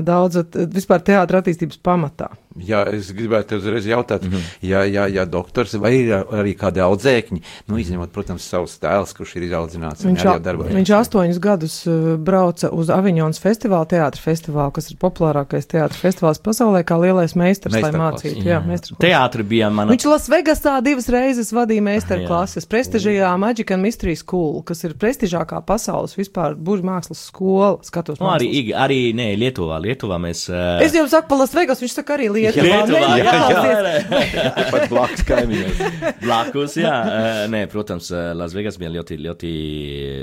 daudzu 0.05 0.43
vispār 0.75 1.07
teātra 1.07 1.39
attīstības 1.39 1.79
pamatā. 1.87 2.33
Jā, 2.55 2.85
es 2.93 3.09
gribētu 3.11 3.57
uzreiz 3.59 3.83
jautāt, 3.85 4.23
mm. 4.23 4.31
-hmm. 4.31 4.43
ja, 4.61 4.83
ja, 4.85 5.07
ja 5.07 5.25
doktors 5.25 5.73
vai 5.75 5.91
ir 5.95 6.13
arī 6.31 6.53
kādi 6.55 6.79
audzēkņi, 6.79 7.41
nu, 7.67 7.77
izņemot, 7.77 8.09
protams, 8.15 8.43
savus 8.47 8.77
tēlus, 8.79 9.11
kurš 9.17 9.35
ir 9.35 9.43
izaudzināts 9.49 10.05
un 10.05 10.11
Viņš, 10.13 10.21
arī 10.23 10.31
jau 10.37 10.39
darbojas. 10.39 10.73
viņš 10.75 10.91
astoņus 10.99 11.39
gadus 11.39 11.75
e, 11.87 11.91
brauca 12.17 12.69
uz 12.71 12.87
Aviņonas 12.89 13.39
festivālu, 13.43 13.85
teātra 13.91 14.21
festivālu, 14.21 14.71
kas 14.71 14.89
ir 14.91 14.97
populārākais 14.97 15.67
teātra 15.67 15.97
festivāls 15.99 16.39
pasaulē, 16.39 16.83
kā 16.87 16.95
lielais 17.01 17.35
meistars, 17.35 17.73
lai 17.73 17.81
Meistarklases. 17.81 18.31
mācītu. 18.33 18.45
Jā, 18.47 18.61
meistarklases. 18.65 19.03
Teātri 19.03 19.43
bija 19.43 19.69
mana. 19.69 19.91
Viņš 19.91 20.05
Lasvegasā 20.07 20.81
divas 20.83 21.09
reizes 21.09 21.51
vadīja 21.51 21.81
Jā. 21.83 21.87
meistarklases, 21.91 22.65
prestižajā 22.71 23.37
Magic 23.37 23.71
and 23.71 23.83
Mystery 23.83 24.15
School, 24.15 24.61
kas 24.63 24.83
ir 24.83 24.93
prestižākā 24.93 25.59
pasaules 25.65 26.15
vispār 26.15 26.55
burbuļu 26.55 26.83
mākslas 26.87 27.25
skola. 27.27 27.77
Skatos, 27.83 28.19
Nu, 28.19 28.27
arī, 28.27 28.47
mākslas. 28.47 28.55
ig- 28.63 28.73
arī 28.75 29.13
nē, 29.15 29.35
Lietuvā. 29.37 29.79
Lietuvā 29.81 30.17
mēs. 30.19 30.47
Uh, 30.49 30.81
Es 30.85 30.93
jau 30.93 31.07
saku, 31.07 31.27
pa 31.27 31.35
Lasvegas, 31.35 31.81
viņš 31.81 31.93
saka 31.93 32.13
arī 32.17 32.29
Lietuvā. 32.29 32.44
Lietuvā, 32.45 32.81
Nē, 32.89 33.01
jā, 33.19 33.35
jā, 33.35 33.61
jā, 33.65 33.93
jā. 33.95 34.65
Pat 34.71 34.87
blakus 34.91 35.25
kaimiņos. 35.27 35.81
Blakus, 36.23 36.77
jā. 36.79 36.95
Uh, 36.95 37.39
nē, 37.53 37.63
protams, 37.71 38.11
Lasvegas 38.37 38.79
bija 38.81 38.91
ļoti, 38.97 39.19
ļoti. 39.25 39.53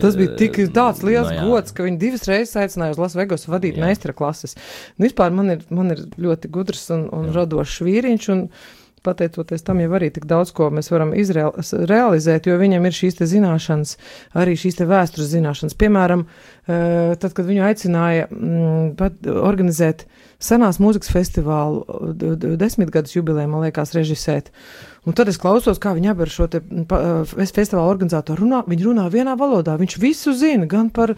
Tas 0.05 0.19
bija 0.19 0.37
tik 0.41 0.61
tāds 0.75 1.03
liels 1.07 1.31
nu, 1.31 1.37
jā. 1.37 1.47
no, 1.47 1.57
gods, 1.57 1.75
ka 1.77 1.87
viņi 1.87 2.01
divas 2.03 2.29
reizes 2.31 2.59
aicināja 2.63 2.97
uz 2.97 3.03
Lasvegas 3.03 3.49
vadīt 3.51 3.81
Jā. 3.81 3.89
meistarklases. 3.89 4.57
Nu, 4.97 5.07
vispār 5.09 5.35
man 5.35 5.57
ir, 5.57 5.67
man 5.73 5.95
ir 5.95 6.07
ļoti 6.21 6.53
gudrs 6.53 6.87
un, 6.95 7.09
un 7.15 7.35
radošs 7.35 7.83
vīriņš. 7.87 8.31
Un, 8.37 8.47
Pateicoties 9.03 9.65
tam, 9.67 9.81
jau 9.83 9.91
arī 9.99 10.13
tik 10.15 10.29
daudz 10.31 10.53
ko 10.55 10.69
mēs 10.71 10.87
varam 10.93 11.11
izrealizēt, 11.19 12.47
jo 12.47 12.55
viņam 12.61 12.85
ir 12.87 12.95
šīs 12.95 13.19
zināšanas, 13.33 13.97
arī 14.39 14.55
šīs 14.59 14.79
vēstures 14.79 15.33
zināšanas. 15.33 15.75
Piemēram, 15.79 16.23
eh, 16.23 17.15
tad, 17.19 17.33
kad 17.35 17.49
viņu 17.49 17.65
aicināja 17.67 18.29
mm, 18.31 19.33
organizēt 19.43 20.07
senās 20.43 20.81
mūzikas 20.83 21.11
festivālu, 21.15 21.85
d- 22.19 22.35
d- 22.37 22.57
desmitgadus 22.61 23.15
jubileju, 23.17 23.49
man 23.53 23.63
liekas, 23.67 23.95
režisēt. 23.97 24.51
Un 25.07 25.17
tad 25.19 25.27
es 25.33 25.39
klausos, 25.43 25.81
kā 25.83 25.95
viņi 25.97 26.13
abi 26.13 26.23
ar 26.27 26.31
šo 26.31 26.47
te, 26.51 26.61
pa, 26.87 26.99
eh, 27.23 27.47
festivālu 27.51 27.91
organizatoru 27.91 28.45
runā. 28.45 28.61
Viņi 28.71 28.87
runā 28.87 29.09
vienā 29.11 29.35
valodā. 29.39 29.75
Viņš 29.81 29.97
visu 29.99 30.35
zina, 30.39 30.67
gan 30.71 30.91
par, 30.91 31.15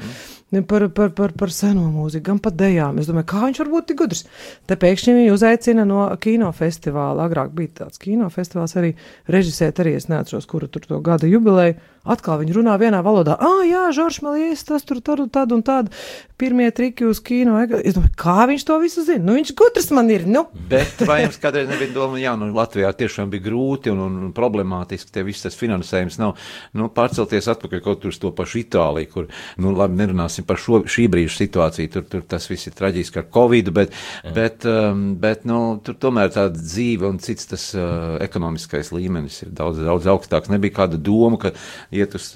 par, 0.62 0.86
par, 0.94 1.10
par, 1.16 1.32
par 1.34 1.50
seno 1.50 1.88
mūziku, 1.90 2.24
gan 2.30 2.38
par 2.44 2.54
dejām. 2.54 3.00
Es 3.02 3.08
domāju, 3.10 3.26
kā 3.32 3.42
viņš 3.46 3.62
var 3.64 3.72
būt 3.72 3.88
tik 3.90 3.98
gudrs. 4.02 4.22
Te 4.70 4.78
pēkšņi 4.78 5.16
viņu 5.18 5.34
uzaicina 5.34 5.86
no 5.88 6.06
kinofestivāla. 6.22 7.26
Agrāk 7.26 7.50
bija 7.56 7.82
tāds 7.82 7.98
kinofestivāls 8.02 8.76
arī 8.78 8.94
režisēt, 9.26 9.82
arī 9.82 9.96
es 9.98 10.06
neatceros, 10.12 10.46
kuru 10.46 10.70
tur 10.70 10.86
to 10.86 11.00
gada 11.04 11.30
jubileju. 11.30 11.80
Atkal 12.04 12.42
viņi 12.42 12.52
runā 12.52 12.74
vienā 12.76 12.98
valodā. 13.00 13.38
Ah, 13.40 13.62
jā, 13.64 13.86
Žoržs 13.96 14.20
Malies, 14.20 14.60
tas 14.68 14.82
tur 14.84 14.98
tad 15.00 15.22
un 15.24 15.30
tad 15.32 15.54
un 15.56 15.62
tad. 15.64 15.88
Pirmie 16.36 16.66
triki 16.74 17.06
uz 17.08 17.22
kino. 17.24 17.56
Es 17.80 17.96
domāju, 17.96 18.12
kā 18.20 18.44
viņš 18.50 18.64
to 18.68 18.76
visu 18.82 19.04
zina? 19.06 19.24
Nu, 19.24 19.38
viņš 19.38 19.54
gudrs 19.56 19.88
man 19.96 20.10
ir. 20.12 20.26
Nu. 20.28 20.44
Bet 20.68 21.00
vai 21.08 21.22
jums 21.22 21.40
kādreiz 21.40 21.70
nebija 21.70 21.94
doma, 21.94 22.20
jā, 22.20 22.34
nu 22.36 22.50
Latvijā 22.52 22.90
tiešām 22.92 23.32
bija 23.32 23.46
grūti 23.46 23.92
un, 23.94 24.02
un 24.04 24.34
problemātiski, 24.36 25.14
te 25.14 25.24
viss 25.24 25.46
tas 25.46 25.56
finansējums 25.56 26.20
nav, 26.20 26.34
nu, 26.76 26.90
pārcelties 26.92 27.48
atpakaļ 27.54 27.80
kaut 27.86 28.04
kur 28.04 28.12
uz 28.12 28.20
to 28.20 28.34
pašu 28.36 28.60
Itāliju, 28.60 29.10
kur, 29.14 29.30
nu, 29.64 29.72
labi, 29.72 29.96
nerunāsim 30.02 30.43
par 30.48 30.61
šo, 30.61 30.83
šī 30.90 31.07
brīža 31.12 31.37
situāciju, 31.40 31.92
tur, 31.94 32.07
tur 32.11 32.24
tas 32.28 32.48
viss 32.50 32.70
ir 32.70 32.76
traģiski 32.78 33.22
ar 33.22 33.28
Covid, 33.35 33.72
bet, 33.74 33.96
bet, 34.37 34.68
um, 34.68 35.07
bet, 35.20 35.44
nu, 35.48 35.61
tur 35.85 35.98
tomēr 36.00 36.33
tāda 36.35 36.61
dzīve 36.61 37.09
un 37.09 37.20
cits 37.22 37.50
tas 37.50 37.70
uh, 37.78 38.14
ekonomiskais 38.24 38.92
līmenis 38.94 39.42
ir 39.46 39.54
daudz, 39.57 39.83
daudz 39.85 40.09
augstāks. 40.14 40.52
Nebija 40.52 40.80
kāda 40.83 41.00
doma, 41.00 41.40
ka 41.40 41.54
iet 41.94 42.16
uz 42.18 42.35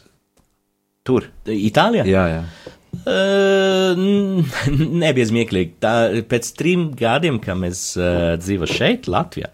tur. 1.09 1.31
Itālijā? 1.49 2.05
Jā, 2.09 2.27
jā. 2.33 2.43
Uh, 3.09 3.97
nebija 5.03 5.29
smieklīgi. 5.29 5.77
Tā, 5.83 5.95
pēc 6.29 6.53
trim 6.59 6.89
gadiem, 6.99 7.41
kad 7.43 7.59
mēs 7.61 7.91
uh, 8.01 8.35
dzīvojam 8.41 8.79
šeit, 8.81 9.09
Latvijā, 9.13 9.51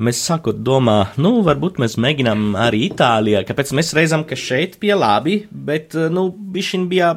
mēs 0.00 0.22
sākot 0.24 0.62
domāt, 0.64 1.18
nu, 1.20 1.40
varbūt 1.46 1.80
mēs 1.82 1.98
mēģinām 2.00 2.54
arī 2.58 2.86
Itālijā. 2.88 3.44
Kāpēc 3.48 3.74
mēs 3.76 3.92
reizam, 3.98 4.24
ka 4.26 4.38
šeit 4.38 4.78
bija 4.82 4.98
labi, 4.98 5.42
bet, 5.50 5.94
uh, 5.98 6.08
nu, 6.12 6.30
bija 6.30 7.14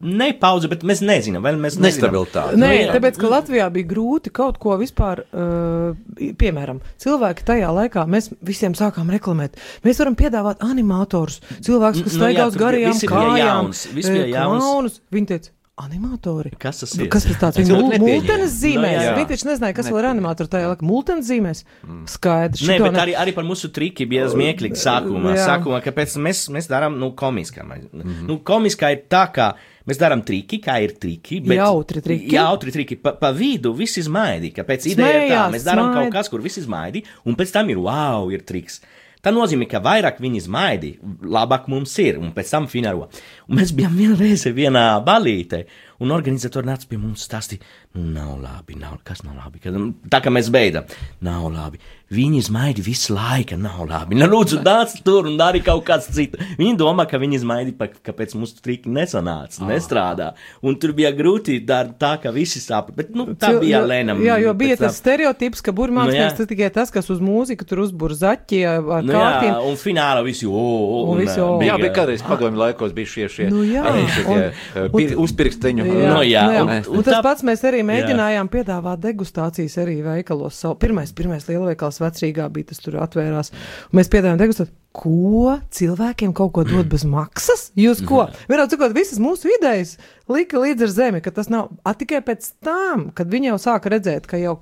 ne 0.00 0.32
pauze, 0.40 0.68
bet 0.68 0.82
mēs 0.82 1.02
nezinām, 1.04 1.42
vai 1.44 1.52
mēs 1.54 1.76
nezinām. 1.76 1.84
Nestabilitāte. 1.86 2.56
Nē, 2.56 2.68
Nu, 2.70 2.72
jā. 2.72 2.94
tāpēc, 2.96 3.18
ka 3.20 3.28
Latvijā 3.28 3.66
bija 3.72 3.86
grūti 3.90 4.32
kaut 4.32 4.58
ko 4.58 4.76
vispār, 4.80 5.24
uh, 5.32 5.94
piemēram, 6.40 6.80
cilvēki 6.98 7.44
tajā 7.44 7.68
laikā, 7.68 8.06
mēs 8.08 8.30
visiem 8.40 8.72
sākām 8.74 9.10
reklamēt. 9.12 9.60
Mēs 9.84 9.98
varam 10.00 10.16
piedāvāt 10.16 10.64
animatorus, 10.64 11.40
cilvēkus, 11.60 12.04
kas 12.04 12.14
Nu, 12.16 12.20
staigā 12.24 12.46
uz 12.46 12.56
garajām 12.56 12.92
kājām. 12.92 13.70
eh, 13.70 14.32
klaunus. 14.32 15.00
Viņi 15.12 15.26
teica, 15.26 15.50
animatori. 15.80 16.50
Kas 16.60 16.80
tas 16.80 16.94
ir? 16.98 17.08
Kas 17.08 17.24
tas 17.24 17.36
tāds? 17.40 17.60
Mul- 17.68 17.88
nepieņēma. 17.90 17.98
multenes 18.04 18.52
zīmēs. 18.60 18.98
Nu, 19.00 19.04
jā. 19.06 19.14
Viņi 19.16 19.28
taču 19.32 19.48
nezināja, 19.48 19.74
kas 19.74 19.88
vēl 19.88 19.98
ir 20.02 20.08
animatori 20.10 20.48
tajā 20.52 20.68
laikā. 20.74 20.82
Multenes 20.82 21.28
zīmēs. 21.30 21.64
Skaidrs. 22.06 22.64
Nē, 22.68 22.78
bet 22.82 22.92
ne- 22.92 23.00
arī, 23.04 23.14
arī 23.16 23.34
par 23.34 23.44
mūsu 23.44 23.70
triki 23.72 24.06
bija 24.08 24.28
smieklīgi 24.28 24.76
sākumā. 24.76 25.36
Jā. 25.36 25.46
sākumā 25.48 25.82
kāpēc 25.84 26.16
mēs, 26.20 26.48
mēs 26.52 26.68
darām 26.68 26.98
nu, 26.98 27.12
komiskā. 27.12 27.64
Mm 27.64 27.88
-hmm. 28.02 28.26
nu, 28.28 28.38
komiskā 28.38 28.92
ir 28.92 29.02
tā, 29.08 29.32
ka 29.32 29.54
mēs 29.88 30.00
darām 30.00 30.24
triki, 30.26 30.60
kā 30.64 30.78
ir 30.84 30.96
triki. 31.00 31.40
Jautri 31.56 32.02
triki. 32.04 32.30
Jautri 32.36 32.74
triki. 32.74 32.98
Pa, 33.00 33.14
pa 33.20 33.32
vidu 33.36 33.72
viss 33.76 34.00
izmaidi. 34.02 34.52
Kāpēc 34.56 34.88
ideja 34.92 35.20
ir 35.24 35.34
tā? 35.34 35.44
Mēs 35.54 35.66
darām 35.68 35.92
kaut 35.96 36.12
kas, 36.14 36.32
kur 36.32 36.42
viss 36.44 36.60
izmaidi, 36.62 37.04
un 37.24 37.38
pēc 37.38 37.54
tam 37.56 37.72
ir 37.72 37.82
wow, 37.82 38.28
ir 38.34 38.44
triks. 38.46 38.80
Tā 39.20 39.28
nozīmē, 39.36 39.66
ka 39.68 39.82
vairāk 39.84 40.16
viņi 40.24 40.38
izmaidi, 40.40 40.94
labāk 41.28 41.66
mums 41.68 41.92
ir, 42.00 42.16
un 42.16 42.30
pēc 42.32 42.54
tam 42.54 42.68
finālo. 42.72 43.10
Un 43.50 43.58
mēs 43.58 43.72
bijām 43.74 43.96
vienreiz 43.98 44.44
vienā 44.54 44.84
balītē, 45.02 45.64
un 46.00 46.12
organizatori 46.14 46.68
nāca 46.70 46.86
pie 46.88 46.96
mums 47.02 47.24
stāstīja, 47.26 47.60
nu, 47.98 48.04
nav 48.14 48.36
labi, 48.40 48.76
nav, 48.78 49.00
kas 49.04 49.24
nav 49.26 49.34
labi. 49.40 49.58
Kad, 49.60 49.74
tā 50.12 50.20
kā 50.22 50.30
mēs 50.32 50.48
beidzam, 50.54 50.86
nav 51.26 51.48
labi. 51.52 51.80
Viņi 52.10 52.38
izmaidi 52.42 52.82
visu 52.82 53.12
laiku, 53.14 53.54
nav 53.60 53.84
labi. 53.86 54.16
Nu, 54.18 54.26
lūdzu, 54.30 54.60
nāc 54.66 54.94
tur 55.06 55.28
un 55.30 55.36
dari 55.38 55.60
kaut 55.62 55.84
kāds 55.86 56.08
cits. 56.14 56.38
Viņi 56.58 56.72
domā, 56.80 57.04
ka 57.10 57.18
viņi 57.22 57.36
izmaidi, 57.38 57.74
kāpēc 57.78 58.32
mūsu 58.38 58.58
triki 58.64 58.90
nesanāca, 58.90 59.60
nestrādā. 59.68 60.30
Un 60.66 60.74
tur 60.82 60.90
bija 60.98 61.12
grūti 61.14 61.60
darīt 61.66 61.98
tā, 62.02 62.16
ka 62.22 62.32
visi 62.34 62.58
saprot. 62.62 62.96
Bet, 62.98 63.12
nu, 63.14 63.28
tā 63.38 63.52
Cil- 63.52 63.60
bija 63.62 63.82
jo- 63.82 63.90
lēnām. 63.92 64.22
Jā, 64.26 64.40
jo 64.42 64.54
bija 64.58 64.78
tas 64.80 64.98
stereotips, 64.98 65.62
ka 65.62 65.74
burbuļsaktas 65.74 66.38
Nu, 66.40 66.46
jā. 66.46 66.50
tikai 66.54 66.70
tas, 66.74 66.90
kas 66.90 67.10
uz 67.14 67.20
mūziku 67.22 67.66
tur 67.66 67.84
uzbūr 67.84 68.14
zaķi 68.18 68.62
ar 68.72 69.06
Nu, 69.06 69.14
jā, 69.14 69.20
kārtīm. 69.20 69.54
un 69.70 69.78
finālā 69.84 70.24
visi, 70.26 70.46
o, 70.50 70.50
o, 70.54 71.04
Un 71.12 71.14
un, 71.18 71.22
visi, 71.22 71.38
o. 71.42 71.52
Jā, 71.62 71.78
bija 71.78 71.92
kādreiz 72.00 72.26
padomju 72.26 72.58
laikos 72.64 72.92
bija 72.96 73.06
šie, 73.06 73.28
šie, 73.30 73.39
Nu, 73.48 73.62
jā, 73.64 73.82
arī 73.88 74.02
šie 74.08 74.24
un- 74.26 74.38
tie, 74.40 74.82
uh, 74.84 74.88
pir- 74.92 75.16
uzpirksteņu. 75.16 75.84
Jā, 75.86 76.12
Nu, 76.12 76.20
jā, 76.26 76.42
nu 76.44 76.52
jā. 76.52 76.62
un- 76.62 76.70
Un, 76.90 76.96
un 76.98 77.02
tas 77.02 77.14
tā- 77.14 77.22
pats 77.22 77.42
mēs 77.42 77.62
arī 77.64 77.80
mēģinājām 77.86 78.48
piedāvāt 78.52 78.98
degustācijas 79.00 79.78
arī 79.78 80.02
veikalos. 80.02 80.52
Savu, 80.60 80.74
pirmais, 80.76 81.12
pirmais 81.12 81.46
lielveikals 81.48 81.98
vecrīgā 82.00 82.50
bija 82.52 82.66
tas 82.68 82.78
tur 82.78 82.94
atvērās. 83.00 83.50
Mēs 83.92 84.08
piedāvājām 84.12 84.38
degustāt. 84.38 84.68
Ko 84.90 85.60
cilvēkiem 85.70 86.32
kaut 86.34 86.50
ko 86.56 86.64
dod 86.66 86.88
bez 86.90 87.04
maksas? 87.06 87.68
Jūs 87.78 88.00
ko? 88.02 88.24
Vienā 88.50 88.64
cikot, 88.66 88.90
visas 88.96 89.20
mūsu 89.22 89.46
idejas 89.54 89.92
lika 90.30 90.58
līdz 90.58 90.82
ar 90.86 90.90
zemi, 90.90 91.20
ka 91.22 91.30
tas 91.34 91.46
nav 91.50 91.68
a, 91.86 91.92
tikai 91.94 92.18
pēc 92.26 92.48
tam, 92.64 93.04
kad 93.14 93.30
viņi 93.30 93.52
jau 93.52 93.58
sāka 93.62 93.92
redzēt, 93.92 94.26
ka 94.30 94.40
jau 94.40 94.56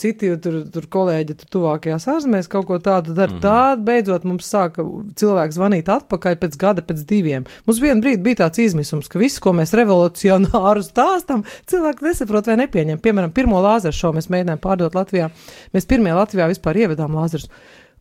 citi 0.00 0.32
tur, 0.42 0.58
tur 0.72 0.88
kolēģi 0.96 1.36
tur 1.42 1.52
tuvākajās 1.56 2.08
ārzemēs 2.14 2.50
kaut 2.52 2.68
ko 2.70 2.80
tādu 2.80 3.12
dara. 3.16 3.32
Mm 3.32 3.36
-hmm. 3.36 3.44
Tād 3.44 3.84
beidzot 3.84 4.24
mums 4.24 4.48
sāka 4.48 4.84
cilvēks 5.20 5.60
zvanīt 5.60 5.92
atpakaļ 5.92 6.40
pēc 6.40 6.56
gada, 6.56 6.82
pēc 6.82 7.04
diviem. 7.04 7.44
Mums 7.66 7.80
vienā 7.80 8.00
brīdī 8.00 8.22
bija 8.22 8.42
tāds 8.46 8.64
izmisums, 8.64 9.08
ka 9.08 9.18
viss, 9.18 9.40
ko 9.40 9.52
mēs 9.52 9.76
revolucionāru 9.76 10.82
stāstam, 10.88 11.44
cilvēki 11.66 12.04
nesaprot 12.04 12.46
vai 12.46 12.56
nepieņem. 12.64 12.98
Piemēram, 12.98 13.32
pirmo 13.32 13.60
lāzeru 13.60 13.92
šo 13.92 14.12
mēs 14.12 14.32
mēģinājām 14.32 14.60
pārdot 14.60 14.94
Latvijā. 14.94 15.30
Mēs 15.72 15.84
pirmie 15.84 16.16
Latvijā 16.16 16.48
vispār 16.48 16.76
ievedām 16.76 17.12
lāzerus. 17.12 17.50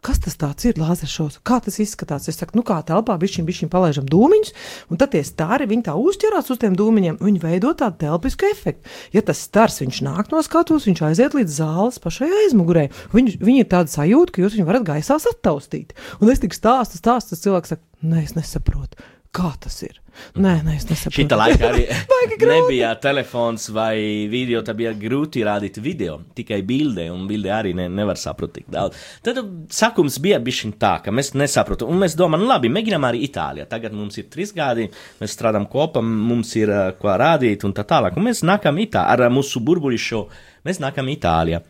Kas 0.06 0.20
tas 0.22 0.38
ir, 0.68 0.78
lāzeršos? 0.78 1.40
Kā 1.42 1.58
tas 1.66 1.80
izskatās? 1.82 2.28
Es 2.30 2.38
saku, 2.38 2.60
nu 2.60 2.64
kā 2.66 2.78
telpā 2.86 3.16
bišķiņ, 3.18 3.46
bišķiņ 3.48 3.72
palaižam 3.74 4.06
dūmiņus, 4.12 4.52
un 4.94 5.00
tad 5.02 5.16
tie 5.16 5.24
stāri, 5.26 5.66
viņi 5.72 5.88
tā 5.88 5.96
uzķerās 5.98 6.52
uz 6.54 6.62
tiem 6.62 6.76
dūmiņiem, 6.78 7.18
viņi 7.26 7.42
veido 7.42 7.74
tādu 7.74 8.04
telpisku 8.04 8.46
efektu. 8.52 8.86
Ja 9.16 9.26
tas 9.26 9.42
stars, 9.42 9.80
viņš 9.82 10.04
nāk 10.06 10.30
no 10.30 10.44
skatuves, 10.46 10.86
viņš 10.86 11.02
aiziet 11.10 11.38
līdz 11.40 11.58
zāles 11.58 11.98
pašai 12.04 12.30
aizmugurē. 12.44 12.86
Viņi, 13.18 13.40
viņi 13.42 13.66
ir 13.66 13.72
tāda 13.74 13.90
sajūta, 13.90 14.36
ka 14.36 14.46
jūs 14.46 14.60
viņu 14.60 14.70
varat 14.70 14.86
gaisā 14.94 15.18
sataustīt. 15.26 15.98
Un 16.22 16.30
es 16.30 16.44
tik 16.44 16.54
stāstu, 16.54 17.02
stāstu, 17.02 17.34
tas 17.34 17.46
cilvēks 17.48 17.74
saka, 17.74 17.86
nē, 18.06 18.28
es 18.28 18.38
nesaprotu. 18.38 19.02
kā 19.34 19.56
tas 19.60 19.82
ir? 19.84 20.05
Nē, 20.36 20.54
nē, 20.66 20.76
es 20.76 20.86
nesaprotu. 20.90 21.22
Šitā 21.22 21.38
laikā 21.40 21.70
arī 21.70 21.86
nebija 22.52 22.92
telefons 23.02 23.68
vai 23.76 23.96
video, 24.32 24.62
tad 24.66 24.78
bija 24.80 24.94
grūti 24.98 25.44
rādīt 25.46 25.80
video, 25.84 26.18
tikai 26.38 26.62
bilde, 26.68 27.08
un 27.14 27.28
bilde 27.30 27.52
arī 27.54 27.74
ne, 27.78 27.88
nevar 27.92 28.20
saprast 28.20 28.56
tik 28.58 28.68
daudz. 28.72 29.00
Tad 29.26 29.42
sākums 29.74 30.20
bija 30.24 30.40
bijis 30.44 30.66
tā, 30.82 30.96
ka 31.06 31.14
mēs 31.16 31.34
nesaprotam, 31.38 31.92
un 31.92 32.02
mēs 32.04 32.18
domājam, 32.20 32.46
nu 32.46 32.52
labi, 32.52 32.72
mēģinām 32.74 33.08
arī 33.10 33.24
Itālijā. 33.28 33.68
Tagad 33.70 33.96
mums 33.96 34.20
ir 34.22 34.30
trīs 34.32 34.54
gadi, 34.56 34.88
mēs 35.22 35.36
strādājam 35.36 35.68
kopā, 35.72 36.04
mums 36.04 36.56
ir 36.60 36.72
uh, 36.72 36.90
ko 37.00 37.14
rādīt, 37.20 37.66
un 37.68 37.76
tā 37.76 37.86
tālāk. 37.88 38.18
Un 38.18 38.30
mēs 38.30 38.44
nākam 38.48 38.80
Itālijā 38.82 39.16
ar 39.16 39.28
uh, 39.28 39.34
mūsu 39.34 39.64
burbuļu, 39.66 40.26
mēs 40.68 40.82
nākam 40.84 41.10
Itālijā. 41.12 41.64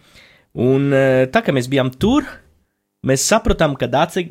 Un 0.66 0.90
uh, 0.94 1.26
tā 1.32 1.44
kā 1.46 1.56
mēs 1.56 1.70
bijām 1.72 1.94
tur, 2.00 2.28
mēs 3.08 3.26
sapratām, 3.30 3.76
ka 3.80 3.90
Dārts 3.92 4.20
e, 4.20 4.26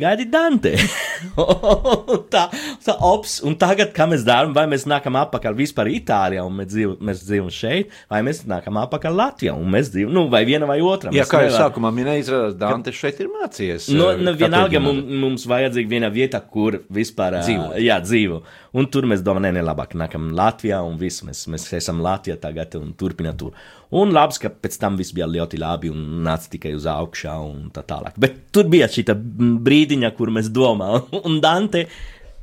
gaida 0.00 0.26
Dante. 0.32 0.74
Tā, 2.32 2.46
tā 2.82 2.94
ops, 3.06 3.36
un 3.46 3.54
tagad, 3.60 3.92
kā 3.94 4.06
mēs 4.10 4.24
darām, 4.26 4.54
vai 4.56 4.64
mēs 4.70 4.86
nākam 4.90 5.16
atpakaļ 5.20 5.54
vispār 5.58 5.90
Itālijā 5.92 6.42
un 6.46 6.56
mēs, 6.58 6.70
dzīvo, 6.72 6.96
mēs 7.04 7.22
dzīvojam 7.26 7.52
šeit, 7.54 7.92
vai 8.10 8.22
mēs 8.26 8.42
nākam 8.50 8.80
atpakaļ 8.82 9.18
Latvijā 9.20 9.54
un 9.54 9.68
mēs 9.72 9.92
dzīvojam, 9.92 10.16
nu, 10.16 10.24
vai 10.32 10.42
viena 10.48 10.68
vai 10.68 10.80
otra. 10.84 11.12
Jā, 11.14 11.26
kā 11.30 11.44
jau 11.46 11.52
sākumā 11.54 11.92
minēja, 11.94 12.24
izrādās, 12.24 12.56
Dante 12.62 12.94
šeit 12.96 13.20
ir 13.22 13.30
mācījies. 13.32 13.90
No, 13.94 14.10
eh, 14.14 14.22
nu, 14.22 14.34
vienalga 14.38 14.82
mums, 14.82 15.06
mums 15.22 15.46
vajadzīga 15.50 15.94
viena 15.94 16.10
vieta, 16.12 16.42
kur 16.42 16.80
vispār 16.92 17.38
ā, 17.38 17.44
Dzīvot. 17.46 17.78
Jā, 17.82 18.00
dzīvo. 18.02 18.42
Un 18.78 18.88
tur 18.88 19.06
mēs 19.08 19.22
domājam, 19.24 19.58
nē, 19.58 19.66
labāk 19.68 19.94
nākam 20.00 20.30
Latvijā 20.36 20.80
un 20.86 20.96
viss, 21.00 21.22
mēs, 21.26 21.44
mēs 21.52 21.68
esam 21.76 22.00
Latvijā 22.04 22.38
tagad 22.40 22.78
un 22.80 22.94
turpinām 22.98 23.36
tur. 23.38 23.56
Un 23.92 24.14
labs, 24.16 24.38
ka 24.40 24.48
pēc 24.48 24.78
tam 24.80 24.96
viss 24.96 25.12
bija 25.12 25.26
ļoti 25.28 25.58
labi 25.60 25.90
un 25.92 26.22
nāca 26.24 26.48
tikai 26.54 26.72
uz 26.78 26.86
augšā 26.88 27.34
un 27.44 27.66
tā 27.82 27.96
tālāk. 27.96 28.18
Bet 28.22 28.38
tur 28.54 28.68
bija 28.72 28.88
šī 28.90 29.04
brīdiņa, 29.12 30.12
kur 30.16 30.32
mēs 30.34 30.50
domājam, 30.54 31.08
un 31.28 31.40
Dante, 31.42 31.86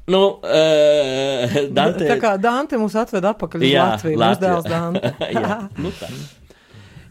nu, 0.10 0.24
uh, 0.40 1.62
Dante. 1.78 2.10
Tā 2.10 2.20
kā 2.22 2.36
Dante 2.42 2.82
mūs 2.82 2.98
atved 3.00 3.30
atpakaļ 3.34 3.64
uz 3.64 3.72
Jā, 3.72 3.88
Latviju, 3.96 4.20
mūsu 4.20 4.44
dēls 4.46 4.70
Dante. 4.70 5.16
jā, 5.38 5.62
nu 5.80 5.94
tā. 6.00 6.12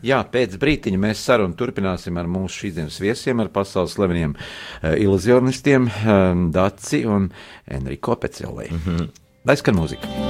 Jā, 0.06 0.20
pēc 0.30 0.52
brīdiņa 0.62 0.98
mēs 1.02 1.24
sarunu 1.26 1.58
turpināsim 1.58 2.20
ar 2.20 2.28
mūsu 2.30 2.62
šīsdienas 2.62 3.00
viesiem, 3.02 3.42
ar 3.42 3.50
pasaules 3.54 3.96
slaveniem 3.98 4.36
uh, 4.36 4.92
iluzionistiem 4.94 5.90
um, 5.90 6.48
Daci 6.54 7.02
un 7.10 7.32
Enrico 7.66 8.14
Pecelī. 8.14 8.70
Mm 8.70 8.84
-hmm. 8.86 9.08
Lai 9.48 9.56
skan 9.56 9.74
mūzika! 9.74 10.27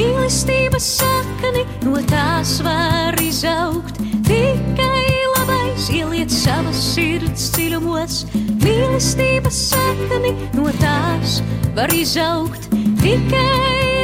Mīlestības 0.00 0.86
sakni, 0.96 1.64
no 1.84 2.00
tās 2.08 2.56
var 2.64 3.18
izaugt. 3.20 4.00
Tikai 4.28 5.26
labais 5.34 5.90
ieliec 5.92 6.32
savas 6.32 6.80
sirds 6.94 7.50
dziļumos, 7.56 8.22
mīlestības 8.64 9.62
sakni, 9.74 10.34
no 10.56 10.72
tās 10.80 11.40
var 11.76 11.92
izaugt. 11.92 12.70
Tikai 13.02 13.99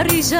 tās 0.00 0.32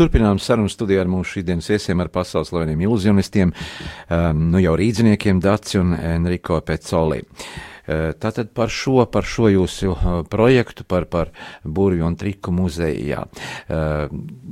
Turpinām 0.00 0.38
sarunu 0.40 0.70
studiju 0.72 1.02
ar 1.02 1.08
mūsu 1.12 1.34
šīsdienas 1.34 1.66
viesiem, 1.68 2.00
ar 2.00 2.08
pasaules 2.08 2.48
slaveniem 2.48 2.86
iluzionistiem, 2.86 3.50
um, 3.52 4.46
nu 4.54 4.62
jau 4.62 4.72
rīdziniekiem 4.80 5.42
Daci 5.44 5.76
un 5.76 5.92
Enrico 5.92 6.56
Pecoli. 6.64 7.20
Uh, 7.90 8.10
Tātad 8.20 8.52
par 8.54 8.70
šo, 8.70 9.02
par 9.10 9.26
šo 9.26 9.48
jūsu 9.50 9.90
uh, 9.90 10.20
projektu, 10.30 10.84
par, 10.86 11.06
par 11.10 11.32
burvju 11.64 12.06
un 12.06 12.16
triku 12.20 12.52
muzeju, 12.54 13.06
jā. 13.10 13.24
Uh, 13.66 14.06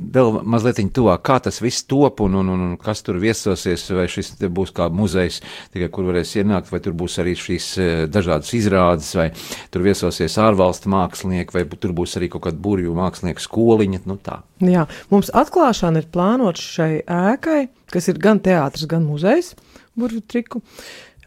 Vēl 0.09 0.41
mazliet 0.49 0.81
tuvāk, 0.95 1.23
kā 1.27 1.39
tas 1.45 1.61
viss 1.63 1.85
top 1.87 2.23
un, 2.25 2.39
un, 2.41 2.51
un, 2.55 2.75
kas 2.81 3.05
tur 3.07 3.21
viesosies, 3.23 3.85
vai 3.95 4.09
šis 4.11 4.35
būs 4.55 4.73
kā 4.75 4.89
muzejs, 4.91 5.41
tikai 5.75 5.91
kur 5.95 6.09
varēs 6.09 6.35
ienākt, 6.41 6.73
vai 6.73 6.83
tur 6.83 6.97
būs 6.99 7.19
arī 7.23 7.37
šīs 7.39 7.71
uh, 7.79 8.03
dažādas 8.11 8.51
izrādes, 8.59 9.13
vai 9.19 9.31
tur 9.71 9.87
viesosies 9.87 10.39
ārvalstu 10.43 10.91
mākslinieki, 10.93 11.55
vai 11.55 11.67
tur 11.79 11.95
būs 11.97 12.19
arī 12.19 12.31
kaut 12.33 12.49
kāda 12.49 12.63
burvju 12.63 12.97
mākslinieku 12.99 13.45
skoliņa, 13.45 14.05
nu 14.09 14.19
tā. 14.23 14.41
Jā, 14.65 14.89
mums 15.13 15.31
atklāšana 15.31 16.03
ir 16.03 16.11
plānota 16.11 16.63
šai 16.63 16.93
ēkai, 17.05 17.61
kas 17.93 18.11
ir 18.11 18.19
gan 18.23 18.43
teātris, 18.43 18.89
gan 18.91 19.07
muzejs, 19.07 19.55
burbuļu 19.99 20.25
triku. 20.31 20.63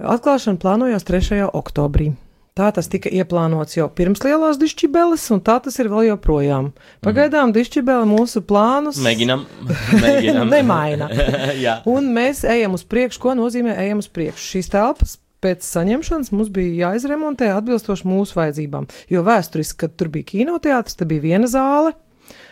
Atklāšana 0.01 0.57
plānojās 0.61 1.05
3. 1.07 1.45
oktobrī. 1.53 2.11
Tā 2.57 2.67
tas 2.75 2.89
tika 2.91 3.07
ieplānots 3.07 3.77
jau 3.77 3.85
pirms 3.95 4.19
lielās 4.25 4.57
dišķibeles, 4.59 5.23
un 5.31 5.39
tā 5.39 5.55
tas 5.63 5.77
ir 5.79 5.87
vēl 5.87 6.09
joprojām. 6.09 6.73
Pagaidām 7.05 7.53
dišķibele 7.55 8.03
mūsu 8.09 8.41
plānus 8.43 8.99
Mēģinām, 8.99 9.45
mēģinām. 10.03 10.51
nemaina. 10.51 11.07
Un 11.93 12.11
mēs 12.11 12.43
ejam 12.43 12.75
uz 12.75 12.83
priekšu. 12.83 13.21
Ko 13.23 13.37
nozīmē 13.39 13.77
ejam 13.85 14.03
uz 14.03 14.09
priekšu? 14.11 14.43
Šīs 14.57 14.71
telpas 14.73 15.15
pēc 15.41 15.63
saņemšanas 15.65 16.33
mums 16.35 16.51
bija 16.53 16.89
jāizremontē 16.91 17.53
atbilstoši 17.55 18.05
mūsu 18.11 18.35
vajadzībām. 18.37 18.89
Jo 19.09 19.23
vēsturiski, 19.25 19.79
kad 19.85 19.95
tur 19.97 20.11
bija 20.13 20.27
kinoteātris, 20.35 20.99
tad 20.99 21.07
bija 21.09 21.23
viena 21.31 21.47
zāle. 21.49 21.95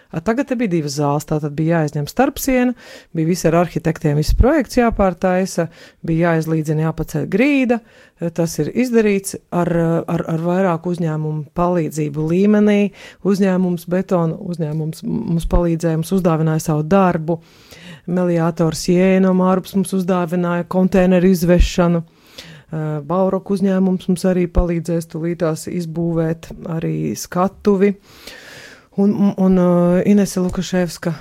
Tagad 0.10 0.48
te 0.50 0.56
bija 0.58 0.72
divas 0.74 0.96
zāles. 0.98 1.28
Tātad 1.30 1.54
bija 1.58 1.80
jāizņem 1.84 2.08
starpsiena, 2.10 2.74
bija 3.14 3.30
visi 3.30 3.48
ar 3.50 3.60
arhitektiem, 3.62 4.18
viss 4.18 4.38
projekts 4.38 4.80
jāpārtaisa, 4.80 5.68
bija 6.06 6.34
jāizlīdzina, 6.34 6.88
jāpaceļ 6.88 7.28
grīda. 7.30 7.80
E, 8.20 8.32
Tas 8.34 8.58
ir 8.60 8.72
izdarīts 8.74 9.38
ar, 9.54 9.70
ar, 10.10 10.26
ar 10.34 10.46
vairāku 10.46 10.96
uzņēmumu 10.96 11.52
palīdzību 11.58 12.28
līmenī. 12.34 12.80
Uzņēmums 13.28 13.86
betona 13.92 14.40
uzņēmums 14.50 15.06
mums 15.06 15.50
palīdzēja, 15.50 16.02
mums 16.02 16.16
uzdāvināja 16.18 16.66
savu 16.72 16.88
darbu. 16.90 17.40
Meliātors 18.10 18.88
Jēno 18.90 19.36
Mārps 19.38 19.76
mums 19.78 19.94
uzdāvināja 19.94 20.66
konteineru 20.72 21.30
izvešanu. 21.30 22.02
Uh, 22.02 22.16
Bauroku 23.02 23.56
uzņēmums 23.58 24.10
mums 24.12 24.26
arī 24.30 24.46
palīdzēs 24.54 25.10
tulītās 25.10 25.66
izbūvēt 25.72 26.52
arī 26.70 27.16
skatuvi. 27.18 27.96
Un, 28.98 29.14
un, 29.14 29.34
un 29.38 29.58
uh, 29.58 30.02
Inese 30.06 30.40
Lukaševska 30.40 31.14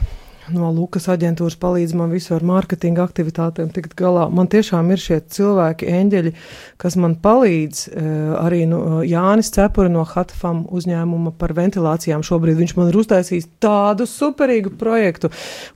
no 0.54 0.70
Lukas 0.74 1.08
aģentūras 1.12 1.56
palīdz 1.60 1.94
man 1.98 2.12
visu 2.12 2.34
ar 2.36 2.44
mārketinga 2.46 3.04
aktivitātēm 3.04 3.70
tikt 3.74 3.94
galā. 3.98 4.26
Man 4.32 4.48
tiešām 4.50 4.90
ir 4.94 5.02
šie 5.02 5.20
cilvēki, 5.34 5.88
eņģeļi, 5.98 6.32
kas 6.80 6.96
man 7.00 7.16
palīdz. 7.22 7.82
Uh, 7.88 8.32
arī 8.40 8.62
nu, 8.70 8.78
uh, 8.78 9.02
Jānis 9.06 9.52
Cepuri 9.54 9.92
no 9.92 10.04
Hatfam 10.08 10.64
uzņēmuma 10.74 11.34
par 11.38 11.54
ventilācijām 11.56 12.24
šobrīd 12.26 12.58
viņš 12.58 12.74
man 12.78 12.90
ir 12.90 12.98
uztaisījis 13.00 13.48
tādu 13.62 14.06
superīgu 14.08 14.74
projektu. 14.80 15.30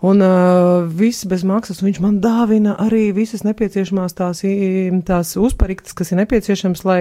Un 0.04 0.24
uh, 0.24 0.88
viss 0.88 1.26
bez 1.28 1.44
maksas 1.48 1.82
viņš 1.84 2.02
man 2.04 2.20
dāvina 2.24 2.76
arī 2.82 3.10
visas 3.16 3.44
nepieciešamās 3.46 4.16
tās, 4.18 4.44
tās 5.08 5.34
uzpariktas, 5.40 5.96
kas 5.98 6.12
ir 6.12 6.22
nepieciešams, 6.22 6.84
lai 6.88 7.00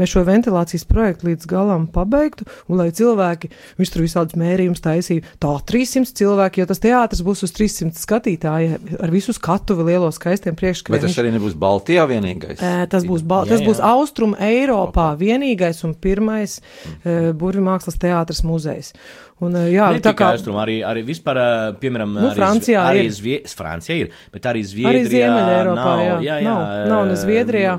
mēs 0.00 0.14
šo 0.14 0.24
ventilācijas 0.28 0.86
projektu 0.88 1.30
līdz 1.30 1.48
galam 1.50 1.88
pabeigtu 1.92 2.46
un 2.68 2.80
lai 2.80 2.90
cilvēki, 2.94 3.52
viņš 3.78 3.92
tur 3.94 4.04
visādus 4.04 4.38
mērījumus 4.40 4.82
taisīja, 4.84 5.26
tā 5.42 5.52
300 5.72 6.16
cilvēki, 6.18 6.62
jo 6.62 6.68
tas 6.70 6.82
teātris 6.82 7.01
būs 7.26 7.42
uz 7.42 7.52
300 7.52 7.98
skatītāji 7.98 8.98
ar 9.02 9.10
visu 9.10 9.32
skatuvi 9.32 9.82
lielo 9.90 10.10
skaistiem 10.12 10.54
Vai 10.54 10.60
priekšskrējiem. 10.62 11.02
tas 11.08 11.18
arī 11.18 11.32
nebūs 11.34 11.54
Baltijā 11.58 12.06
vienīgais? 12.06 12.58
Ē, 12.62 12.86
Tas 12.88 13.04
būs, 13.04 13.22
Bal- 13.26 13.46
Jā, 13.46 13.50
tas 13.56 13.60
būs 13.66 13.78
jā. 13.80 13.90
Austrum 13.90 14.34
Eiropā 14.38 15.16
vienīgais 15.18 15.82
un 15.84 15.94
pirmais 15.94 16.60
uh, 16.60 17.32
burvju 17.32 17.62
mākslas 17.62 17.98
teātris 17.98 18.42
muzejs. 18.44 18.92
Un, 19.42 19.56
uh, 19.58 19.64
jā, 19.72 19.88
Ne 19.96 20.00
tā 20.04 20.12
kā 20.14 20.28
Austrum, 20.36 20.54
arī, 20.62 20.76
arī 20.86 21.02
vispār, 21.06 21.38
ā, 21.42 21.46
piemēram, 21.82 22.12
Nu, 22.14 22.28
arī, 22.30 22.36
Francijā 22.38 22.82
arī 22.86 23.04
ir. 23.08 23.12
Zvie, 23.16 23.38
Francija 23.50 23.96
ir, 23.98 24.12
bet 24.32 24.44
arī 24.46 24.62
Arī 24.62 24.68
Zviedrijā. 24.70 25.08
Ziemeļeiropā, 25.12 25.74
nav, 25.74 26.00
jā. 26.02 26.18
jā, 26.22 26.36
jā, 26.44 26.52
Nav- 26.52 26.88
nav 26.92 27.06
ne 27.08 27.16
Zviedrijā. 27.18 27.72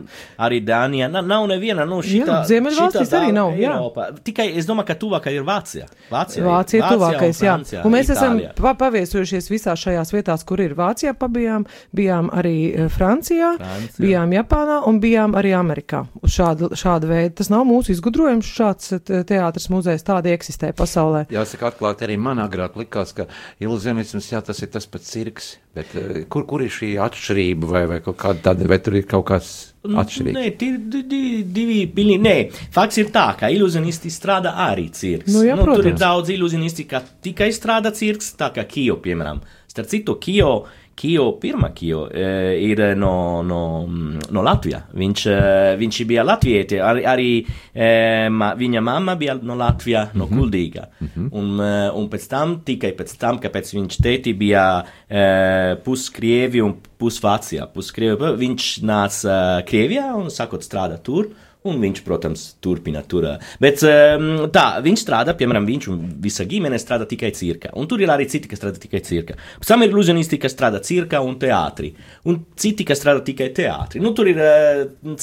Arī 0.44 0.58
Dānijā. 0.68 1.08
Nav, 1.14 1.26
nav 1.30 1.48
neviena, 1.48 1.86
nu, 1.88 2.02
šitā. 2.04 2.42
Jā, 2.42 2.48
Ziemeļvalstīs 2.52 3.14
arī 3.20 3.32
nav, 3.36 3.54
jā. 3.56 3.72
Eiropā. 3.72 4.10
Tikai 4.28 4.48
es 4.60 4.66
domāju, 4.68 4.88
ka 4.92 4.96
tuvākā 5.00 5.32
ir 5.32 5.46
Vācija. 5.48 5.88
Vācija, 6.12 6.44
Vācija 6.44 6.82
ir 6.82 6.98
tuvākais, 6.98 7.40
jā. 7.40 7.54
Francija, 7.54 7.82
Un 7.86 7.92
mēs 7.96 8.10
Itālija. 8.12 8.52
esam 8.52 8.64
pa 8.64 8.74
paviesojušies 8.84 9.50
visās 9.54 9.80
šajās 9.86 10.12
vietās, 10.14 10.44
kur 10.44 10.60
ir 10.60 10.76
Vācijā, 10.76 11.14
pabijām, 11.16 11.64
bijām 11.96 12.30
arī 12.34 12.56
eh, 12.76 12.90
Francijā, 12.90 13.54
Francijā. 13.58 14.04
bijām 14.04 14.36
Japānā 14.36 14.82
un 14.88 15.00
bijām 15.00 15.38
arī 15.40 15.54
Amerikā. 15.56 16.04
Uz 16.22 16.36
šādu, 16.36 16.72
šādu 16.76 17.08
veidu. 17.08 17.36
Tas 17.40 17.50
nav 17.54 17.64
mūsu 17.70 17.94
izgudrojums, 17.96 18.46
šāds 18.60 18.92
eh, 18.98 19.24
teātris 19.24 19.70
muzejs 19.70 20.04
tādi 20.04 20.34
eksistē 20.36 20.74
pasaulē. 20.74 21.26
Jāsaka, 21.54 21.70
atklāti 21.70 22.06
arī 22.08 22.16
man 22.18 22.42
agrāk 22.42 22.78
likās, 22.80 23.14
ka 23.14 23.28
iluzionisms, 23.62 24.32
jā, 24.32 24.42
tas 24.42 24.62
ir 24.64 24.72
tas 24.74 24.88
pats 24.90 25.12
cirks, 25.14 25.50
bet 25.76 25.92
eh, 26.00 26.24
kur, 26.32 26.48
kur 26.50 26.64
ir 26.66 26.72
šī 26.74 26.96
atšķirība 27.04 27.70
vai, 27.70 27.84
vai 27.92 28.00
kaut 28.02 28.18
kāda 28.22 28.50
tāda, 28.50 28.66
vai 28.70 28.80
tur 28.82 28.98
ir 28.98 29.06
kaut 29.10 29.28
kāds 29.30 29.52
atšķirīgs? 29.86 30.38
Nē, 30.38 30.46
tie 30.58 30.72
divi 31.54 31.84
pilni. 31.94 32.18
Nē, 32.24 32.36
fakts 32.74 33.02
ir 33.04 33.12
tā, 33.14 33.28
ka 33.38 33.52
iluzionisti 33.54 34.10
strādā 34.14 34.56
arī 34.66 34.88
cirks. 34.94 35.30
Nu, 35.34 35.44
jā, 35.46 35.58
tur 35.60 35.76
ir 35.76 35.92
protams. 35.92 36.02
daudz 36.02 36.34
iluzionisti, 36.34 36.88
ka 36.90 37.04
tikai 37.26 37.52
strādā 37.54 37.94
cirks, 37.94 38.34
tā 38.40 38.50
kā 38.56 38.66
Kio, 38.70 38.98
piemēram. 39.04 39.44
Starp 39.70 39.90
citu, 39.94 40.18
Kio, 40.22 40.64
Kio 40.96 41.26
pirmā 41.42 41.72
Kio 41.74 42.04
eh, 42.08 42.54
ir 42.64 42.82
no, 43.00 43.42
no, 43.46 43.62
no 43.88 44.44
Latvijas. 44.46 44.92
Viņš, 44.94 45.26
eh, 45.32 45.70
viņš 45.80 46.00
bija 46.10 46.26
latvieti, 46.26 46.80
arī, 46.84 47.06
arī 47.10 47.30
eh, 47.74 48.30
ma, 48.30 48.54
viņa 48.60 48.84
mamma 48.86 49.16
bija 49.20 49.36
no 49.42 49.58
Latvijas, 49.60 50.14
no 50.18 50.28
Kuldīga. 50.30 50.88
Un, 51.34 51.54
eh, 51.60 51.90
un 51.98 52.10
pēc 52.12 52.28
tam, 52.30 52.58
tikai 52.66 52.94
pēc 52.98 53.16
tam, 53.22 53.40
kāpēc 53.44 53.74
viņš 53.76 54.00
tēti 54.06 54.36
bija 54.38 54.66
eh, 55.10 55.74
puskrievi 55.84 56.62
un 56.64 56.78
pusvācijā, 57.02 57.68
puskrievi, 57.74 58.36
viņš 58.44 58.70
nāca 58.86 59.34
eh, 59.34 59.64
Krievijā 59.70 60.12
un 60.20 60.30
sākot 60.34 60.66
strādāt 60.66 61.04
tur. 61.08 61.34
Un 61.70 61.78
viņš, 61.80 62.02
protams, 62.04 62.42
turpina 62.64 63.00
tur. 63.08 63.30
Bet 63.64 63.80
um, 63.88 64.26
tā, 64.52 64.66
viņš 64.84 65.04
strādā, 65.06 65.36
piemēram, 65.40 65.64
viņš 65.70 65.90
un 65.94 66.02
visa 66.24 66.44
ģimene 66.50 66.80
strādā 66.82 67.08
tikai 67.08 67.32
cirka. 67.38 67.72
Un 67.80 67.88
tur 67.88 68.04
ir 68.04 68.12
arī 68.12 68.28
citi, 68.28 68.52
kas 68.52 68.60
strādā 68.60 68.82
tikai 68.84 69.00
cirka. 69.06 69.38
Pēc 69.62 69.72
tam 69.72 69.86
ir 69.86 69.94
iluzionisti, 69.94 70.42
kas 70.44 70.56
strādā 70.58 70.84
cirka 70.84 71.24
un 71.24 71.38
teātrī. 71.40 71.94
Un 72.28 72.42
citi, 72.60 72.84
kas 72.88 73.00
strādā 73.00 73.24
tikai 73.24 73.54
teātrī. 73.56 74.04
Nu, 74.04 74.12
tur 74.18 74.28
ir 74.34 74.42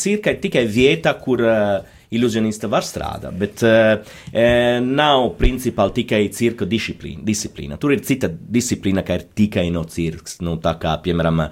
cirka 0.01 0.33
ir 0.33 0.41
tikai 0.41 0.65
vieta, 0.71 1.13
kur 1.21 1.45
uh, 1.45 2.00
iluzionisti 2.11 2.67
var 2.71 2.83
strādāt. 2.83 3.37
Bet 3.39 3.63
uh, 3.63 4.01
uh, 4.01 4.81
nav 4.85 5.29
principāli 5.39 5.93
tikai 6.03 6.23
cirka 6.35 6.67
disciplīna. 6.67 7.23
disciplīna. 7.27 7.79
Tur 7.79 7.93
ir 7.95 8.01
cita 8.07 8.29
disciplīna, 8.29 9.05
ka 9.07 9.15
ir 9.21 9.27
tikai 9.35 9.69
no 9.71 9.85
cirks. 9.85 10.41
Nu, 10.41 10.57
tā 10.63 10.75
kā, 10.83 10.97
piemēram, 11.05 11.45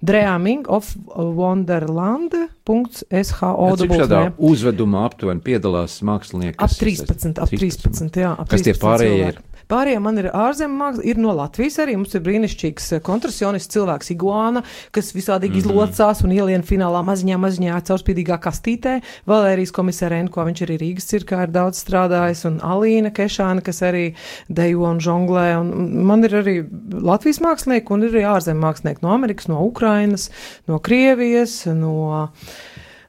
Dreaming 0.01 0.67
of 0.69 0.97
Wonderland.sho. 1.17 3.77
Cik 3.81 3.93
šādā 3.97 4.21
uzvedumā 4.37 5.05
aptuveni 5.09 5.41
piedalās 5.45 6.03
mākslinieki? 6.07 6.57
Ap 6.59 6.71
kas 6.71 6.79
13, 6.81 7.39
ap 7.41 7.49
13, 7.53 8.21
jā. 8.23 8.33
Ap 8.37 8.49
Kas 8.51 8.63
tie 8.65 8.75
13 8.75 8.85
pārējie 8.85 9.17
cilvēki. 9.17 9.37
ir? 9.37 9.43
Pārējie 9.71 10.01
man 10.03 10.19
ir 10.19 10.29
ārzemju 10.35 10.77
mākslinieki, 10.77 11.11
ir 11.13 11.21
no 11.23 11.35
Latvijas 11.39 11.79
arī. 11.85 11.95
Mums 11.99 12.17
ir 12.17 12.25
brīnišķīgs 12.27 12.89
eh, 12.97 13.03
kontrasionists 13.07 13.71
cilvēks 13.75 14.11
Iguāna, 14.17 14.65
kas 14.95 15.13
visādīgi 15.15 15.61
mm. 15.61 15.63
-hmm. 15.63 15.71
izlocās 15.71 16.23
un 16.27 16.35
ielien 16.35 16.65
finālā 16.67 17.03
maziņā, 17.07 17.39
maziņā 17.39 17.79
caurspīdīgā 17.87 18.41
kastītē. 18.43 18.97
Valērijas 19.31 19.75
komisārēnko, 19.77 20.47
viņš 20.49 20.65
arī 20.67 20.81
Rīgas 20.83 21.09
cirkā 21.13 21.45
ir 21.47 21.55
daudz 21.55 21.85
strādājis, 21.85 22.45
un 22.51 22.59
Alīna 22.67 23.15
Kešāna, 23.15 23.63
kas 23.63 23.83
arī 23.87 24.15
dejo 24.49 24.91
un 24.91 25.01
žonglē. 25.01 25.47
Un 25.61 26.05
man 26.07 26.27
ir 26.27 26.35
arī 26.43 26.57
Latvijas 26.91 27.41
mākslinieki 27.45 27.95
un 27.95 28.03
ir 28.03 28.15
arī 28.15 28.27
ārzemju 28.35 28.67
mākslinieki 28.67 29.07
no 29.07 29.15
Amerikas, 29.15 29.49
no 29.49 29.63
Ukrainas, 29.65 30.31
no 30.67 30.79
Krievijas, 30.79 31.67
no. 31.67 32.29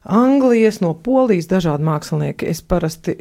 Anglijas, 0.02 0.80
no 0.82 0.92
Polijas 0.98 1.46
dažādi 1.50 1.86
mākslinieki. 1.86 2.48
Es 2.50 2.62
parasti 2.66 3.14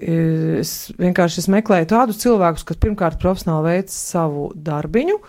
es 0.62 0.72
vienkārši 0.98 1.44
es 1.44 1.50
meklēju 1.54 1.90
tādus 1.94 2.22
cilvēkus, 2.24 2.66
kas 2.66 2.80
pirmkārt 2.82 3.22
profesionāli 3.22 3.76
veic 3.76 3.94
savu 3.94 4.50
darbiņu. 4.56 5.20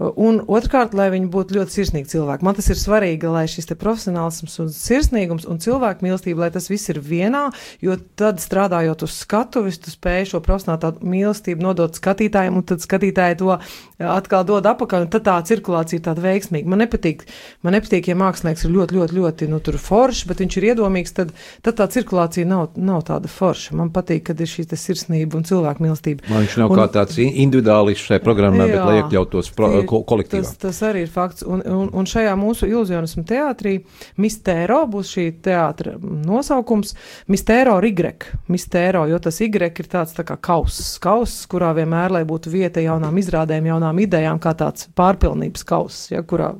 Un 0.00 0.38
otrkārt, 0.48 0.94
lai 0.96 1.10
viņi 1.12 1.26
būtu 1.28 1.58
ļoti 1.58 1.74
sirsnīgi 1.74 2.08
cilvēki. 2.14 2.46
Man 2.46 2.56
tas 2.56 2.70
ir 2.72 2.78
svarīgi, 2.80 3.28
lai 3.28 3.42
šis 3.50 3.68
profesionālisms 3.76 4.54
un 4.64 4.70
sirsnīgums 4.72 5.44
un 5.44 5.58
cilvēku 5.60 6.06
mīlestība, 6.06 6.46
lai 6.46 6.50
tas 6.54 6.70
viss 6.72 6.88
ir 6.88 6.96
vienā, 7.04 7.50
jo 7.84 7.98
tad 8.16 8.40
strādājot 8.40 9.04
uz 9.04 9.18
skatuves, 9.20 9.76
tu 9.84 9.92
spēj 9.92 10.30
šo 10.30 10.40
profesionālu 10.44 10.96
mīlestību 11.04 11.60
nodot 11.66 11.92
skatītājiem, 12.00 12.56
un 12.56 12.64
tad 12.64 12.80
skatītāji 12.80 13.36
to 13.42 13.58
atkal 14.00 14.46
dod 14.48 14.64
apakaļ, 14.70 15.04
un 15.04 15.12
tad 15.12 15.26
tā 15.28 15.36
cirkulācija 15.52 16.00
ir 16.00 16.06
tāda 16.08 16.24
veiksmīga. 16.24 16.72
Man 16.72 16.80
nepatīk, 16.86 17.26
man 17.60 17.76
nepatīk, 17.76 18.08
ja 18.08 18.16
mākslinieks 18.16 18.64
ir 18.64 18.72
ļoti, 18.72 18.96
ļoti, 18.96 19.18
ļoti, 19.20 19.50
nu, 19.52 19.60
tur 19.60 19.76
foršs, 19.76 20.24
bet 20.30 20.40
viņš 20.40 20.58
ir 20.58 20.68
iedomīgs, 20.72 21.12
tad, 21.20 21.36
tad 21.60 21.76
tā 21.82 21.90
cirkulācija 21.92 22.48
nav, 22.48 22.72
nav 22.80 23.04
tāda 23.12 23.28
forša. 23.28 23.76
Man 23.76 23.92
patīk, 23.92 24.24
kad 24.30 24.40
ir 24.40 24.48
šī 24.50 24.64
te 24.72 24.80
sirsnība 24.80 25.36
un 25.36 25.44
cilvēku 25.46 25.84
mīlestība. 25.84 26.24
Man 26.32 26.46
viņš 26.46 26.58
nav 26.64 26.72
Un- 26.72 26.80
kā 26.80 26.88
tāds 26.96 27.20
in- 27.20 27.36
individuālists 27.44 28.08
šai 28.08 28.22
programmā, 28.24 28.66
bet 28.72 28.80
lai 28.88 28.98
iekļautos 29.02 29.52
pro, 29.54 29.81
Tie- 29.82 29.90
ko, 29.90 30.02
kolektīvā. 30.08 30.42
Tas, 30.42 30.56
tas 30.62 30.80
arī 30.88 31.04
ir 31.06 31.12
fakts. 31.12 31.44
Un, 31.46 31.62
un, 31.66 31.90
un 31.92 32.08
šajā 32.08 32.32
mūsu 32.38 32.68
iluzionismu 32.70 33.24
teātrī 33.28 33.74
Mistēro 34.22 34.82
būs 34.90 35.12
šī 35.16 35.26
teātra 35.44 35.96
nosaukums 36.00 36.94
Mistēro 37.32 37.78
Rigrek. 37.82 38.30
Mistēro, 38.52 39.04
jo 39.10 39.20
tas 39.22 39.40
Y 39.42 39.50
ir 39.52 39.88
tāds 39.90 40.14
tā 40.16 40.24
kā 40.26 40.36
kauss, 40.40 40.98
kauss, 41.02 41.46
kurā 41.50 41.72
vienmēr, 41.76 42.14
lai 42.18 42.24
būtu 42.28 42.52
vieta 42.52 42.80
jaunām 42.80 43.18
izrādēm, 43.18 43.66
jaunām 43.72 43.98
idejām, 44.04 44.38
kā 44.42 44.54
tāds 44.58 44.88
pārpilnības 44.96 45.66
kauss, 45.66 46.10
ja, 46.12 46.22
kurā, 46.22 46.54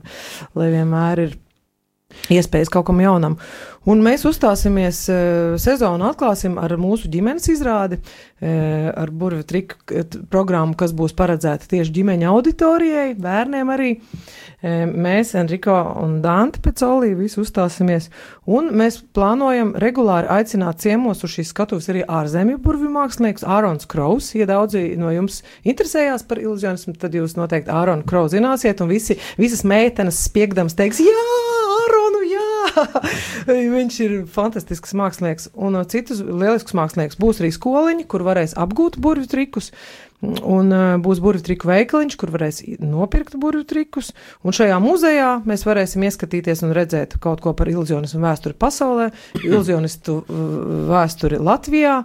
lai 0.58 0.68
vienmēr 0.74 1.26
ir 1.26 1.38
iespējas 2.32 2.72
kaut 2.72 2.88
kam 2.90 3.02
jaunam. 3.02 3.38
Un 3.82 3.98
mēs 3.98 4.22
uzstāsimies 4.28 4.98
uh, 5.10 5.54
sezonu, 5.58 6.06
atklāsim 6.06 6.54
ar 6.62 6.70
mūsu 6.78 7.08
ģimenes 7.10 7.48
izrādi, 7.50 7.96
uh, 7.98 8.92
ar 8.94 9.10
burvju 9.10 9.42
triku 9.50 10.04
programmu, 10.30 10.76
kas 10.78 10.94
būs 10.94 11.16
paredzēta 11.18 11.66
tieši 11.72 11.90
ģimeņa 11.96 12.28
auditorijai, 12.30 13.08
bērniem 13.18 13.72
arī. 13.74 13.88
Uh, 13.98 14.84
mēs, 14.86 15.32
Enrico 15.34 15.74
un 15.98 16.20
Dante 16.22 16.62
Pecolī, 16.62 17.10
visi 17.18 17.40
uzstāsimies, 17.42 18.06
un 18.46 18.70
mēs 18.78 19.00
plānojam 19.18 19.74
regulāri 19.82 20.30
aicināt 20.30 20.78
ciemos 20.84 21.24
uz 21.26 21.34
šīs 21.34 21.50
skatuves 21.50 21.90
arī 21.90 22.06
ārzemju 22.06 22.62
burvju 22.62 22.92
mākslinieks 22.94 23.42
Ārons 23.42 23.90
Kraus. 23.90 24.30
Ja 24.38 24.46
daudzi 24.46 24.92
no 25.00 25.10
jums 25.10 25.40
interesējās 25.66 26.22
par 26.30 26.38
iluzionismu, 26.38 26.94
tad 27.02 27.18
jūs 27.18 27.34
noteikti 27.34 27.74
Āronu 27.74 28.06
Krau 28.06 28.30
zināsiet, 28.30 28.78
un 28.78 28.94
visi, 28.94 29.18
visas 29.42 29.66
meitenes 29.66 30.22
spiegdams 30.28 30.78
teiks, 30.78 31.02
jā! 31.02 31.61
Viņš 33.76 33.98
ir 34.04 34.14
fantastisks 34.30 34.94
mākslinieks, 34.98 35.50
un 35.54 35.78
uh, 35.78 35.84
citus 35.88 36.22
lielisks 36.22 36.76
mākslinieks 36.76 37.18
būs 37.20 37.42
arī 37.42 37.52
skoliņi, 37.54 38.06
kur 38.10 38.24
varēs 38.26 38.56
apgūt 38.60 38.98
burvju 39.02 39.30
trikus. 39.32 39.72
Un 40.22 40.70
uh, 40.70 40.98
būs 41.02 41.18
triku 41.42 41.66
veikaliņš, 41.66 42.16
kur 42.18 42.30
varēs 42.30 42.62
nopirkt 42.78 43.34
burvju 43.42 43.64
trikus. 43.66 44.12
Un 44.46 44.54
šajā 44.54 44.78
muzejā 44.82 45.30
mēs 45.48 45.66
varēsim 45.66 46.04
ieskatīties 46.06 46.62
un 46.62 46.76
redzēt 46.76 47.18
kaut 47.22 47.42
ko 47.42 47.54
par 47.58 47.70
iluzionismu 47.72 48.22
vēsturi 48.22 48.54
pasaulē, 48.54 49.10
iluzionistu 49.42 50.20
uh, 50.22 50.46
vēsturi 50.92 51.42
Latvijā. 51.42 52.04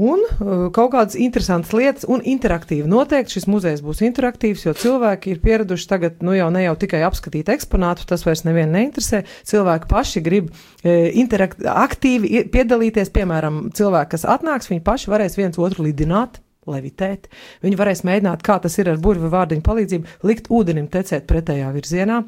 Un 0.00 0.22
uh, 0.24 0.70
kaut 0.72 0.94
kādas 0.94 1.18
interesantas 1.20 1.72
lietas, 1.76 2.06
un 2.08 2.22
interaktīvi. 2.24 2.88
Noteikti 2.88 3.36
šis 3.36 3.46
muzejs 3.50 3.82
būs 3.84 4.00
interaktīvs, 4.06 4.62
jo 4.64 4.72
cilvēki 4.72 5.34
ir 5.34 5.42
pieraduši 5.44 5.88
tagad, 5.90 6.22
nu 6.24 6.32
jau 6.32 6.46
ne 6.54 6.62
jau 6.64 6.72
tikai 6.80 7.02
apskatīt 7.04 7.50
eksponātu, 7.52 8.06
tas 8.08 8.24
vairs 8.24 8.44
nevienu 8.48 8.72
neinteresē. 8.72 9.24
Cilvēki 9.48 9.90
paši 9.90 10.22
grib 10.24 10.48
interakt, 10.82 11.60
aktīvi 11.60 12.30
ie- 12.38 12.46
piedalīties, 12.54 13.12
piemēram, 13.12 13.66
cilvēki, 13.76 14.14
kas 14.16 14.24
atnāks, 14.24 14.72
viņi 14.72 14.84
paši 14.86 15.12
varēs 15.12 15.36
viens 15.36 15.60
otru 15.60 15.84
lidināt. 15.84 16.40
Levitēt. 16.70 17.26
Viņi 17.64 17.74
varēs 17.74 18.04
mēģināt, 18.06 18.42
kā 18.46 18.54
tas 18.62 18.76
ir 18.78 18.92
ar 18.92 19.00
burbuļu 19.02 19.32
vārdiņu 19.32 19.64
palīdzību, 19.66 20.12
likt 20.28 20.46
ūdenim 20.54 20.86
tecēt 20.92 21.24
pretējā 21.26 21.72
virzienā. 21.74 22.20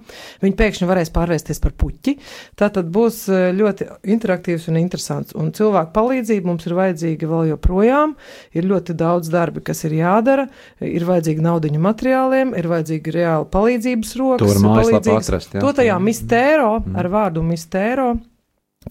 Viņi 0.43 0.57
pēkšņi 0.59 0.89
varēs 0.91 1.13
pārvērsties 1.15 1.63
par 1.63 1.77
puķi. 1.79 2.17
Tā 2.59 2.67
tad 2.75 2.91
būs 2.95 3.21
eh, 3.31 3.45
ļoti 3.55 3.87
interaktīvs 4.17 4.67
un 4.73 4.81
interesants. 4.83 5.39
Un 5.39 5.55
cilvēku 5.55 5.95
palīdzība 5.95 6.51
mums 6.51 6.67
ir 6.67 6.75
vajadzīga 6.81 7.31
vēl 7.31 7.53
joprojām. 7.53 8.19
Ir 8.59 8.69
ļoti 8.75 8.99
daudz 8.99 9.31
darbi, 9.31 9.63
kas 9.71 9.87
ir 9.87 10.01
jādara. 10.01 10.49
Ir 10.83 11.07
vajadzīga 11.07 11.49
naudiņa 11.53 11.87
materiāliem, 11.87 12.59
ir 12.59 12.73
vajadzīga 12.75 13.19
reāla 13.21 13.51
palīdzības 13.55 14.19
rokas. 14.19 14.43
To 14.43 14.51
var 14.51 14.63
mājaslapā 14.67 15.19
atrast, 15.23 15.55
jā. 15.55 15.63
To 15.63 15.75
tajā 15.79 16.03
mistēro, 16.03 16.79
ar 16.99 17.15
vārdu 17.15 17.47
mistēro. 17.47 18.17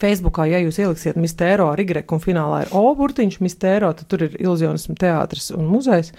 Facebookā, 0.01 0.47
ja 0.49 0.61
jūs 0.63 0.79
ieliksiet 0.81 1.19
mistēro 1.21 1.67
ar 1.73 1.81
Y 1.83 1.85
un 2.01 2.21
finālā 2.23 2.63
ir 2.63 2.73
O 2.73 2.95
burtiņš, 2.97 3.37
mistēro, 3.43 3.91
tad 3.93 4.09
tur 4.09 4.25
ir 4.25 4.39
iluzionismu 4.39 4.95
teātris 4.99 5.51
un 5.53 5.69
muzejs. 5.69 6.13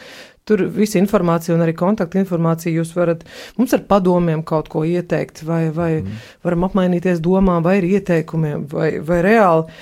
Tur 0.44 0.66
visa 0.68 1.00
informācija 1.00 1.54
un 1.56 1.64
arī 1.64 1.72
kontakta 1.74 2.20
informācija 2.20 2.74
jūs 2.74 2.92
varat 2.94 3.24
mums 3.56 3.72
ar 3.72 3.82
padomiem 3.88 4.44
kaut 4.44 4.68
ko 4.68 4.84
ieteikt, 4.84 5.42
vai, 5.48 5.70
vai 5.72 5.90
mm. 6.02 6.24
varam 6.44 6.66
apmainīties 6.68 7.22
domām, 7.24 7.64
vai 7.64 7.78
ar 7.80 7.86
ieteikumiem, 7.88 8.66
vai, 8.70 8.90
vai 9.00 9.22
reāli. 9.24 9.78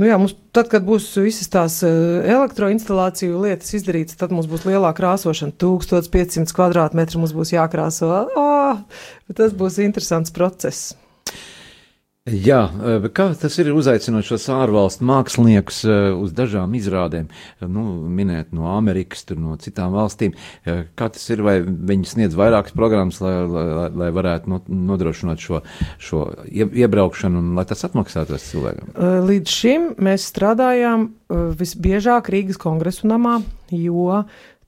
Nu 0.00 0.08
jā, 0.08 0.16
mums, 0.16 0.32
tad, 0.56 0.70
kad 0.72 0.86
būs 0.88 1.10
visas 1.20 1.50
tās 1.52 1.76
uh, 1.84 2.24
elektroinstalāciju 2.24 3.42
lietas 3.44 3.74
izdarītas, 3.76 4.16
tad 4.16 4.32
mums 4.32 4.48
būs 4.48 4.64
lielāka 4.64 5.02
krāsošana. 5.02 5.52
1500 5.60 6.56
kvadrātmetri 6.56 7.20
mums 7.20 7.36
būs 7.36 7.52
jākrāso. 7.52 8.08
Oh, 8.32 9.04
tas 9.36 9.52
būs 9.52 9.76
interesants 9.84 10.32
process. 10.32 10.94
Jā, 12.30 12.68
bet 13.02 13.16
kā 13.18 13.24
tas 13.34 13.56
ir 13.58 13.72
uzaicinot 13.74 14.22
šos 14.22 14.44
ārvalstu 14.54 15.02
māksliniekus 15.08 15.80
eh, 15.90 16.12
uz 16.14 16.30
dažām 16.38 16.70
izrādēm, 16.78 17.24
Eh, 17.58 17.66
nu, 17.66 17.82
minēt 18.06 18.52
no 18.54 18.68
Amerikas, 18.76 19.24
tur 19.26 19.40
no 19.42 19.56
citām 19.58 19.90
valstīm, 19.96 20.36
kā 20.62 21.08
tas 21.10 21.24
ir, 21.34 21.42
vai 21.42 21.56
viņi 21.66 22.06
sniedz 22.06 22.36
vairākas 22.38 22.76
programmas, 22.78 23.18
lai, 23.24 23.32
lai, 23.50 23.64
lai- 23.90 24.12
varētu 24.14 24.52
no- 24.54 24.60
nodrošināt 24.92 25.42
šo, 25.42 25.62
šo 25.98 26.20
ie- 26.46 26.70
iebraukšanu 26.84 27.42
un 27.42 27.50
lai 27.58 27.64
tas 27.66 27.82
atmaksātos 27.88 28.46
cilvēkam? 28.52 28.94
Uh, 28.94 29.18
Līdz 29.26 29.56
šim 29.58 29.88
mēs 29.98 30.28
strādājām 30.30 31.08
uh, 31.10 31.42
visbiežāk 31.58 32.30
Rīgas 32.30 32.60
kongresu 32.62 33.10
namā, 33.10 33.40
jo 33.74 34.22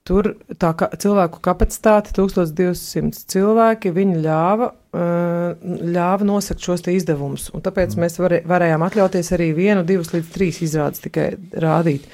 tur 0.05 0.31
tā 0.61 0.71
ka, 0.77 0.91
cilvēku 1.01 1.41
kapacitāte, 1.43 2.13
1200 2.15 3.25
cilvēki, 3.33 3.93
viņi 3.95 4.21
ļāva, 4.21 4.69
uh, 4.69 5.75
ļāva 5.97 6.27
nosakt 6.29 6.63
šos 6.65 6.85
izdevumus. 6.93 7.49
Tāpēc 7.65 7.97
mēs 7.99 8.19
varē, 8.21 8.43
varējām 8.47 8.85
atļauties 8.85 9.33
arī 9.37 9.51
vienu, 9.57 9.85
divas 9.87 10.13
līdz 10.13 10.33
trīs 10.35 10.61
izrādes 10.65 11.01
tikai 11.03 11.31
rādīt. 11.61 12.05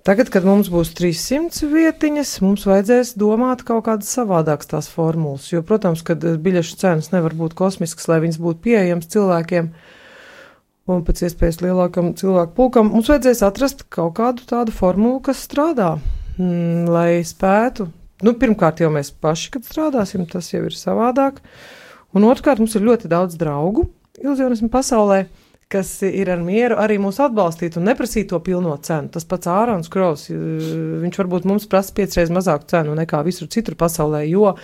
Tagad, 0.00 0.30
kad 0.32 0.46
mums 0.48 0.70
būs 0.72 0.94
300 0.96 1.66
vietiņas, 1.68 2.30
mums 2.40 2.62
vajadzēs 2.64 3.12
domāt 3.20 3.66
kaut 3.68 3.84
kādas 3.84 4.08
savādākas 4.16 4.70
tās 4.70 4.88
formulas. 4.88 5.50
Jo, 5.52 5.60
protams, 5.66 6.00
ka 6.00 6.16
biļešu 6.16 6.78
cenas 6.80 7.10
nevar 7.12 7.36
būt 7.36 7.52
kosmiskas, 7.58 8.08
lai 8.08 8.22
viņas 8.24 8.38
būtu 8.40 8.64
pieejamas 8.64 9.10
cilvēkiem 9.12 9.68
un 10.90 11.04
pēc 11.04 11.20
iespējas 11.28 11.60
lielākam 11.60 12.14
cilvēku 12.16 12.56
pulkam, 12.56 12.88
mums 12.94 13.12
vajadzēs 13.12 13.44
atrast 13.44 13.84
kaut 13.92 14.16
kādu 14.16 14.48
tādu 14.48 14.72
formulu, 14.74 15.20
kas 15.28 15.44
strādā, 15.44 15.98
mm, 16.40 16.88
lai 16.90 17.20
spētu. 17.26 17.90
Nu, 18.24 18.34
pirmkārt, 18.40 18.82
jau 18.82 18.90
mēs 18.92 19.12
paši, 19.12 19.54
kad 19.54 19.68
strādāsim, 19.68 20.26
tas 20.28 20.50
jau 20.52 20.64
ir 20.66 20.76
savādāk. 20.76 21.40
Un 22.16 22.26
otrkārt, 22.28 22.60
mums 22.60 22.74
ir 22.76 22.84
ļoti 22.84 23.08
daudz 23.12 23.38
draugu 23.40 23.86
iluzionismu 24.20 24.68
pasaulē, 24.72 25.24
kas 25.70 25.90
ir 26.02 26.26
ar 26.32 26.40
mieru 26.42 26.74
arī 26.82 26.96
mūs 26.98 27.20
atbalstīt 27.22 27.76
un 27.78 27.84
neprasīt 27.86 28.26
to 28.32 28.38
pilno 28.42 28.72
cenu. 28.82 29.10
Tas 29.14 29.26
pats 29.28 29.46
Ārons 29.50 29.90
Kraus, 29.92 30.24
eh, 30.30 30.34
viņš 31.04 31.18
varbūt 31.20 31.46
mums 31.46 31.68
prasa 31.70 31.94
piecreiz 31.94 32.32
mazāku 32.34 32.66
cenu 32.72 32.96
nekā 32.98 33.20
visur 33.26 33.46
citur 33.46 33.76
pasaulē, 33.78 34.24
jo 34.26 34.56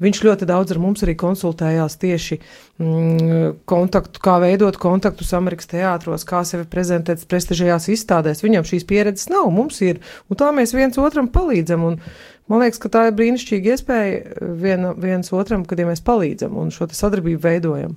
viņš 0.00 0.22
ļoti 0.24 0.48
daudz 0.48 0.72
ar 0.72 0.80
mums 0.80 1.04
arī 1.04 1.16
konsultējās 1.20 1.98
tieši 2.00 2.38
mm, 2.80 3.52
kontaktu, 3.68 4.22
kā 4.24 4.38
veidot 4.40 4.80
kontaktus 4.80 5.34
Amerikas 5.36 5.68
teātros, 5.68 6.24
kā 6.24 6.40
sevi 6.48 6.64
prezentēt 6.64 7.26
prestižajās 7.28 7.90
izstādēs. 7.92 8.40
Viņam 8.44 8.64
šīs 8.64 8.88
pieredzes 8.88 9.28
nav, 9.28 9.50
mums 9.52 9.82
ir, 9.84 10.00
un 10.30 10.40
tā 10.40 10.48
mēs 10.56 10.72
viens 10.76 10.96
otram 10.96 11.28
palīdzam. 11.28 11.84
Un, 11.84 12.00
Man 12.46 12.60
liekas, 12.62 12.78
ka 12.78 12.86
tā 12.86 13.00
ir 13.08 13.16
brīnišķīga 13.18 13.72
iespēja 13.74 14.50
viena, 14.62 14.92
viens 14.94 15.32
otram, 15.34 15.64
kad 15.66 15.80
ja 15.82 15.88
mēs 15.88 16.04
palīdzam 16.06 16.54
un 16.54 16.70
šo 16.70 16.86
sadarbību 16.94 17.42
veidojam. 17.42 17.96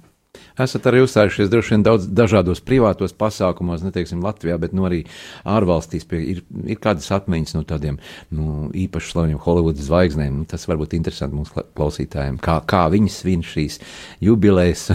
Esat 0.59 0.85
arī 0.85 0.99
uzstājušies 1.01 1.49
droši 1.49 1.73
vien 1.73 1.83
daudz 1.87 2.03
dažādos 2.13 2.59
privātos 2.61 3.15
pasākumos, 3.17 3.81
neteiksim 3.81 4.21
Latvijā, 4.21 4.59
bet 4.61 4.75
nu 4.77 4.85
arī 4.85 4.99
ārvalstīs 5.47 6.05
pie, 6.09 6.19
ir, 6.35 6.41
ir 6.69 6.77
kādas 6.83 7.07
atmiņas 7.15 7.55
no 7.55 7.63
tādiem 7.65 7.97
nu, 8.35 8.67
īpaši 8.77 9.13
slaveniem 9.13 9.39
Holivudas 9.41 9.87
zvaigznēm. 9.87 10.41
Nu, 10.41 10.45
tas 10.49 10.67
varbūt 10.69 10.93
interesanti 10.99 11.39
mūsu 11.39 11.55
kla- 11.55 11.65
klausītājiem, 11.79 12.37
kā, 12.45 12.59
kā 12.69 12.83
viņi 12.93 13.13
svin 13.15 13.45
šīs 13.45 13.79
jubilejas. 14.27 14.89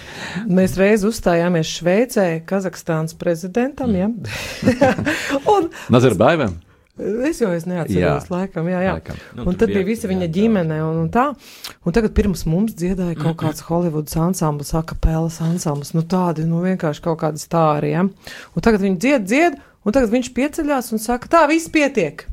Mēs 0.60 0.76
reiz 0.78 1.06
uzstājāmies 1.08 1.72
Šveicē, 1.80 2.28
Kazahstānas 2.46 3.18
prezidentam, 3.18 3.96
ja? 3.98 4.12
un 5.56 5.72
Nazarbaivam? 5.90 6.60
Es 6.98 7.40
jau 7.42 7.50
es 7.52 7.66
neatceros, 7.68 8.26
Jā. 8.26 8.32
laikam, 8.32 8.68
jā, 8.70 8.80
jā. 8.84 8.94
Laikam. 8.96 9.18
Nu, 9.36 9.44
Un 9.50 9.58
tad 9.60 9.72
bija 9.72 9.84
visa 9.84 10.08
viņa 10.08 10.24
jā, 10.26 10.32
ģimene 10.38 10.78
un, 10.84 11.02
un 11.04 11.10
tā. 11.12 11.26
Un 11.84 11.96
tagad 11.96 12.14
pirms 12.16 12.46
mums 12.48 12.72
dziedāja 12.78 13.18
kaut 13.20 13.36
kāds 13.42 13.64
Holivudas 13.68 14.16
ansamblis, 14.16 14.72
akapēlas 14.78 15.40
ansamblis, 15.44 15.92
nu 15.96 16.04
tādi, 16.08 16.46
nu 16.48 16.62
vienkārši 16.64 17.04
kaut 17.04 17.20
kādi 17.24 17.42
stāri, 17.42 17.92
ja? 17.92 18.06
Un 18.06 18.64
tagad 18.64 18.84
viņi 18.86 18.98
dzied, 19.02 19.28
dzied, 19.28 19.60
un 19.84 19.96
tagad 19.96 20.14
viņš 20.14 20.32
pieceļās 20.36 20.92
un 20.96 21.02
saka, 21.04 21.28
tā, 21.32 21.44
viss 21.52 21.68
pietiek 21.72 22.24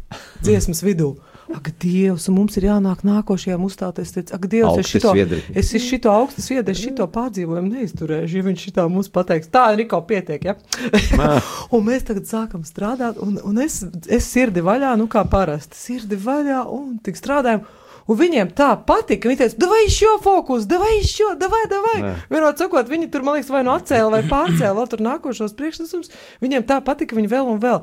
dziesmas 0.42 0.84
vidū. 0.86 1.14
Ak, 1.52 1.70
Dievs, 1.82 2.30
un 2.32 2.38
mums 2.38 2.56
ir 2.60 2.70
jānāk 2.70 3.04
nākošajam 3.08 3.66
uzstāties. 3.68 4.10
Es 4.10 4.16
teicu, 4.16 4.36
ak, 4.38 4.48
Dievs, 4.52 4.70
es 4.70 4.80
Augsti 4.80 4.98
šito, 4.98 5.14
sviedri. 5.14 5.42
es 5.60 5.72
šito 5.84 6.14
augstu 6.14 6.46
sviedru, 6.46 6.72
es 6.72 6.82
šito 6.82 7.08
pārdzīvojumu 7.12 7.74
neizturēšu, 7.76 8.40
ja 8.40 8.48
viņš 8.48 8.66
šitā 8.70 8.88
mums 8.92 9.12
pateiks. 9.14 9.52
Tā, 9.54 9.68
Riko, 9.76 10.00
pietiek, 10.08 10.50
ja? 10.50 10.58
un 11.76 11.86
mēs 11.88 12.08
tagad 12.08 12.30
sākam 12.30 12.64
strādāt, 12.68 13.20
un, 13.24 13.38
un 13.44 13.64
es, 13.64 13.82
es 14.08 14.28
sirdi 14.32 14.64
vaļā, 14.64 14.96
nu 15.00 15.10
kā 15.12 15.26
parasti, 15.30 15.80
sirdi 15.80 16.20
vaļā, 16.20 16.64
un 16.72 17.00
tik 17.04 17.20
strādājam. 17.20 17.66
Un 18.10 18.20
viņiem 18.20 18.50
tā 18.56 18.74
patika. 18.88 19.30
Viņi 19.30 19.40
teica, 19.40 19.60
davai 19.64 19.84
šo 19.92 20.18
fokusu, 20.24 20.68
davai 20.68 20.98
šo, 21.08 21.30
davai. 21.40 21.94
Nē. 22.04 22.14
Vienot 22.34 22.60
sakot, 22.60 22.90
viņi 22.92 23.08
tur, 23.14 23.24
man 23.24 23.38
liekas, 23.38 23.52
vai 23.54 23.64
nu 23.64 23.72
atcēla, 23.76 24.10
vai 24.12 24.24
pārcēla 24.28 24.76
vēl 24.80 24.90
tur 24.92 25.04
nākošos 25.06 25.56
priekšnesumus. 25.60 26.12
Viņiem 26.44 26.68
tā 26.68 26.82
patika, 26.84 27.16
viņi 27.16 27.32
vēl 27.32 27.54
un 27.54 27.62
vēl. 27.64 27.80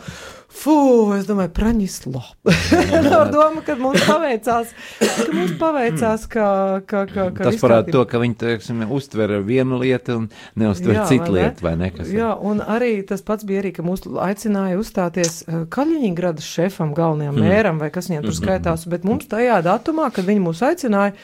Fū, 0.50 0.74
es 1.14 1.28
domāju, 1.28 1.52
praņislo. 1.54 2.20
Ar 2.50 3.28
domu, 3.34 3.62
ka 3.62 3.76
mums 3.78 4.02
paveicās, 4.02 4.72
ka 4.98 5.26
mums 5.30 5.52
paveicās, 5.60 6.24
ka, 6.30 6.46
ka, 6.90 7.04
ka, 7.06 7.26
ka 7.36 7.46
Tas 7.46 7.60
parāda 7.62 7.94
to, 7.94 8.02
ka 8.10 8.18
viņi 8.18 8.36
teiksim, 8.40 8.82
uztver 8.90 9.36
vienu 9.46 9.78
lietu 9.80 10.18
un 10.18 10.26
neuztver 10.58 10.98
Jā, 10.98 11.06
citu 11.12 11.30
vai 11.30 11.36
lietu, 11.38 11.66
vai 11.68 11.76
ne? 11.78 11.92
Kas? 11.94 12.10
Jā, 12.12 12.32
un 12.34 12.64
arī 12.66 12.90
tas 13.06 13.22
pats 13.26 13.46
bija 13.46 13.62
arī, 13.62 13.70
ka 13.78 13.86
mūs 13.86 14.02
aicināja 14.10 14.80
uzstāties 14.82 15.40
uh, 15.46 15.62
Kaļiņgradas 15.70 16.50
šefam, 16.58 16.92
galvenajam 16.98 17.38
mm. 17.38 17.50
mēram, 17.54 17.80
vai 17.80 17.92
kas 17.94 18.10
viņam 18.10 18.26
tur 18.26 18.38
skaitās, 18.42 18.88
bet 18.90 19.06
mums 19.06 19.30
tajā 19.30 19.62
datumā, 19.70 20.10
kad 20.14 20.26
viņi 20.26 20.44
mūs 20.50 20.64
aicināja, 20.66 21.14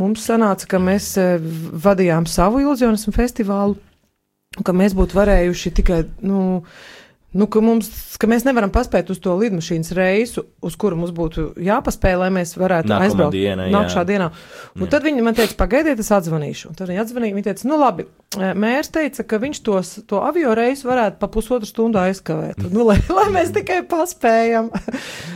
mums 0.00 0.28
sanāca, 0.28 0.68
ka 0.68 0.84
mēs 0.84 1.14
uh, 1.20 1.40
vadījām 1.88 2.28
savu 2.28 2.60
iluzionismu 2.66 3.16
festivālu, 3.16 3.80
ka 4.66 4.76
mēs 4.76 4.94
būtu 4.98 5.16
varējuši 5.16 5.76
tikai, 5.80 6.04
nu, 6.26 6.42
Nu, 7.30 7.46
ka, 7.46 7.60
mums, 7.62 7.86
ka 8.18 8.26
mēs 8.26 8.42
nevaram 8.42 8.72
paspēt 8.74 9.12
uz 9.14 9.20
to 9.22 9.36
lidmašīnas 9.38 9.92
reisu, 9.94 10.42
uz 10.66 10.74
kuru 10.80 10.96
mums 10.98 11.12
būtu 11.14 11.52
jāpaspēj, 11.62 12.16
lai 12.18 12.30
mēs 12.34 12.56
varētu 12.58 12.90
Nākamā 12.90 13.06
aizbraukt 13.06 13.36
diena, 13.36 13.68
jā. 13.68 13.74
nākamā 13.76 14.02
dienā. 14.08 14.26
Un 14.74 14.90
tad 14.90 15.06
viņi 15.06 15.22
man 15.22 15.38
teica, 15.38 15.54
pagaidiet, 15.60 16.02
es 16.02 16.10
atzvanīšu. 16.16 16.72
Un 16.72 16.80
tad 16.80 16.90
viņi 16.90 17.04
atzvanīja, 17.04 17.36
viņi 17.38 17.46
teica, 17.46 17.68
nu 17.70 17.78
labi, 17.78 18.08
eh, 18.34 18.50
mērs 18.58 18.90
teica, 18.96 19.22
ka 19.30 19.38
viņš 19.46 19.62
tos, 19.62 19.92
to 20.10 20.24
avio 20.26 20.56
reisu 20.58 20.90
varētu 20.90 21.22
pa 21.22 21.30
pusotru 21.30 21.70
stundu 21.70 22.02
aizkavēt. 22.02 22.66
Nu, 22.74 22.84
lai, 22.86 23.00
lai 23.10 23.26
mēs 23.34 23.50
tikai 23.54 23.80
paspējam. 23.86 24.70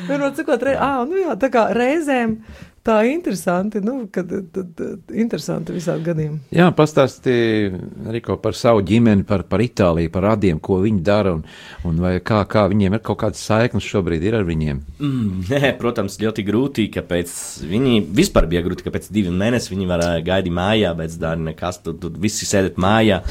Vienot 0.08 0.38
sakot, 0.38 0.62
re, 0.66 0.74
ā, 0.78 0.92
nu 1.06 1.18
jā, 1.18 1.34
tā 1.38 1.50
kā 1.52 1.66
reizēm 1.74 2.38
tā 2.84 2.98
interesanti, 3.08 3.80
nu, 3.84 3.94
kad 4.12 4.28
tad, 4.28 4.72
tad, 4.76 5.12
interesanti 5.16 5.72
visādi 5.72 6.04
gadījumi. 6.04 6.38
Jā, 6.54 6.66
pastāstīja 6.76 7.78
Riko 8.12 8.36
par 8.42 8.56
savu 8.58 8.82
ģimeni, 8.86 9.24
par, 9.28 9.46
par 9.48 9.64
Itāliju, 9.64 10.12
par 10.12 10.26
radiem, 10.28 10.60
ko 10.62 10.78
viņi 10.82 11.00
dara 11.04 11.32
un, 11.38 11.42
un 11.88 12.02
vai 12.04 12.18
kā, 12.24 12.42
kā 12.50 12.66
viņiem 12.72 12.98
ir 12.98 13.04
kaut 13.06 13.22
kādas 13.24 13.44
saiknes 13.48 13.88
šobrīd 13.88 14.26
ir 14.28 14.38
ar 14.40 14.46
viņiem. 14.48 14.82
Mm, 15.00 15.42
nē, 15.54 15.74
protams, 15.80 16.20
ļoti 16.20 16.44
grūti, 16.46 16.88
ka 16.92 17.04
pēc 17.08 17.34
viņi 17.70 18.04
vispār 18.14 18.48
bija 18.52 18.64
grūti, 18.66 18.86
ka 18.86 18.92
pēc 18.94 19.08
diviem 19.14 19.36
mēnešiem 19.40 19.78
viņi 19.78 19.90
var 19.90 20.06
gaidīt 20.26 20.54
mājā, 20.54 20.92
bet 20.98 21.16
dārgi 21.20 21.48
nekas, 21.48 21.80
tad, 21.86 22.02
tad 22.04 22.18
visi 22.20 22.48
sēdēt 22.48 22.80
mājā. 22.80 23.22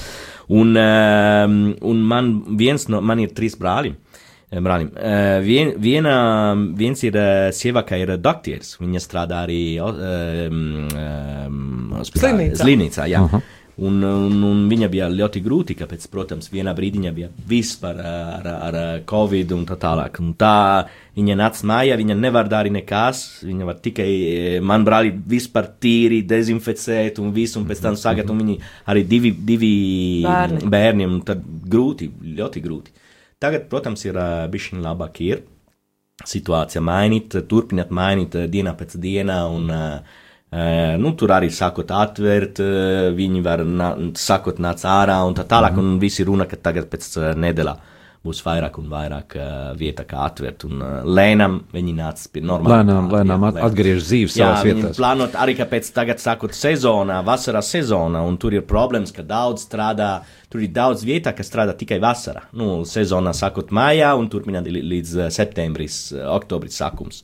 Un, 0.54 0.74
um, 0.76 1.60
un 1.88 2.02
man 2.04 2.34
viens 2.60 2.90
no, 2.92 3.00
man 3.06 3.22
ir 3.24 3.32
trīs 3.38 3.56
brāļi. 3.60 3.94
Eh, 4.54 4.62
Brālim. 4.64 4.94
Uh, 4.94 5.40
vien, 5.46 5.74
viena, 5.82 6.14
viens 6.78 7.04
ir 7.04 7.18
uh, 7.18 7.50
sieva, 7.56 7.84
ka 7.88 7.98
ir 8.00 8.16
doktors. 8.22 8.78
Viņa 8.82 9.02
strādā 9.04 9.44
arī 9.48 9.64
um, 9.82 10.88
um, 10.94 12.00
Slimnīcā. 12.06 12.62
Slimnīcā, 12.62 13.10
jā. 13.12 13.26
Aha. 13.26 13.44
Un, 13.82 14.04
un, 14.06 14.36
un 14.46 14.60
viņa 14.70 14.86
bija 14.94 15.08
ļoti 15.10 15.42
grūti, 15.42 15.74
kāpēc, 15.80 16.04
protams, 16.14 16.52
vienā 16.54 16.76
brīdī 16.78 17.00
viņa 17.00 17.14
bija 17.16 17.30
vispār 17.50 17.98
ar, 18.06 18.46
ar, 18.46 18.76
ar 18.78 19.00
covid 19.10 19.56
un 19.56 19.64
tā 19.66 19.80
tālāk. 19.82 20.20
Un 20.22 20.36
tā 20.38 20.86
viņa 21.18 21.38
nāca 21.40 21.66
mājā, 21.72 21.98
viņa 21.98 22.18
nevar 22.20 22.52
darīt 22.52 22.76
nekas, 22.76 23.24
viņa 23.42 23.70
var 23.72 23.80
tikai 23.82 24.10
eh, 24.12 24.60
man 24.62 24.86
brāli 24.86 25.10
vispār 25.10 25.72
tīri 25.82 26.22
dezinficēt 26.30 27.18
un 27.24 27.34
visu, 27.34 27.58
un 27.64 27.66
pēc 27.70 27.82
tam 27.82 27.98
sagāt, 27.98 28.30
un 28.30 28.44
viņi 28.44 28.60
arī 28.94 29.08
divi, 29.10 29.34
divi 29.34 29.74
Bērni. 30.28 30.70
bērni, 30.70 31.10
un 31.10 31.24
tad 31.26 31.42
grūti, 31.42 32.12
ļoti 32.38 32.62
grūti. 32.62 32.94
Tagad, 33.44 33.68
protams, 33.72 34.06
ir 34.08 34.16
uh, 34.20 34.46
bišķiņ 34.54 34.84
labāk 34.86 35.20
ir 35.26 35.44
situācija 36.30 36.82
mainīt, 36.86 37.36
turpināt 37.50 37.90
mainīt 37.92 38.38
dienā 38.54 38.76
pēc 38.80 38.94
dienā. 39.02 39.40
Un, 39.52 39.72
nu, 41.02 41.12
tur 41.18 41.34
arī 41.34 41.50
sākot 41.52 41.90
atvērt, 41.90 42.62
viņi 43.18 43.42
var 43.44 43.64
nā, 43.66 43.88
sākot 44.22 44.62
nāc 44.62 44.86
ārā 44.86 45.18
un 45.26 45.34
tā 45.36 45.48
tālāk. 45.50 45.80
Un 45.82 45.98
visi 46.00 46.24
runa, 46.28 46.46
ka 46.48 46.60
tagad 46.62 46.88
pēc 46.94 47.10
nedēļā 47.42 47.74
būs 48.24 48.40
vairāk 48.46 48.78
un 48.80 48.86
vairāk 48.92 49.34
uh, 49.36 49.56
vieta, 49.76 50.06
kā 50.08 50.22
atvērt. 50.30 50.64
Un 50.70 50.80
uh, 50.80 50.92
lēnām 51.04 51.58
viņi 51.74 51.96
nāca 51.98 52.30
pie 52.32 52.44
normāla. 52.46 52.78
Lēnām, 52.80 53.10
lēnām 53.12 53.46
at- 53.50 53.60
atgriež 53.68 54.06
dzīves 54.06 54.38
Jā, 54.40 54.54
savās 54.54 54.64
vietās. 54.70 55.00
plānot 55.02 55.36
arī, 55.44 55.58
ka 55.60 55.68
pēc 55.68 55.90
tagad 55.98 56.24
sākot 56.24 56.56
sezonā, 56.56 57.20
vasarā 57.28 57.60
sezonā, 57.66 58.22
un 58.24 58.40
tur 58.40 58.56
ir 58.56 58.64
problēmas, 58.70 59.12
ka 59.16 59.26
daudz 59.28 59.66
strādā, 59.68 60.14
tur 60.54 60.62
ir 60.62 60.74
daudz 60.74 61.02
vietā, 61.08 61.34
kas 61.34 61.50
strādā 61.50 61.74
tikai 61.78 61.98
vasarā. 62.04 62.46
Nu, 62.54 62.84
sezonā 62.86 63.34
sākot 63.34 63.74
mājā 63.74 64.14
un 64.20 64.30
turpināt 64.30 64.70
līdz 64.70 65.14
eh, 65.18 65.30
septembris, 65.34 66.06
eh, 66.14 66.26
oktobris 66.30 66.78
sākums. 66.78 67.24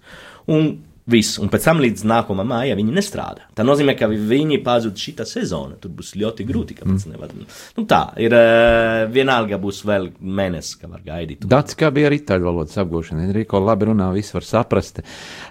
Un 0.50 0.72
viss, 1.10 1.38
un 1.42 1.50
pēc 1.50 1.66
tam 1.66 1.82
līdz 1.82 2.04
nākamā 2.10 2.46
mājā 2.46 2.78
viņi 2.78 2.94
nestrādā. 2.94 3.46
Tā 3.58 3.66
nozīmē, 3.66 3.94
ka 3.98 4.08
viņi 4.10 4.58
pazud 4.66 4.98
šitā 4.98 5.28
sezona, 5.30 5.78
tur 5.82 5.94
būs 5.98 6.16
ļoti 6.18 6.46
grūti, 6.46 6.78
mm. 6.86 7.36
Nu 7.78 7.86
tā, 7.90 8.00
ir 8.22 8.34
eh, 8.34 9.04
vienalga 9.14 9.60
būs 9.62 9.84
vēl 9.86 10.10
mēnesis, 10.18 10.80
ka 10.82 10.90
var 10.90 11.04
gaidīt. 11.06 11.46
Dats, 11.50 11.78
kā 11.78 11.92
bija 11.94 12.10
ar 12.10 12.18
itāļu 12.18 12.50
valodas 12.50 12.82
apgūšanu? 12.82 13.28
Enrico 13.28 13.62
labi 13.62 13.92
runā, 13.92 14.10
viss 14.16 14.34
var 14.34 14.48
saprast. 14.48 15.04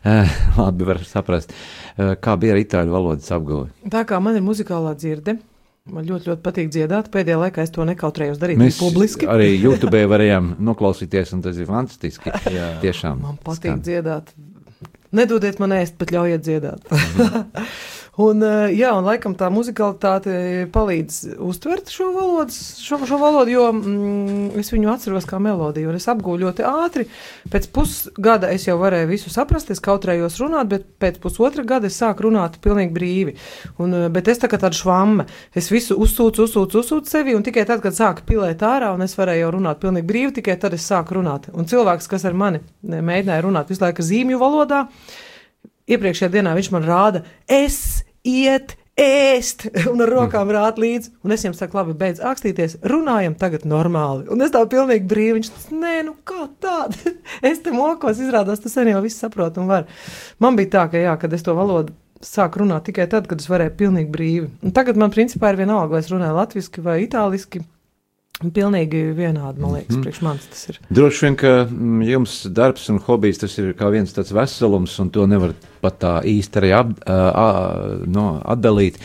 Labi 0.59 0.89
var 0.89 1.05
saprast. 1.07 1.55
Kā 1.95 2.35
bija 2.39 2.57
ar 2.57 2.61
itāļu 2.65 2.95
valodas 2.95 3.31
apgūšanu? 3.39 3.93
Tā 3.95 4.03
kā 4.09 4.19
man 4.23 4.39
ir 4.39 4.47
muzikālā 4.47 4.97
dzirde, 4.99 5.37
man 5.93 6.07
ļoti, 6.09 6.31
ļoti 6.31 6.45
patīk 6.45 6.73
dziedāt. 6.75 7.11
Pēdējā 7.15 7.39
laikā 7.43 7.65
es 7.65 7.73
to 7.75 7.87
nekautrējos 7.89 8.41
darīt 8.43 8.61
Mēs 8.61 8.81
publiski. 8.81 9.29
arī 9.31 9.51
YouTube 9.57 10.01
varējām 10.11 10.55
noklausīties, 10.69 11.35
un 11.37 11.45
tas 11.47 11.59
ir 11.61 11.69
fantastiski. 11.71 12.33
Jā. 12.59 12.71
Tiešām. 12.85 13.23
Man 13.25 13.41
patīk 13.45 13.81
dziedāt. 13.85 14.35
Nedodiet 15.17 15.61
man 15.63 15.73
ēst, 15.79 15.97
bet 16.01 16.13
ļaujiet 16.13 16.45
dziedāt. 16.45 16.91
un, 18.19 18.43
eh, 18.43 18.73
jā, 18.75 18.91
un 18.99 19.07
laikam 19.07 19.35
tā 19.39 19.47
muzikalitāte 19.53 20.67
palīdz 20.75 21.39
uztvert 21.45 21.91
šo 21.93 22.11
valodu, 22.15 22.55
šo, 22.55 22.99
šo 23.07 23.19
valodu 23.21 23.53
jo 23.53 23.67
mm, 23.71 24.59
es 24.59 24.73
viņu 24.75 24.91
atceros 24.93 25.29
kā 25.29 25.39
melodiju, 25.43 25.93
un 25.93 25.99
es 25.99 26.09
apgūju 26.11 26.43
ļoti 26.43 26.67
ātri. 26.67 27.07
Pēc 27.53 27.69
pusgada 27.75 28.51
es 28.55 28.67
jau 28.67 28.75
varēju 28.81 29.11
visu 29.13 29.33
saprast, 29.33 29.71
es 29.71 29.83
kautrējos 29.85 30.41
runāt, 30.43 30.71
bet 30.73 30.89
pēc 30.99 31.21
pusotra 31.23 31.63
gada 31.69 31.87
es 31.87 31.99
sāku 32.01 32.27
runāt 32.27 32.59
pilnīgi 32.65 32.95
brīvi. 32.97 33.37
Un, 33.79 33.95
eh, 33.95 34.09
bet 34.13 34.29
es 34.29 34.43
tā 34.43 34.51
kā 34.51 34.59
tāda 34.59 34.77
švamme, 34.77 35.29
es 35.55 35.71
visu 35.71 35.97
uzsūcu, 35.97 36.49
uzsūcu, 36.49 36.83
uzsūcu 36.83 37.07
sevi, 37.07 37.37
un 37.39 37.47
tikai 37.47 37.67
tad, 37.71 37.83
kad 37.87 37.95
sāku 37.97 38.27
pilēt 38.27 38.67
ārā, 38.67 38.93
un 38.95 39.07
es 39.07 39.15
varēju 39.15 39.47
jau 39.47 39.55
runāt 39.59 39.81
pilnīgi 39.81 40.11
brīvi, 40.11 40.35
tikai 40.41 40.59
tad 40.59 40.75
es 40.75 40.91
sāku 40.91 41.21
runāt. 41.21 41.49
Un 41.55 41.71
cilvēks, 41.71 42.11
kas 42.11 42.27
ar 42.29 42.35
mani 42.35 42.61
mēģināja 42.83 43.47
runāt 43.47 43.71
visu 43.71 43.87
laiku 43.87 44.03
zīmju 44.03 44.43
valodā, 44.43 44.89
iepriekšējā 45.89 46.33
dienā 46.33 46.53
viņš 46.59 46.71
man 46.75 46.85
rāda, 46.85 47.25
es 47.49 48.05
iet. 48.27 48.77
Ēst, 48.99 49.69
un 49.93 50.03
ar 50.03 50.11
rokām 50.11 50.49
rāt 50.51 50.81
līdzi. 50.83 51.13
Un 51.23 51.31
es 51.31 51.45
viņam 51.45 51.55
saku, 51.55 51.79
labi, 51.79 51.95
beidz 52.01 52.19
akstīties, 52.19 52.81
runājam 52.91 53.37
tagad 53.39 53.63
normāli. 53.71 54.27
Un 54.35 54.43
es 54.43 54.51
tā 54.51 54.65
pilnīgi 54.67 55.07
brīvi, 55.07 55.37
viņš 55.37 55.53
teica, 55.53 55.79
nē, 55.85 55.95
nu 56.09 56.17
kā 56.27 56.49
tāda. 56.59 57.15
es 57.53 57.63
te 57.63 57.71
mokos, 57.71 58.19
izrādās, 58.19 58.65
tas 58.65 58.75
sen 58.75 58.91
jau 58.91 59.05
viss 59.05 59.23
saprot 59.23 59.63
un 59.63 59.71
var. 59.71 59.87
Man 60.43 60.59
bija 60.59 60.75
tā, 60.75 60.85
ka 60.91 61.05
jā, 61.05 61.15
kad 61.23 61.39
es 61.39 61.47
to 61.47 61.55
valodu 61.55 61.95
sāku 62.25 62.65
runāt 62.65 62.89
tikai 62.89 63.07
tad, 63.11 63.29
kad 63.31 63.39
es 63.39 63.47
varēju 63.47 63.77
pilnīgi 63.79 64.11
brīvi. 64.11 64.51
Un 64.67 64.75
tagad 64.75 64.99
man 64.99 65.15
principā 65.15 65.53
ir 65.53 65.61
vienalga, 65.63 65.93
vai 65.95 66.03
es 66.03 66.11
runāju 66.11 66.35
latviski 66.35 66.83
vai 66.83 66.99
itāliski. 67.05 67.63
Pilnīgi 68.39 69.01
vienādi, 69.19 69.59
man 69.59 69.73
liekas, 69.75 69.97
mm. 69.97 70.03
priekš 70.05 70.21
manis 70.23 70.45
tas 70.47 70.69
ir. 70.71 70.77
Droši 70.95 71.25
vien, 71.25 71.37
ka 71.41 71.51
mm, 71.65 72.05
jums 72.07 72.35
darbs 72.55 72.85
un 72.93 73.01
hobijs 73.03 73.43
tas 73.43 73.57
ir 73.59 73.73
kā 73.79 73.89
viens 73.91 74.15
tāds 74.15 74.31
veselums, 74.35 74.95
un 75.03 75.11
to 75.15 75.27
nevar 75.27 75.57
pat 75.83 75.99
tā 76.05 76.13
īsti 76.23 76.61
arī 76.61 76.71
ap, 76.79 76.93
ā, 77.03 77.19
ā, 77.33 77.49
no, 78.07 78.29
atdalīt. 78.47 79.01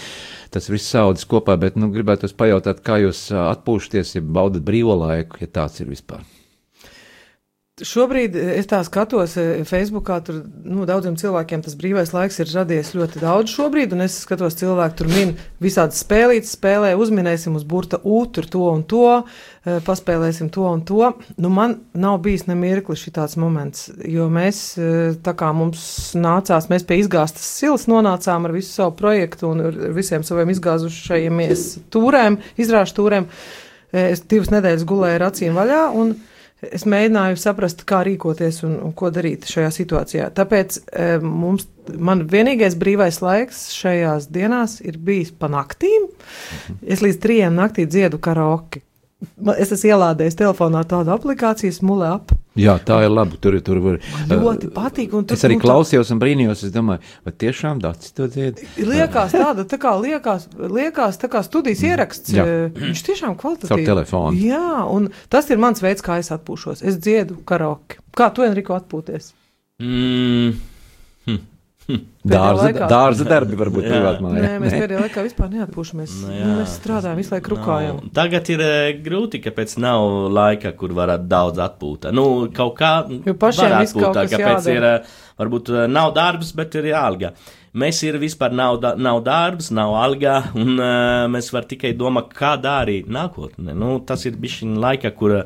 Tas 0.54 0.70
viss 0.70 0.94
saudzes 0.94 1.26
kopā, 1.26 1.58
bet 1.58 1.80
nu, 1.82 1.90
gribētu 1.96 2.30
pajautāt, 2.38 2.84
kā 2.86 3.00
jūs 3.02 3.26
atpūšaties, 3.34 4.20
ja 4.20 4.22
baudat 4.38 4.62
brīvo 4.68 5.00
laiku, 5.02 5.42
ja 5.42 5.50
tāds 5.50 5.82
ir 5.82 5.90
vispār. 5.90 6.22
Šobrīd 7.82 8.36
eh, 8.38 8.52
es 8.60 8.68
tā 8.70 8.78
skatos, 8.86 9.32
eh, 9.42 9.64
Facebookā 9.66 10.20
tur 10.22 10.44
nu, 10.46 10.84
daudziem 10.86 11.16
cilvēkiem 11.18 11.64
tas 11.66 11.74
brīvais 11.74 12.12
laiks 12.14 12.36
ir 12.44 12.52
radies 12.54 12.92
ļoti 12.94 13.18
daudz 13.24 13.50
šobrīd, 13.50 13.96
un 13.96 14.04
es 14.06 14.20
skatos, 14.28 14.60
cilvēki 14.60 14.98
tur 15.00 15.08
min 15.10 15.32
visādas 15.58 16.04
spēlītas, 16.04 16.52
spēlē, 16.54 16.92
uzminēsim 17.02 17.56
uz 17.58 17.64
burta 17.66 17.98
U, 18.06 18.20
tur 18.30 18.46
to 18.46 18.68
un 18.70 18.84
to, 18.86 19.08
eh, 19.66 19.80
paspēlēsim 19.88 20.52
to 20.54 20.68
un 20.70 20.84
to. 20.86 21.08
Nu, 21.42 21.50
man 21.50 21.80
nav 21.98 22.20
bijis 22.22 22.46
nemirkli 22.46 22.94
šitāds 22.94 23.40
moments, 23.42 23.88
jo 24.06 24.28
mēs, 24.30 24.60
tā 25.26 25.34
kā 25.34 25.50
mums 25.58 26.14
nācās, 26.14 26.68
mēs 26.70 26.86
pie 26.86 27.00
izgāstas 27.02 27.48
silas 27.56 27.88
nonācām 27.90 28.46
ar 28.46 28.54
visu 28.54 28.70
savu 28.70 28.94
projektu 29.00 29.50
un 29.50 29.64
ar 29.72 29.80
visiem 29.98 30.22
saviem 30.22 30.54
izgāzušajamies 30.54 31.66
tūrēm, 31.90 32.38
izrāžu 32.54 33.00
tūrēm. 33.02 33.28
Es 33.94 34.22
divas 34.30 34.54
nedēļas 34.54 34.86
gulēju 34.90 35.18
ar 35.18 35.28
acīm 35.32 35.58
vaļā, 35.58 35.82
un 35.98 36.14
es 36.72 36.86
mēģināju 36.90 37.40
saprast, 37.42 37.84
kā 37.90 38.04
rīkoties 38.08 38.62
un, 38.68 38.78
un 38.88 38.94
ko 38.98 39.12
darīt 39.14 39.48
šajā 39.50 39.72
situācijā. 39.76 40.30
Tāpēc 40.38 40.80
e, 40.80 41.10
mums, 41.24 41.68
man 41.98 42.26
vienīgais 42.32 42.78
brīvais 42.80 43.20
laiks 43.24 43.66
šajās 43.76 44.30
dienās 44.34 44.80
ir 44.86 45.00
bijis 45.02 45.34
pa 45.36 45.52
naktīm. 45.52 46.08
Es 46.82 47.04
līdz 47.06 47.22
trijiem 47.24 47.60
naktī 47.60 47.88
dziedu 47.90 48.22
karaoke. 48.24 48.84
Man- 49.42 49.56
Es 49.60 49.72
esmu 49.72 49.90
ielādējis 49.94 50.36
telefonā 50.40 50.84
tādu 50.88 51.12
aplikāciju, 51.16 51.72
smulē 51.76 52.14
ap. 52.16 52.32
Jā, 52.56 52.76
tā 52.86 53.00
ir 53.06 53.10
labi. 53.10 53.38
Tur, 53.42 53.56
tur 53.66 53.80
var. 53.82 53.96
Ļoti 54.30 54.70
patīk. 54.76 55.14
un 55.18 55.26
tur, 55.26 55.34
Es 55.38 55.44
arī 55.48 55.56
klausījos 55.62 56.12
un 56.14 56.20
brīnījos. 56.22 56.64
Es 56.68 56.72
domāju, 56.72 57.00
vai 57.26 57.34
tiešām 57.34 57.80
Dārcis 57.82 58.14
to 58.14 58.28
dzied? 58.28 58.62
Liekas, 58.78 59.32
tāda 59.34 59.66
tā 59.66 59.80
kā 59.82 59.94
liekas, 60.00 60.46
liekas 60.58 61.18
tā 61.18 61.30
kā 61.34 61.42
studijas 61.44 61.82
ieraksts. 61.82 62.30
Jā. 62.36 62.46
Viņš 62.78 63.02
tiešām 63.10 63.36
kvalitatīvi. 63.42 63.70
Caur 63.74 63.86
telefonu. 63.90 64.38
Jā, 64.38 64.84
un 64.90 65.10
tas 65.30 65.50
ir 65.50 65.58
mans 65.58 65.82
veids, 65.82 66.02
kā 66.06 66.20
es 66.20 66.30
atpūšos. 66.30 66.84
Es 66.86 66.98
dziedu 67.02 67.40
karaoke. 67.44 67.98
Kā 68.16 68.30
tu, 68.34 68.44
Enrico, 68.46 68.78
atpūties? 68.78 69.32
Mm, 69.82 70.54
Dārza, 72.24 72.70
laikā. 72.70 72.88
dārza 72.88 73.26
darbi 73.28 73.58
varbūt 73.60 73.84
Jā. 73.84 73.90
privātmā. 73.92 74.30
Nē, 74.38 74.52
mēs 74.64 74.76
pēdējā 74.78 75.02
laikā 75.04 75.24
vispār 75.26 75.50
neatpūšamies. 75.52 76.14
Nu, 76.22 76.28
Nu, 76.30 76.36
jā. 76.38 76.52
mēs 76.62 76.76
strādājam, 76.80 77.18
visu 77.20 77.34
laiku 77.36 77.52
rukājam. 77.56 77.98
Nav. 78.00 78.14
Tagad 78.16 78.52
ir 78.54 78.64
eh, 78.64 78.94
grūti, 79.04 79.42
kāpēc 79.44 79.76
nav 79.84 80.06
laika, 80.32 80.72
kur 80.80 80.94
varētu 80.96 81.28
daudz 81.28 81.60
atpūt. 81.66 82.08
Nu, 82.16 82.24
kaut 82.56 82.78
kā 82.80 82.94
Jo 83.12 83.34
pašiem 83.36 83.76
kas 83.76 83.94
kāpēc 84.32 84.38
jādara. 84.40 84.78
ir, 84.78 84.84
eh, 84.84 85.20
varbūt 85.44 85.74
eh, 85.76 85.88
nav 85.92 86.14
darbs, 86.16 86.54
bet 86.56 86.80
ir 86.80 86.88
alga. 86.96 87.34
Mēs 87.76 88.04
ir 88.06 88.20
vispār 88.22 88.54
nav, 88.54 88.80
da, 88.80 88.94
nav 88.96 89.24
darbs, 89.26 89.72
nav 89.74 89.96
alga, 89.98 90.44
un 90.54 90.76
uh, 90.78 91.26
mēs 91.34 91.48
var 91.52 91.66
tikai 91.66 91.96
domāt, 91.98 92.28
kā 92.38 92.52
darīt 92.62 93.08
nākotnē. 93.10 93.74
Nu, 93.74 93.96
tas 94.06 94.28
ir 94.30 94.38
bijis 94.38 94.60
laika, 94.62 95.10
kur 95.18 95.40
eh, 95.40 95.44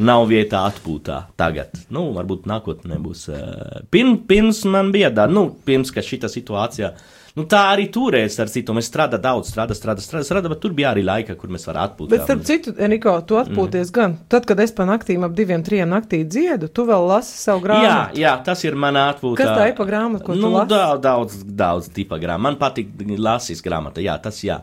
nav 0.00 0.26
vietā 0.30 0.64
atpūtā 0.70 1.22
tagad. 1.40 1.76
Nu, 1.92 2.08
varbūt 2.16 2.48
nākotnē 2.50 2.98
būs. 3.02 3.28
Uh, 3.30 3.80
pirms, 3.92 4.24
pirms 4.28 4.64
man 4.70 4.92
bija 4.94 5.12
tā, 5.14 5.28
nu, 5.30 5.50
pirms, 5.66 5.92
šita 5.92 6.30
situācija. 6.32 6.94
Nu, 7.38 7.44
tā 7.46 7.60
arī 7.70 7.84
turēs 7.94 8.34
ar 8.42 8.50
citu. 8.50 8.74
Mēs 8.74 8.88
strādājam 8.90 9.22
daudz, 9.22 9.52
strādājam, 9.52 9.78
strādājam, 9.78 10.06
strādājam, 10.06 10.26
strādā, 10.26 10.50
bet 10.50 10.60
tur 10.64 10.74
bija 10.74 10.90
arī 10.90 11.04
laika, 11.06 11.36
kur 11.38 11.52
mēs 11.54 11.66
varam 11.68 11.86
atpūsties. 11.86 12.10
Bet, 12.10 12.24
starp 12.26 12.42
citu, 12.48 12.74
Enrico, 12.82 13.14
tu 13.28 13.38
atpūties 13.38 13.86
mm. 13.86 13.94
gan. 13.94 14.16
Tad, 14.32 14.48
kad 14.50 14.62
es 14.64 14.74
pa 14.74 14.86
naktīm 14.88 15.26
ap 15.28 15.36
diviem, 15.38 15.62
trim 15.66 15.92
naktī 15.92 16.24
dziedu, 16.26 16.72
tu 16.74 16.88
vēl 16.88 17.06
lasi 17.12 17.36
savu 17.38 17.62
Jā, 17.62 17.68
grāmatu. 17.68 18.20
jā, 18.24 18.34
tas 18.50 18.66
ir 18.66 18.78
manā 18.82 19.06
atpūtā. 19.14 19.38
Kas 19.44 19.52
tā 19.54 19.70
ir 19.70 19.78
pa 19.78 19.86
grāmatu, 19.86 20.26
ko 20.26 20.34
tu 20.34 20.42
nu, 20.42 20.52
lasi? 20.56 20.72
daudz, 20.74 21.02
daudz, 21.06 21.40
daudz 21.62 21.90
tipa 21.94 22.18
grāmatu. 22.18 22.48
Man 22.48 22.58
patīk 22.58 22.90
lasīt 23.14 23.62
grāmatu, 23.62 24.02
jā, 24.02 24.18
tas 24.26 24.42
jā. 24.42 24.58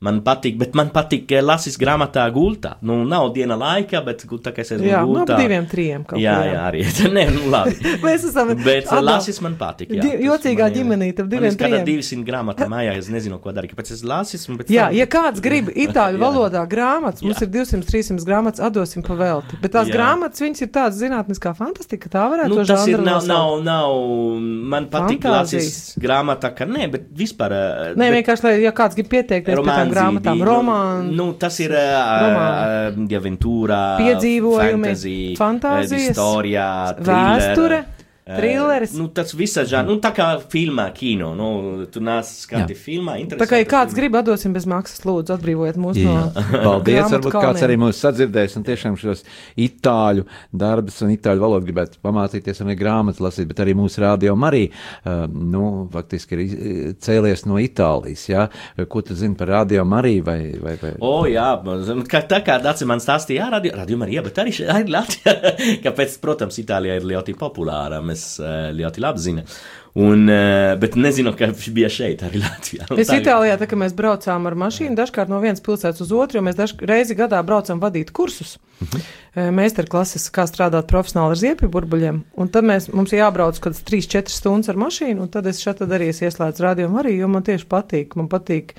Man 0.00 0.22
patīk, 0.24 0.54
bet 0.56 0.72
man 0.78 0.88
patīk 0.88 1.28
lasīt 1.44 1.74
grāmatā 1.76 2.22
gultā. 2.32 2.70
Nu, 2.80 3.02
nav 3.04 3.34
diena 3.34 3.52
laika, 3.60 4.00
bet 4.04 4.22
tā 4.24 4.48
kā 4.56 4.62
es 4.64 4.70
esmu 4.72 4.86
Jā, 4.88 5.02
nu, 5.04 5.12
gultā. 5.12 5.34
ap 5.36 5.40
diviem, 5.42 5.66
trim. 5.68 6.04
kaut 6.08 6.18
Jā, 6.22 6.36
kur, 6.38 6.46
jā, 6.48 6.60
arī. 6.70 6.84
Nē, 7.16 7.24
nu 7.34 7.50
labi. 7.52 7.74
Mēs 8.06 8.24
esam 8.30 8.54
Bet 8.64 8.86
atdal- 8.88 9.04
lasīt 9.10 9.40
man 9.44 9.58
patīk. 9.60 9.92
Jā, 9.92 10.06
jocīgā 10.24 10.64
man 10.64 10.72
ir- 10.72 10.76
ģimenīte 10.78 11.20
ap 11.20 11.26
man 11.28 11.32
diviem, 11.34 11.52
ir 11.52 11.58
kāda 11.60 11.82
trijiem. 11.84 12.00
200 12.00 12.24
grāmatā 12.30 12.68
mājā, 12.72 12.94
es 12.96 13.10
nezinu, 13.12 13.36
ko 13.44 13.52
darīt. 13.52 13.74
Kāpēc 13.74 13.92
es 13.92 14.00
lasīju? 14.08 14.56
Jā, 14.72 14.86
ja 14.96 15.04
kāds 15.06 15.44
grib 15.44 15.68
itāļu 15.84 16.16
Jā. 16.16 16.22
valodā 16.24 16.64
grāmatas, 16.72 17.20
mums 17.20 17.36
Jā. 17.36 17.44
ir 17.44 17.52
200-300 17.60 18.24
grāmatas, 18.30 18.64
atdosim 18.70 19.04
pa 19.04 19.18
velti. 19.20 19.60
Bet 19.60 19.76
tās 19.76 19.92
Jā. 19.92 19.98
grāmatas, 19.98 20.40
viņas 20.40 20.64
ir 20.64 20.72
tādas 20.78 20.96
zinātniskā 21.02 21.52
fantastika, 21.60 22.08
tā 22.16 22.24
varētu 22.32 22.56
Nu, 22.56 22.64
tas 22.64 22.88
ir 22.88 23.04
nav, 23.04 23.20
nav, 23.28 23.60
nav, 23.68 23.92
man 24.72 24.88
patīk 24.96 25.28
lasīt 25.28 26.00
grāmatā, 26.00 26.54
ka 26.56 26.64
nē, 26.64 26.88
bet 26.96 27.06
vispār. 27.12 27.52
eh, 27.52 27.94
Nē, 28.00 28.08
bet- 28.08 28.16
vienkārši, 28.24 28.48
lai 28.48 28.56
ja 28.64 28.72
kāds 28.72 28.96
grib 28.96 29.12
pieteikties 29.12 29.60
pie 29.60 29.89
tām 29.94 30.18
grāmatām, 30.20 30.42
romānu, 30.48 31.12
Nu, 31.20 31.32
tas 31.34 31.60
ir 31.60 31.70
romāni. 31.70 32.96
uh, 32.96 33.18
aventūra, 33.20 33.80
Piedzīvojumi, 34.00 34.82
fantasy, 34.84 35.16
fantāzijas, 35.38 36.10
istorija, 36.10 36.68
vēsture, 36.98 37.80
Eh, 37.80 37.99
trilleris. 38.38 38.94
Nu, 38.98 39.08
tas 39.14 39.34
viss 39.36 39.58
žanrs, 39.70 39.88
nu, 39.90 39.98
tā 40.02 40.12
kā 40.16 40.28
filmā, 40.52 40.88
kino. 40.96 41.32
Nu, 41.38 41.48
tu 41.92 42.02
nāc 42.04 42.28
skati 42.30 42.76
filmā, 42.78 43.18
Tā 43.40 43.48
kā 43.50 43.60
ja 43.60 43.66
kāds 43.68 43.94
grib, 43.96 44.14
atdosim 44.20 44.52
bez 44.56 44.66
maksas, 44.70 45.02
lūdzu, 45.08 45.34
atbrīvojiet 45.36 45.78
mūs 45.80 45.98
Jā, 46.00 46.16
no. 46.30 46.44
paldies. 46.66 47.06
Varbūt 47.10 47.32
kāds 47.34 47.44
kalniem. 47.46 47.66
arī 47.68 47.78
mūs 47.84 48.00
sadzirdēs 48.04 48.56
un 48.60 48.66
tiešām 48.68 48.98
šos 49.00 49.24
itāļu 49.60 50.24
darbus 50.52 51.00
un 51.04 51.12
itāļu 51.14 51.42
valodu 51.44 51.68
gribētu 51.68 52.00
pamācīties 52.04 52.62
un 52.62 52.70
arī 52.70 52.78
grāmatas 52.80 53.22
lasīt, 53.24 53.48
bet 53.50 53.62
arī 53.64 53.74
mūsu 53.78 54.02
rādio 54.04 54.36
arī, 54.50 54.66
uh, 54.70 55.24
nu, 55.30 55.64
faktiski 55.92 56.38
ir 56.38 56.94
cēlies 57.02 57.46
no 57.50 57.58
Itālijas, 57.60 58.24
jā. 58.30 58.46
Ko 58.90 59.02
tu 59.04 59.14
zini 59.18 59.36
par 59.38 59.50
rādio 59.54 59.84
arī 59.98 60.16
vai, 60.24 60.38
vai, 60.62 60.76
vai? 60.80 60.92
O, 61.04 61.24
jā, 61.30 61.48
man- 61.64 62.04
kā, 62.10 62.22
tā 62.28 62.40
kā 62.46 62.58
Dārcis 62.62 62.88
man 62.88 63.02
stāstīja, 63.02 63.44
jā, 63.44 63.50
radio, 63.56 63.74
radio 63.80 63.98
arī, 64.06 64.16
jā, 64.18 64.24
bet 64.26 64.40
arī 64.42 64.54
šeit 64.56 64.72
arī 64.74 64.92
Latvijā. 64.96 65.34
Kāpēc, 65.84 66.16
protams, 66.22 66.58
Itālijā 66.62 66.98
ir 67.00 67.08
ļoti 67.12 67.34
populāra, 67.40 68.00
mēs 68.04 68.19
eh, 68.40 68.70
ļoti 68.76 69.04
labi 69.06 69.24
zinām. 69.28 69.52
Un, 69.98 70.20
bet 70.78 70.94
nezinu, 70.94 71.32
ka 71.34 71.48
viņš 71.50 71.70
bija 71.74 71.88
šeit 71.90 72.20
arī 72.22 72.38
Latvijā. 72.44 72.84
Es 72.94 73.08
tagad- 73.08 73.24
Itālijā, 73.24 73.56
tā 73.58 73.66
kā 73.66 73.74
mēs 73.74 73.90
braucām 73.98 74.46
ar 74.46 74.54
mašīnu, 74.54 74.94
dažkārt 74.94 75.32
no 75.32 75.40
vienas 75.42 75.58
pilsētas 75.66 76.04
uz 76.04 76.12
otru, 76.14 76.38
jo 76.38 76.44
mēs 76.46 76.54
dažkārt 76.60 76.86
reizi 76.86 77.16
gadā 77.18 77.40
braucam 77.42 77.80
vadīt 77.82 78.12
kursus. 78.14 78.52
Meistarklases, 79.34 80.28
kā 80.30 80.46
strādāt 80.46 80.86
profesionāli 80.90 81.34
ar 81.34 81.40
ziepju 81.42 81.68
burbuļiem. 81.74 82.22
Un 82.38 82.48
tad 82.54 82.66
mēs, 82.70 82.86
mums 82.94 83.10
jābrauc 83.14 83.58
kaut 83.58 83.74
kāds 83.74 83.82
3-4 83.90 84.30
stundas 84.30 84.70
ar 84.72 84.78
mašīnu, 84.78 85.26
un 85.26 85.28
tad 85.28 85.46
es 85.50 85.58
šeit 85.62 85.82
arī 85.82 86.08
es 86.14 86.22
ieslēdzu 86.22 86.64
radio 86.64 86.86
arī, 87.02 87.16
jo 87.18 87.28
man 87.30 87.42
tieši 87.46 87.66
patīk. 87.70 88.14
Man 88.18 88.30
patīk. 88.30 88.76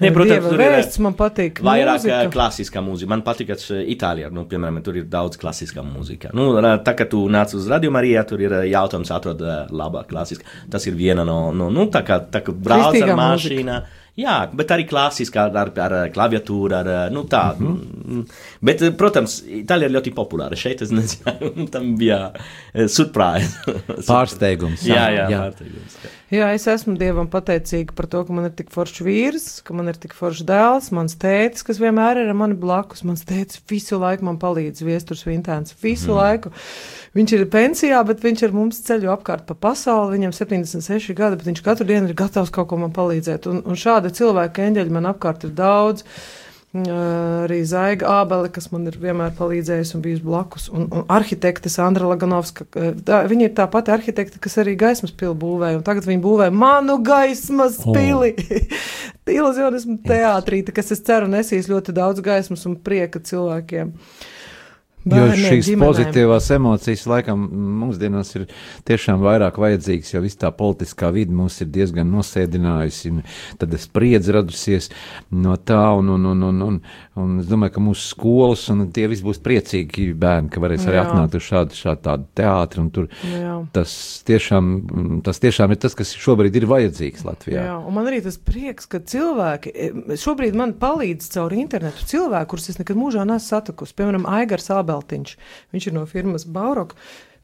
Ne, 0.00 0.08
eh, 0.08 0.14
protams, 0.16 0.46
tur 0.48 0.60
ir, 0.60 0.72
vēsts, 0.72 0.98
man 1.04 1.14
patīk. 1.14 1.60
Vairāk 1.60 1.98
mūzika. 2.00 2.18
mūzika. 2.24 2.32
klasiskā 2.32 2.82
mūzika. 2.84 3.08
Man 3.12 3.22
patīk, 3.22 3.50
ka 3.52 3.58
š- 3.60 3.84
Itālijā, 3.94 4.30
nu, 4.32 4.46
piemēram, 4.48 4.82
tur 4.82 4.96
ir 4.96 5.04
daudz 5.04 5.36
klasiskā 5.36 5.84
mūzika. 5.84 6.32
Nu, 6.32 6.54
tā 6.60 6.94
kā 6.96 7.08
tu 7.08 7.28
nāc 7.28 7.54
uz 7.54 7.68
radio 7.68 7.90
Marijā, 7.90 8.26
tur 8.26 8.40
ir 8.40 8.52
eh, 8.52 8.70
jautājums 8.72 9.10
atrod 9.12 9.42
eh, 9.42 9.66
labā 9.70 10.06
klasiskā. 10.08 10.44
Tas 10.70 10.86
ir 10.86 10.94
viena 10.94 11.24
no, 11.24 11.52
no 11.52 11.68
nu, 11.70 11.86
tā 11.92 12.02
kā, 12.06 12.20
tā 12.30 12.40
kā 12.46 12.52
ar 13.12 13.16
mašīnā. 13.20 13.82
Jā, 14.20 14.36
bet 14.56 14.72
arī 14.74 14.84
klasiskā 14.90 15.46
ar, 15.48 15.72
ar 15.84 15.96
klaviatūru, 16.14 16.76
ar, 16.76 16.90
nu 17.14 17.24
tā. 17.30 17.44
Mm 17.58 17.76
-hmm. 17.76 18.24
Bet, 18.60 18.84
protams, 18.98 19.40
Itālijā 19.46 19.88
ir 19.88 19.96
ļoti 19.96 20.14
populāra. 20.14 20.56
Šeit 20.56 20.82
es 20.82 20.90
nezinu, 20.90 21.66
tam 21.74 21.96
bija 21.96 22.32
eh, 22.74 22.88
surprise. 22.88 23.56
Pārsteigums. 24.10 24.86
jā, 24.86 24.94
jā, 24.94 25.10
jā. 25.10 25.28
jā. 25.30 25.44
pārsteigums. 25.44 25.96
jā. 26.04 26.10
Jā, 26.30 26.52
es 26.54 26.62
esmu 26.70 26.92
Dievam 26.94 27.26
pateicīga 27.26 27.90
par 27.98 28.06
to, 28.06 28.20
ka 28.22 28.32
man 28.32 28.44
ir 28.46 28.52
tik 28.54 28.68
foršs 28.70 29.00
vīrs, 29.02 29.46
ka 29.66 29.74
man 29.74 29.90
ir 29.90 29.96
tik 29.98 30.12
foršs 30.14 30.44
dēls, 30.46 30.92
mans 30.94 31.16
tētis, 31.18 31.64
kas 31.66 31.80
vienmēr 31.82 32.20
ir 32.22 32.30
ar 32.30 32.38
mani 32.38 32.54
blakus. 32.54 33.02
Mans 33.02 33.24
tētis 33.26 33.58
visu 33.70 33.98
laiku 33.98 34.28
man 34.28 34.38
palīdz, 34.38 34.84
viesturs 34.86 35.26
Vintāns, 35.26 35.74
visu 35.82 36.12
mm. 36.12 36.20
laiku. 36.20 36.52
Viņš 37.16 37.32
ir 37.34 37.48
pensijā, 37.50 38.00
bet 38.06 38.20
viņš 38.22 38.44
ar 38.46 38.52
mums 38.54 38.84
ceļo 38.86 39.10
apkārt 39.16 39.42
pa 39.48 39.56
pasauli. 39.58 40.14
Viņam 40.14 40.34
76 40.36 41.16
gadi, 41.18 41.40
bet 41.40 41.48
viņš 41.48 41.64
katru 41.66 41.88
dienu 41.88 42.06
ir 42.06 42.18
gatavs 42.18 42.52
kaut 42.54 42.68
ko 42.70 42.78
man 42.78 42.94
palīdzēt. 42.94 43.48
Un, 43.50 43.64
un 43.66 43.78
šādi 43.78 44.12
cilvēki, 44.14 44.68
eņģeļi 44.68 44.94
man 44.94 45.10
apkārt 45.10 45.48
ir 45.48 45.56
daudz. 45.58 46.06
Uh, 46.06 46.38
Arī 46.70 47.64
Zaiga 47.66 48.06
Ābele, 48.20 48.46
kas 48.54 48.68
man 48.70 48.86
ir 48.86 48.94
vienmēr 49.02 49.32
palīdzējusi 49.34 49.96
un 49.98 50.04
bijusi 50.06 50.22
blakus. 50.22 50.68
Un, 50.70 50.86
un 50.86 51.02
arhitekte 51.10 51.72
Sandra 51.72 52.06
Laganovska. 52.12 52.68
uh, 52.78 52.92
Tā, 53.02 53.24
viņa 53.26 53.48
ir 53.48 53.54
tā 53.58 53.66
pati 53.72 53.90
arhitekte, 53.90 54.38
kas 54.38 54.60
arī 54.62 54.76
gaismas 54.78 55.10
pili 55.10 55.34
būvēja. 55.34 55.80
un 55.80 55.86
Tagad 55.90 56.06
viņa 56.06 56.22
būvē 56.22 56.50
manu 56.54 57.00
gaismas 57.02 57.82
O. 57.82 57.96
pili. 57.96 58.36
Iluzionismu 59.40 59.98
teātrī, 60.06 60.62
tā 60.62 60.78
kas 60.78 60.94
es 60.94 61.02
ceru 61.02 61.26
nesīs 61.30 61.66
ļoti 61.70 61.94
daudz 61.94 62.22
gaismas 62.22 62.62
un 62.70 62.78
prieka 62.78 63.18
cilvēkiem. 63.18 63.90
Jo 63.90 64.38
Bērniem, 65.00 65.46
šīs 65.48 65.68
ģimenēm. 65.70 65.86
pozitīvās 65.86 66.46
emocijas 66.52 67.06
laikam 67.08 67.44
mūsdienās 67.80 68.34
ir 68.36 68.42
tiešām 68.88 69.22
vairāk 69.24 69.56
vajadzīgas, 69.60 70.12
jo 70.12 70.20
viss 70.20 70.36
tā 70.36 70.50
politiskā 70.52 71.08
vide 71.14 71.32
mūs 71.32 71.56
ir 71.64 71.70
diezgan 71.72 72.10
nosēdinājusi, 72.12 73.12
un 73.14 73.22
tad 73.60 73.72
spriedzi 73.80 74.34
radusies 74.36 74.90
no 75.32 75.56
tā, 75.56 75.80
un, 75.96 76.10
un, 76.12 76.26
un, 76.34 76.44
un, 76.50 76.60
un, 76.66 76.76
un 77.16 77.38
es 77.40 77.48
domāju, 77.48 77.74
ka 77.78 77.84
mūsu 77.84 78.10
skolas, 78.10 78.66
un 78.74 78.90
tie 78.92 79.06
visi 79.08 79.24
būs 79.24 79.40
priecīgi 79.40 80.10
bērni, 80.20 80.52
ka 80.52 80.60
varēs 80.60 80.84
arī 80.84 81.00
Jā. 81.00 81.06
atnākt 81.06 81.38
uz 81.40 81.48
šādu, 81.48 81.80
šādu 81.80 82.04
tādu 82.04 82.28
teātri, 82.42 82.84
un 82.84 82.92
tur 82.92 83.08
Jā. 83.24 83.56
tas 83.72 83.96
tiešām, 84.28 84.70
tas 85.24 85.40
tiešām 85.40 85.72
ir 85.72 85.80
tas, 85.80 85.96
kas 85.96 86.12
šobrīd 86.12 86.60
ir 86.60 86.68
vajadzīgs 86.68 87.24
Latvijā. 87.24 87.64
Jā, 87.70 87.78
un 87.80 87.96
man 87.96 88.12
arī 88.12 88.20
tas 88.26 88.36
prieks, 88.36 88.84
ka 88.90 89.00
cilvēki 89.00 89.72
e, 89.72 89.90
šobrīd 90.20 90.60
man 90.60 90.76
palīdz 90.80 91.32
caur 91.38 91.56
internetu. 91.56 92.04
Cilvēki, 92.12 92.52
kurus 92.52 92.68
es 92.74 92.80
nekad 92.82 93.00
mūžā 93.00 93.24
neesmu 93.24 93.48
satikusi, 93.48 93.96
piemēram, 93.96 94.28
Aigars 94.28 94.68
Abeltiņš, 94.90 95.34
viņš 95.74 95.86
ir 95.86 95.94
no 95.96 96.06
firmas 96.10 96.44
Baurok. 96.46 96.94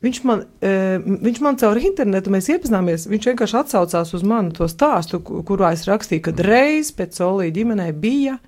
Viņš 0.04 0.18
man, 0.28 0.42
e, 0.60 0.98
viņš 1.00 1.38
man 1.40 1.56
caur 1.56 1.78
internetu 1.80 2.30
iepazināmies. 2.30 3.06
Viņš 3.08 3.30
vienkārši 3.30 3.56
atsaucās 3.62 4.12
uz 4.14 4.22
manu 4.22 4.52
to 4.52 4.64
stāstu, 4.68 5.22
ku- 5.24 5.42
kurā 5.42 5.72
es 5.72 5.86
rakstīju, 5.88 6.22
ka 6.22 6.34
reiz 6.44 6.90
pēc 6.92 7.16
solīja 7.16 7.54
ģimenē 7.56 7.92
bija, 8.00 8.38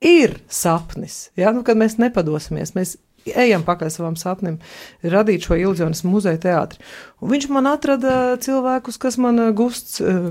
ir 0.00 0.36
sapnis. 0.48 1.30
Ja? 1.36 1.50
Nu, 1.52 1.64
kad 1.66 1.76
mēs 1.76 1.98
nepadosimies, 1.98 2.74
mēs 2.76 2.96
ejam 3.34 3.64
pakaļ 3.66 3.90
savam 3.92 4.16
sapnim, 4.20 4.58
radīt 5.02 5.46
šo 5.46 5.58
iluzionismu 5.58 6.12
muzeja 6.12 6.40
teātri. 6.42 6.82
Un 7.20 7.32
viņš 7.32 7.48
man 7.54 7.68
atrada 7.70 8.36
cilvēkus, 8.42 8.98
kas 9.02 9.18
man 9.22 9.40
eh, 9.42 9.52
gusts, 9.56 10.00
eh, 10.00 10.28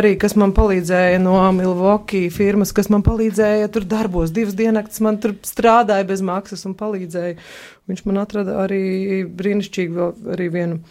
arī 0.00 0.14
kas 0.20 0.36
man 0.38 0.52
palīdzēja 0.56 1.22
no 1.22 1.36
Milwaukee 1.56 2.28
firmas, 2.34 2.74
kas 2.76 2.90
man 2.92 3.04
palīdzēja 3.06 3.70
tur 3.74 3.88
darbos, 3.88 4.34
divas 4.34 4.58
diennakts 4.58 5.02
man 5.04 5.20
tur 5.22 5.36
strādāja 5.46 6.06
bez 6.08 6.24
maksas 6.24 6.66
un 6.68 6.76
palīdzēja. 6.78 7.38
Viņš 7.88 8.04
man 8.04 8.20
atrada 8.20 8.60
arī 8.66 9.24
brīnišķīgi 9.32 9.96
vēl 9.96 10.34
arī 10.34 10.52
vienu 10.52 10.82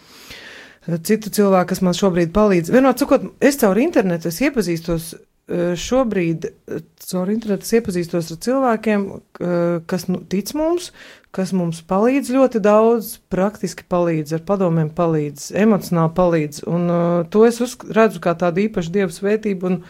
citu 1.04 1.30
cilvēku, 1.30 1.68
kas 1.74 1.82
man 1.84 1.96
šobrīd 1.96 2.32
palīdz. 2.34 2.72
Vienot 2.72 3.00
sakot, 3.00 3.28
es 3.44 3.60
caur 3.60 3.78
internetu 3.80 4.32
iepazīstos. 4.32 5.12
Eh, 5.48 5.72
Šobrīd 5.78 6.48
eh, 6.48 6.82
caur 7.08 7.30
internetu 7.32 7.78
iepazīstos 7.78 8.32
ar 8.34 8.40
cilvēkiem, 8.44 9.06
eh, 9.14 9.56
kas 9.90 10.06
nu, 10.08 10.20
tic 10.30 10.52
mums, 10.58 10.92
kas 11.34 11.52
mums 11.56 11.80
palīdz 11.88 12.30
ļoti 12.34 12.62
daudz, 12.64 13.16
praktiski 13.32 13.84
palīdz, 13.88 14.36
ar 14.38 14.44
padomiem 14.48 14.90
palīdz, 14.94 15.50
emocionāli 15.60 16.14
palīdz. 16.16 16.62
Un 16.68 16.88
uh, 16.88 17.26
to 17.28 17.44
es 17.44 17.60
redzu 17.92 18.22
kā 18.24 18.32
tādu 18.38 18.64
īpašu 18.64 18.94
dievu 18.94 19.12
svētību. 19.12 19.68
Un, 19.68 19.82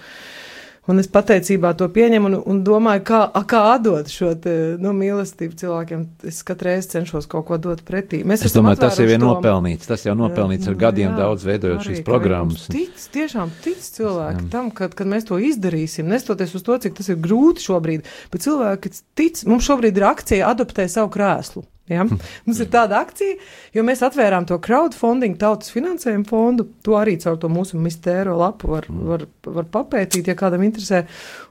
Un 0.89 1.03
es 1.03 1.09
pateicībā 1.12 1.74
to 1.76 1.86
pieņemu 1.93 2.30
un, 2.30 2.36
un 2.49 2.61
domāju, 2.64 3.03
kā, 3.11 3.20
kā 3.51 3.61
atdot 3.74 4.09
šo 4.09 4.30
te, 4.41 4.55
nu, 4.80 4.95
mīlestību 4.97 5.59
cilvēkiem. 5.61 6.07
Es 6.30 6.41
katru 6.49 6.70
reizi 6.70 6.95
cenšos 6.95 7.28
kaut 7.28 7.45
ko 7.51 7.59
dot 7.61 7.82
pretī. 7.84 8.22
Mēs 8.24 8.47
Es 8.49 8.57
domāju, 8.57 8.80
tas 8.86 8.97
jau 8.97 9.09
ir 9.09 9.20
nopelnīts. 9.20 9.91
Tas 9.91 10.07
jau 10.09 10.16
nopelnīts 10.16 10.70
ar 10.70 10.78
gadiem 10.80 11.11
jā, 11.11 11.16
daudz 11.20 11.45
veidojot 11.45 11.82
arī, 11.82 11.93
šīs 11.93 12.05
programmas. 12.09 12.66
Tic, 12.72 13.05
tiešām 13.14 13.53
tic 13.64 13.84
cilvēki 13.84 14.49
tam, 14.53 14.72
kad, 14.72 14.97
kad 14.97 15.11
mēs 15.12 15.28
to 15.28 15.36
izdarīsim, 15.36 16.09
nestoties 16.09 16.57
uz 16.57 16.64
to, 16.64 16.80
cik 16.80 16.97
tas 16.97 17.12
ir 17.12 17.20
grūti 17.20 17.68
šobrīd. 17.68 18.09
Bet 18.32 18.49
cilvēki 18.49 18.95
tic, 19.18 19.45
mums 19.51 19.68
šobrīd 19.68 20.01
ir 20.01 20.09
akcija 20.09 20.55
adoptē 20.55 20.89
savu 20.89 21.12
krēslu. 21.12 21.68
Ja? 21.89 22.05
Mums 22.47 22.61
ir 22.62 22.70
tāda 22.72 23.01
akcija, 23.03 23.39
jo 23.76 23.84
mēs 23.86 24.05
atvērām 24.07 24.47
to 24.49 24.59
crowdfunding, 24.64 25.39
tautas 25.41 25.72
finansējumu 25.74 26.28
fondu. 26.28 26.68
To 26.86 26.99
arī 27.01 27.16
caur 27.22 27.39
to 27.41 27.51
mūsu 27.53 27.80
mistēro 27.80 28.36
lapu 28.39 28.72
var, 28.74 28.89
var, 28.89 29.26
var 29.47 29.68
papētīt, 29.78 30.28
ja 30.28 30.36
kādam 30.39 30.66
interesē. 30.66 31.05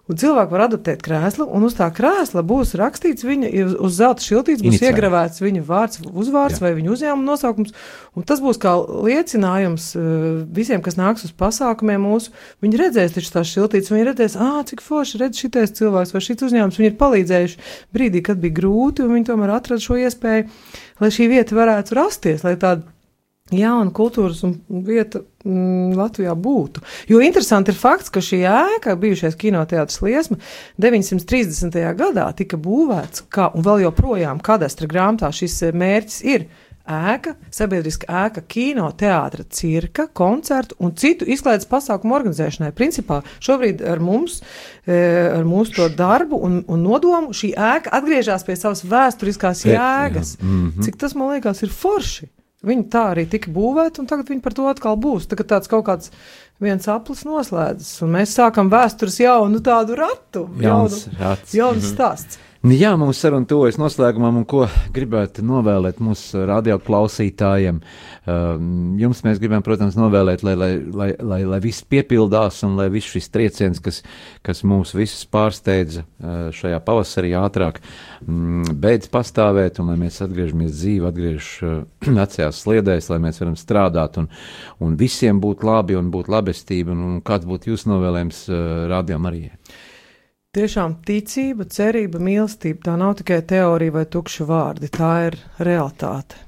Un 0.08 0.16
cilvēki 0.16 0.54
var 0.54 0.64
adoptēt 0.70 1.02
krēslu, 1.04 1.50
un 1.52 1.66
uz 1.68 1.74
tā 1.76 1.90
krēsla 1.92 2.40
būs 2.48 2.70
rakstīts 2.80 3.26
viņa, 3.28 3.50
uz 3.84 3.98
zelta 3.98 4.24
šiltītes 4.24 4.64
būs 4.64 4.78
Iniciāli. 4.78 4.94
iegravēts 4.94 5.44
viņa 5.44 5.64
vārds, 5.68 6.00
uzvārds 6.08 6.62
Jā. 6.62 6.64
vai 6.64 6.72
viņa 6.78 6.94
uzņēmuma 6.94 7.28
nosaukums. 7.28 7.76
Un 8.16 8.28
tas 8.28 8.40
būs 8.44 8.62
kā 8.64 8.72
liecinājums 8.80 9.90
uh, 10.00 10.08
visiem, 10.56 10.80
kas 10.86 10.96
nāks 10.96 11.28
uz 11.28 11.36
pasākumiem 11.36 12.08
mūsu. 12.08 12.32
Viņi 12.64 12.82
redzēs 12.86 13.18
taču 13.18 13.36
tās 13.36 13.52
šiltītes, 13.52 13.92
viņi 13.92 14.08
redzēs, 14.08 14.40
ah, 14.40 14.62
cik 14.70 14.84
forši 14.86 15.24
redz 15.26 15.44
šitais 15.44 15.76
cilvēks 15.76 16.16
vai 16.16 16.24
šis 16.24 16.48
uzņēmums. 16.48 16.80
Viņi 16.80 16.94
ir 16.94 17.00
palīdzējuši 17.04 17.64
brīdī, 17.92 18.24
kad 18.24 18.40
bija 18.40 18.62
grūti, 18.62 19.04
un 19.04 19.18
viņi 19.18 19.28
tomēr 19.34 19.58
atrada 19.60 19.84
šo 19.84 20.00
iespēju, 20.08 20.48
lai 21.04 21.12
šī 21.20 21.34
vieta 21.36 21.60
varētu 21.60 22.00
rasties, 22.00 22.48
lai 22.48 22.56
tāda 22.56 22.88
jauna 23.54 23.94
kultūras 23.96 24.42
un 24.48 24.58
vieta 24.88 25.22
mm, 25.48 25.96
Latvijā 25.98 26.36
būtu. 26.36 26.84
Jo 27.12 27.22
interesanti 27.24 27.74
ir 27.74 27.80
fakts, 27.80 28.12
ka 28.14 28.24
šī 28.24 28.44
ēka, 28.52 28.98
bijušais 29.00 29.38
kinoteātris 29.40 30.02
Liesma, 30.06 30.40
930. 30.82 31.80
gadā 31.98 32.28
tika 32.38 32.60
būvēts, 32.60 33.26
kā, 33.34 33.50
un 33.56 33.66
vēl 33.66 33.88
joprojām 33.88 34.44
kadastra 34.44 34.90
grāmatā 34.90 35.32
šis 35.34 35.62
eh, 35.68 35.76
mērķis 35.76 36.24
ir. 36.28 36.50
Ēka, 36.88 37.34
sabiedriska 37.52 38.08
ēka, 38.08 38.46
kino, 38.48 38.86
teātra, 38.96 39.44
cirka, 39.52 40.06
koncertu 40.16 40.78
un 40.80 40.94
citu 40.96 41.26
izklaides 41.28 41.68
pasākumu 41.68 42.16
organizēšanai. 42.16 42.70
Principā 42.78 43.18
šobrīd 43.44 43.84
ar 43.84 44.00
mums, 44.00 44.40
eh, 44.88 45.28
ar 45.34 45.44
mūsu 45.44 45.76
to 45.82 45.90
darbu 45.92 46.40
un, 46.48 46.62
un 46.64 46.88
nodomu, 46.88 47.36
šī 47.36 47.52
ēka 47.60 47.92
atgriežas 48.00 48.48
pie 48.48 48.56
savas 48.56 48.86
vēsturiskās 48.88 49.66
jēgas. 49.68 50.38
mhm. 50.40 50.88
Cik 50.88 50.96
tas 51.04 51.18
man 51.20 51.36
liekas, 51.36 51.66
ir 51.68 51.76
forši. 51.76 52.32
Viņi 52.66 52.88
tā 52.90 53.04
arī 53.12 53.28
tika 53.30 53.52
būvēti, 53.54 54.02
un 54.02 54.08
tagad 54.10 54.32
viņi 54.32 54.42
par 54.42 54.56
to 54.58 54.66
atkal 54.66 54.98
būs. 54.98 55.28
Tagad 55.30 55.52
tāds 55.52 55.70
kaut 55.70 55.86
kāds 55.86 56.10
viens 56.64 56.88
aplis 56.90 57.22
noslēdzas, 57.28 57.92
un 58.02 58.16
mēs 58.16 58.34
sākam 58.34 58.72
vēstures 58.74 59.20
jaunu 59.22 59.62
tādu 59.62 59.98
ratu. 60.00 60.48
Jauns 60.58 61.04
jaunu, 61.06 61.20
rats. 61.22 61.54
jauns 61.54 61.90
stāsts. 61.94 62.40
Nu 62.66 62.74
Jā, 62.74 62.96
mūsu 62.98 63.22
saruna 63.22 63.46
tuvojas 63.46 63.78
noslēgumam, 63.78 64.40
un 64.42 64.46
ko 64.50 64.64
gribētu 64.96 65.44
novēlēt 65.46 66.02
mūsu 66.02 66.42
radio 66.50 66.80
klausītājiem. 66.82 67.78
Um, 68.28 68.98
Jums 69.00 69.22
mēs 69.24 69.38
gribam, 69.40 69.62
protams, 69.64 69.96
novēlēt, 69.96 70.42
lai, 70.44 70.54
lai, 70.60 70.72
lai, 70.84 71.08
lai, 71.16 71.40
lai 71.48 71.60
viss 71.64 71.86
piepildās 71.88 72.60
un 72.68 72.74
lai 72.76 72.90
viss 72.92 73.14
šis 73.14 73.30
trieciens, 73.32 73.80
kas, 73.84 74.02
kas 74.44 74.66
mūs 74.68 74.92
visus 74.98 75.24
pārsteidza 75.32 76.04
uh, 76.04 76.50
šajā 76.52 76.82
pavasarī 76.84 77.32
ātrāk, 77.40 77.80
mm, 78.26 78.74
beidz 78.84 79.08
pastāvēt 79.14 79.80
un 79.80 79.94
lai 79.94 79.96
mēs 80.02 80.20
atgriežamies 80.26 80.74
dzīvi, 80.76 81.08
atgriež 81.08 81.52
uh, 81.64 81.78
vecajās 82.20 82.60
sliedēs, 82.66 83.08
lai 83.14 83.22
mēs 83.24 83.40
varam 83.44 83.56
strādāt 83.60 84.20
un, 84.20 84.28
un 84.84 84.98
visiem 85.00 85.40
būtu 85.44 85.70
labi 85.70 85.96
un 85.96 86.10
būtu 86.12 86.34
labestība. 86.36 86.92
Un, 86.92 87.06
un 87.08 87.22
kāds 87.24 87.48
būtu 87.48 87.72
jūsu 87.72 87.94
novēlējums 87.94 88.42
uh, 88.52 88.58
radio 88.92 89.22
Marijai? 89.24 89.56
Tiešām 90.58 90.98
ticība, 91.06 91.68
cerība, 91.72 92.20
mīlestība 92.24 92.90
tā 92.90 92.98
nav 93.00 93.16
tikai 93.22 93.40
teorija 93.48 93.96
vai 94.00 94.04
tukši 94.10 94.50
vārdi, 94.52 94.92
tā 94.92 95.14
ir 95.30 95.40
realitāte. 95.64 96.47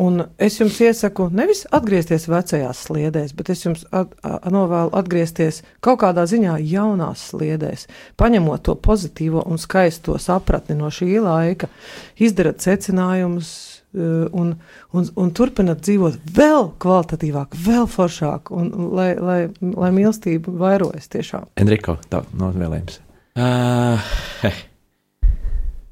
Un 0.00 0.22
es 0.40 0.54
jums 0.56 0.78
iesaku 0.80 1.26
nevis 1.36 1.66
atgriezties 1.76 2.24
vecajās 2.30 2.86
sliedēs, 2.86 3.34
bet 3.36 3.50
es 3.52 3.66
jums 3.66 3.82
at, 3.92 4.14
a, 4.24 4.38
novēlu 4.48 4.94
atgriezties 4.96 5.60
kaut 5.84 6.00
kādā 6.00 6.24
ziņā 6.30 6.54
jaunās 6.64 7.26
sliedēs, 7.34 7.84
paņemot 8.20 8.64
to 8.64 8.76
pozitīvo 8.80 9.42
un 9.44 9.60
skaisto 9.60 10.16
sapratni 10.16 10.78
no 10.78 10.88
šī 10.88 11.18
laika, 11.20 11.68
izdarat 12.16 12.64
secinājumus 12.64 13.50
eh, 13.92 14.24
un, 14.32 14.54
un, 14.96 15.10
un 15.20 15.34
turpināt 15.36 15.84
dzīvot 15.84 16.16
vēl 16.38 16.72
kvalitatīvāk, 16.80 17.60
vēl 17.68 17.84
foršāk, 17.92 18.54
un, 18.56 18.72
lai, 18.96 19.10
lai, 19.20 19.38
lai 19.60 19.92
mīlestība 20.00 20.56
vairojas 20.64 21.12
tiešām. 21.12 21.52
Enrico, 21.60 21.98
tā 22.08 22.24
novēlējums. 22.40 23.02
Uh, 23.36 24.00
um, 24.48 24.69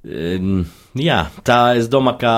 jā, 0.05 1.19
tā 1.45 1.59
es 1.79 1.89
domāju, 1.91 2.21
ka 2.23 2.33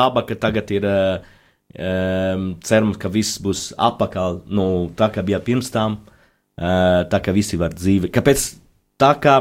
laba, 0.00 0.22
ka 0.28 0.36
tagad 0.38 0.70
ir 0.70 0.86
um, 0.86 2.44
cerams, 2.62 2.98
ka 3.00 3.10
viss 3.12 3.40
būs 3.42 3.70
apakaļ, 3.78 4.42
nu, 4.50 4.66
tā 4.96 5.10
kā 5.14 5.24
bija 5.26 5.42
pirms 5.42 5.70
tam, 5.74 6.00
uh, 6.60 7.02
tā 7.10 7.22
kā 7.22 7.34
visi 7.34 7.58
var 7.60 7.74
dzīvi. 7.74 8.12
Kāpēc? 8.14 8.46
Tā 9.00 9.14
kā 9.22 9.40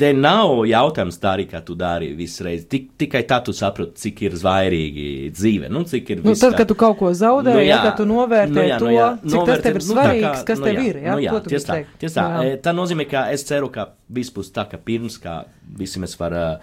te 0.00 0.10
nav 0.16 0.62
jautājums 0.66 1.18
tā 1.22 1.34
arī, 1.36 1.46
kā 1.50 1.60
tu 1.64 1.76
dari 1.78 2.10
visreiz. 2.16 2.64
Tik, 2.70 2.92
tikai 2.98 3.22
tā 3.28 3.38
tu 3.44 3.54
saproti, 3.56 3.98
cik 4.02 4.22
ir 4.26 4.36
zvaigžīgi 4.40 5.06
dzīve. 5.36 5.70
Nu, 5.72 5.84
cik 5.88 6.10
ir 6.14 6.22
Nu, 6.24 6.34
tad, 6.34 6.54
kā- 6.54 6.62
kad 6.62 6.68
tu 6.68 6.76
kaut 6.78 6.98
ko 6.98 7.12
zaudē, 7.12 7.54
nu, 7.54 7.64
ja, 7.64 7.82
tad 7.84 7.96
tu 8.00 8.06
novērtē 8.08 8.56
nu, 8.56 8.66
jā, 8.68 8.78
to, 8.78 8.90
jā, 8.90 9.08
cik 9.22 9.46
tas 9.46 9.62
tev 9.62 9.76
ir 9.76 9.86
svarīgs, 9.86 10.44
kas 10.48 10.58
nu, 10.58 10.64
tev 10.64 10.74
jā, 10.74 10.86
ir. 10.88 11.00
Jā, 11.06 11.16
nu, 11.16 11.24
jā, 11.26 11.40
tieši 11.46 11.66
tā, 11.68 11.78
tā. 12.00 12.08
Jā. 12.08 12.44
E, 12.44 12.56
tā 12.64 12.74
nozīmē, 12.74 13.08
ka 13.08 13.26
es 13.32 13.44
ceru, 13.44 13.70
ka 13.70 13.90
viss 14.08 14.32
būs 14.32 14.52
tā, 14.52 14.68
ka 14.68 14.76
pirms, 14.76 15.18
kā 15.22 15.44
visi 15.78 16.02
mēs 16.02 16.16
varam 16.18 16.58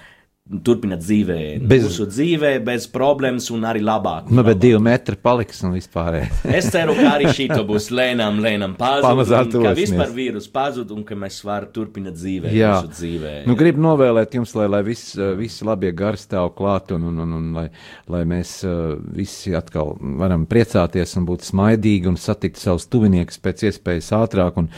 turpināt 0.49 1.03
dzīvē, 1.03 1.35
Bez- 1.69 1.83
mūsu 1.85 2.07
dzīvē, 2.09 2.51
bez 2.65 2.87
problēmas 2.89 3.51
un 3.53 3.61
arī 3.69 3.83
labāk. 3.85 4.31
Nu, 4.33 4.41
bet 4.41 4.55
labāk. 4.57 4.61
divi 4.63 4.79
metri 4.81 5.15
paliks 5.15 5.61
un 5.63 5.75
vispār. 5.75 6.15
Es 6.49 6.71
ceru, 6.73 6.95
ka 6.97 7.11
arī 7.19 7.27
šī 7.29 7.45
būs 7.69 7.91
lēnām, 7.93 8.39
lēnām 8.41 8.73
pazudus. 8.79 9.05
Pamazām 9.05 9.45
Ka 9.45 9.51
tuvosimies. 9.57 9.91
vispār 9.91 10.09
vīrus 10.15 10.47
pazud 10.51 10.89
un 10.95 11.03
ka 11.03 11.13
mēs 11.15 11.37
varam 11.45 11.69
turpināt 11.71 12.17
dzīvē. 12.17 12.49
Jā. 12.51 12.71
mūsu 12.81 12.89
dzīvē. 12.97 13.33
Nu, 13.45 13.55
gribu 13.55 13.79
novēlēt 13.85 14.33
jums, 14.39 14.55
lai, 14.57 14.65
lai 14.67 14.81
viss, 14.81 15.13
eh, 15.17 15.35
visi 15.37 15.63
labie 15.69 15.91
gari 15.93 16.17
stāv 16.17 16.55
klāt 16.57 16.91
un, 16.97 17.03
un, 17.11 17.19
un, 17.19 17.33
un 17.33 17.53
lai, 17.53 17.69
lai 18.09 18.23
mēs 18.25 18.63
eh, 18.65 18.97
visi 19.13 19.53
atkal 19.53 19.97
varam 20.01 20.47
priecāties 20.49 21.13
un 21.21 21.25
būt 21.29 21.45
smaidīgi 21.45 22.07
un 22.09 22.17
satikt 22.17 22.57
savus 22.57 22.87
tuviniekus 22.89 23.37
pēc 23.37 23.67
iespējas 23.69 24.09
ātrāk. 24.17 24.57
Un 24.57 24.69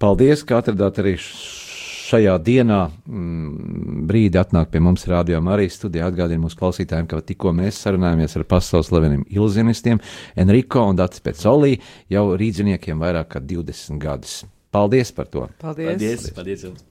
paldies, 0.00 0.42
ka 0.42 0.62
atradāt 0.62 0.98
arī 1.02 1.14
š- 1.20 1.61
šajā 2.12 2.36
dienā 2.44 2.80
mm, 2.90 4.04
brīdi 4.08 4.40
atnāk 4.40 4.70
pie 4.72 4.82
mums 4.84 5.06
rādījumā 5.08 5.56
arī 5.56 5.68
studijā 5.72 6.10
atgādina 6.10 6.44
mūsu 6.44 6.58
klausītājiem, 6.60 7.08
ka 7.08 7.22
tikko 7.24 7.54
mēs 7.56 7.80
sarunājamies 7.84 8.36
ar 8.38 8.46
pasaules 8.48 8.90
slaveniem 8.92 9.24
iluzionistiem 9.32 10.00
Enrico 10.44 10.84
un 10.88 10.98
Dats 11.00 11.24
Pecolī 11.24 11.78
jau 12.12 12.28
rīdziniekiem 12.38 13.02
vairāk 13.02 13.34
kā 13.36 13.44
20 13.44 14.00
gadus. 14.02 14.42
Paldies 14.72 15.12
par 15.12 15.28
to! 15.32 15.48
Paldies! 15.60 15.92
Paldies, 15.92 16.32
paldies 16.36 16.66
jums! 16.68 16.88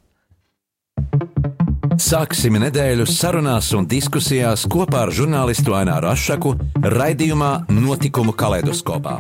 Sāksim 2.02 2.56
nedēļu 2.58 3.06
sarunās 3.10 3.68
un 3.78 3.86
diskusijās 3.90 4.64
kopā 4.72 5.06
ar 5.06 5.12
žurnālistu 5.14 5.76
Aināru 5.78 6.10
Rošu 6.10 6.56
raidījumā 6.82 7.52
Notikumu 7.70 8.34
kaleidoskopā. 8.34 9.20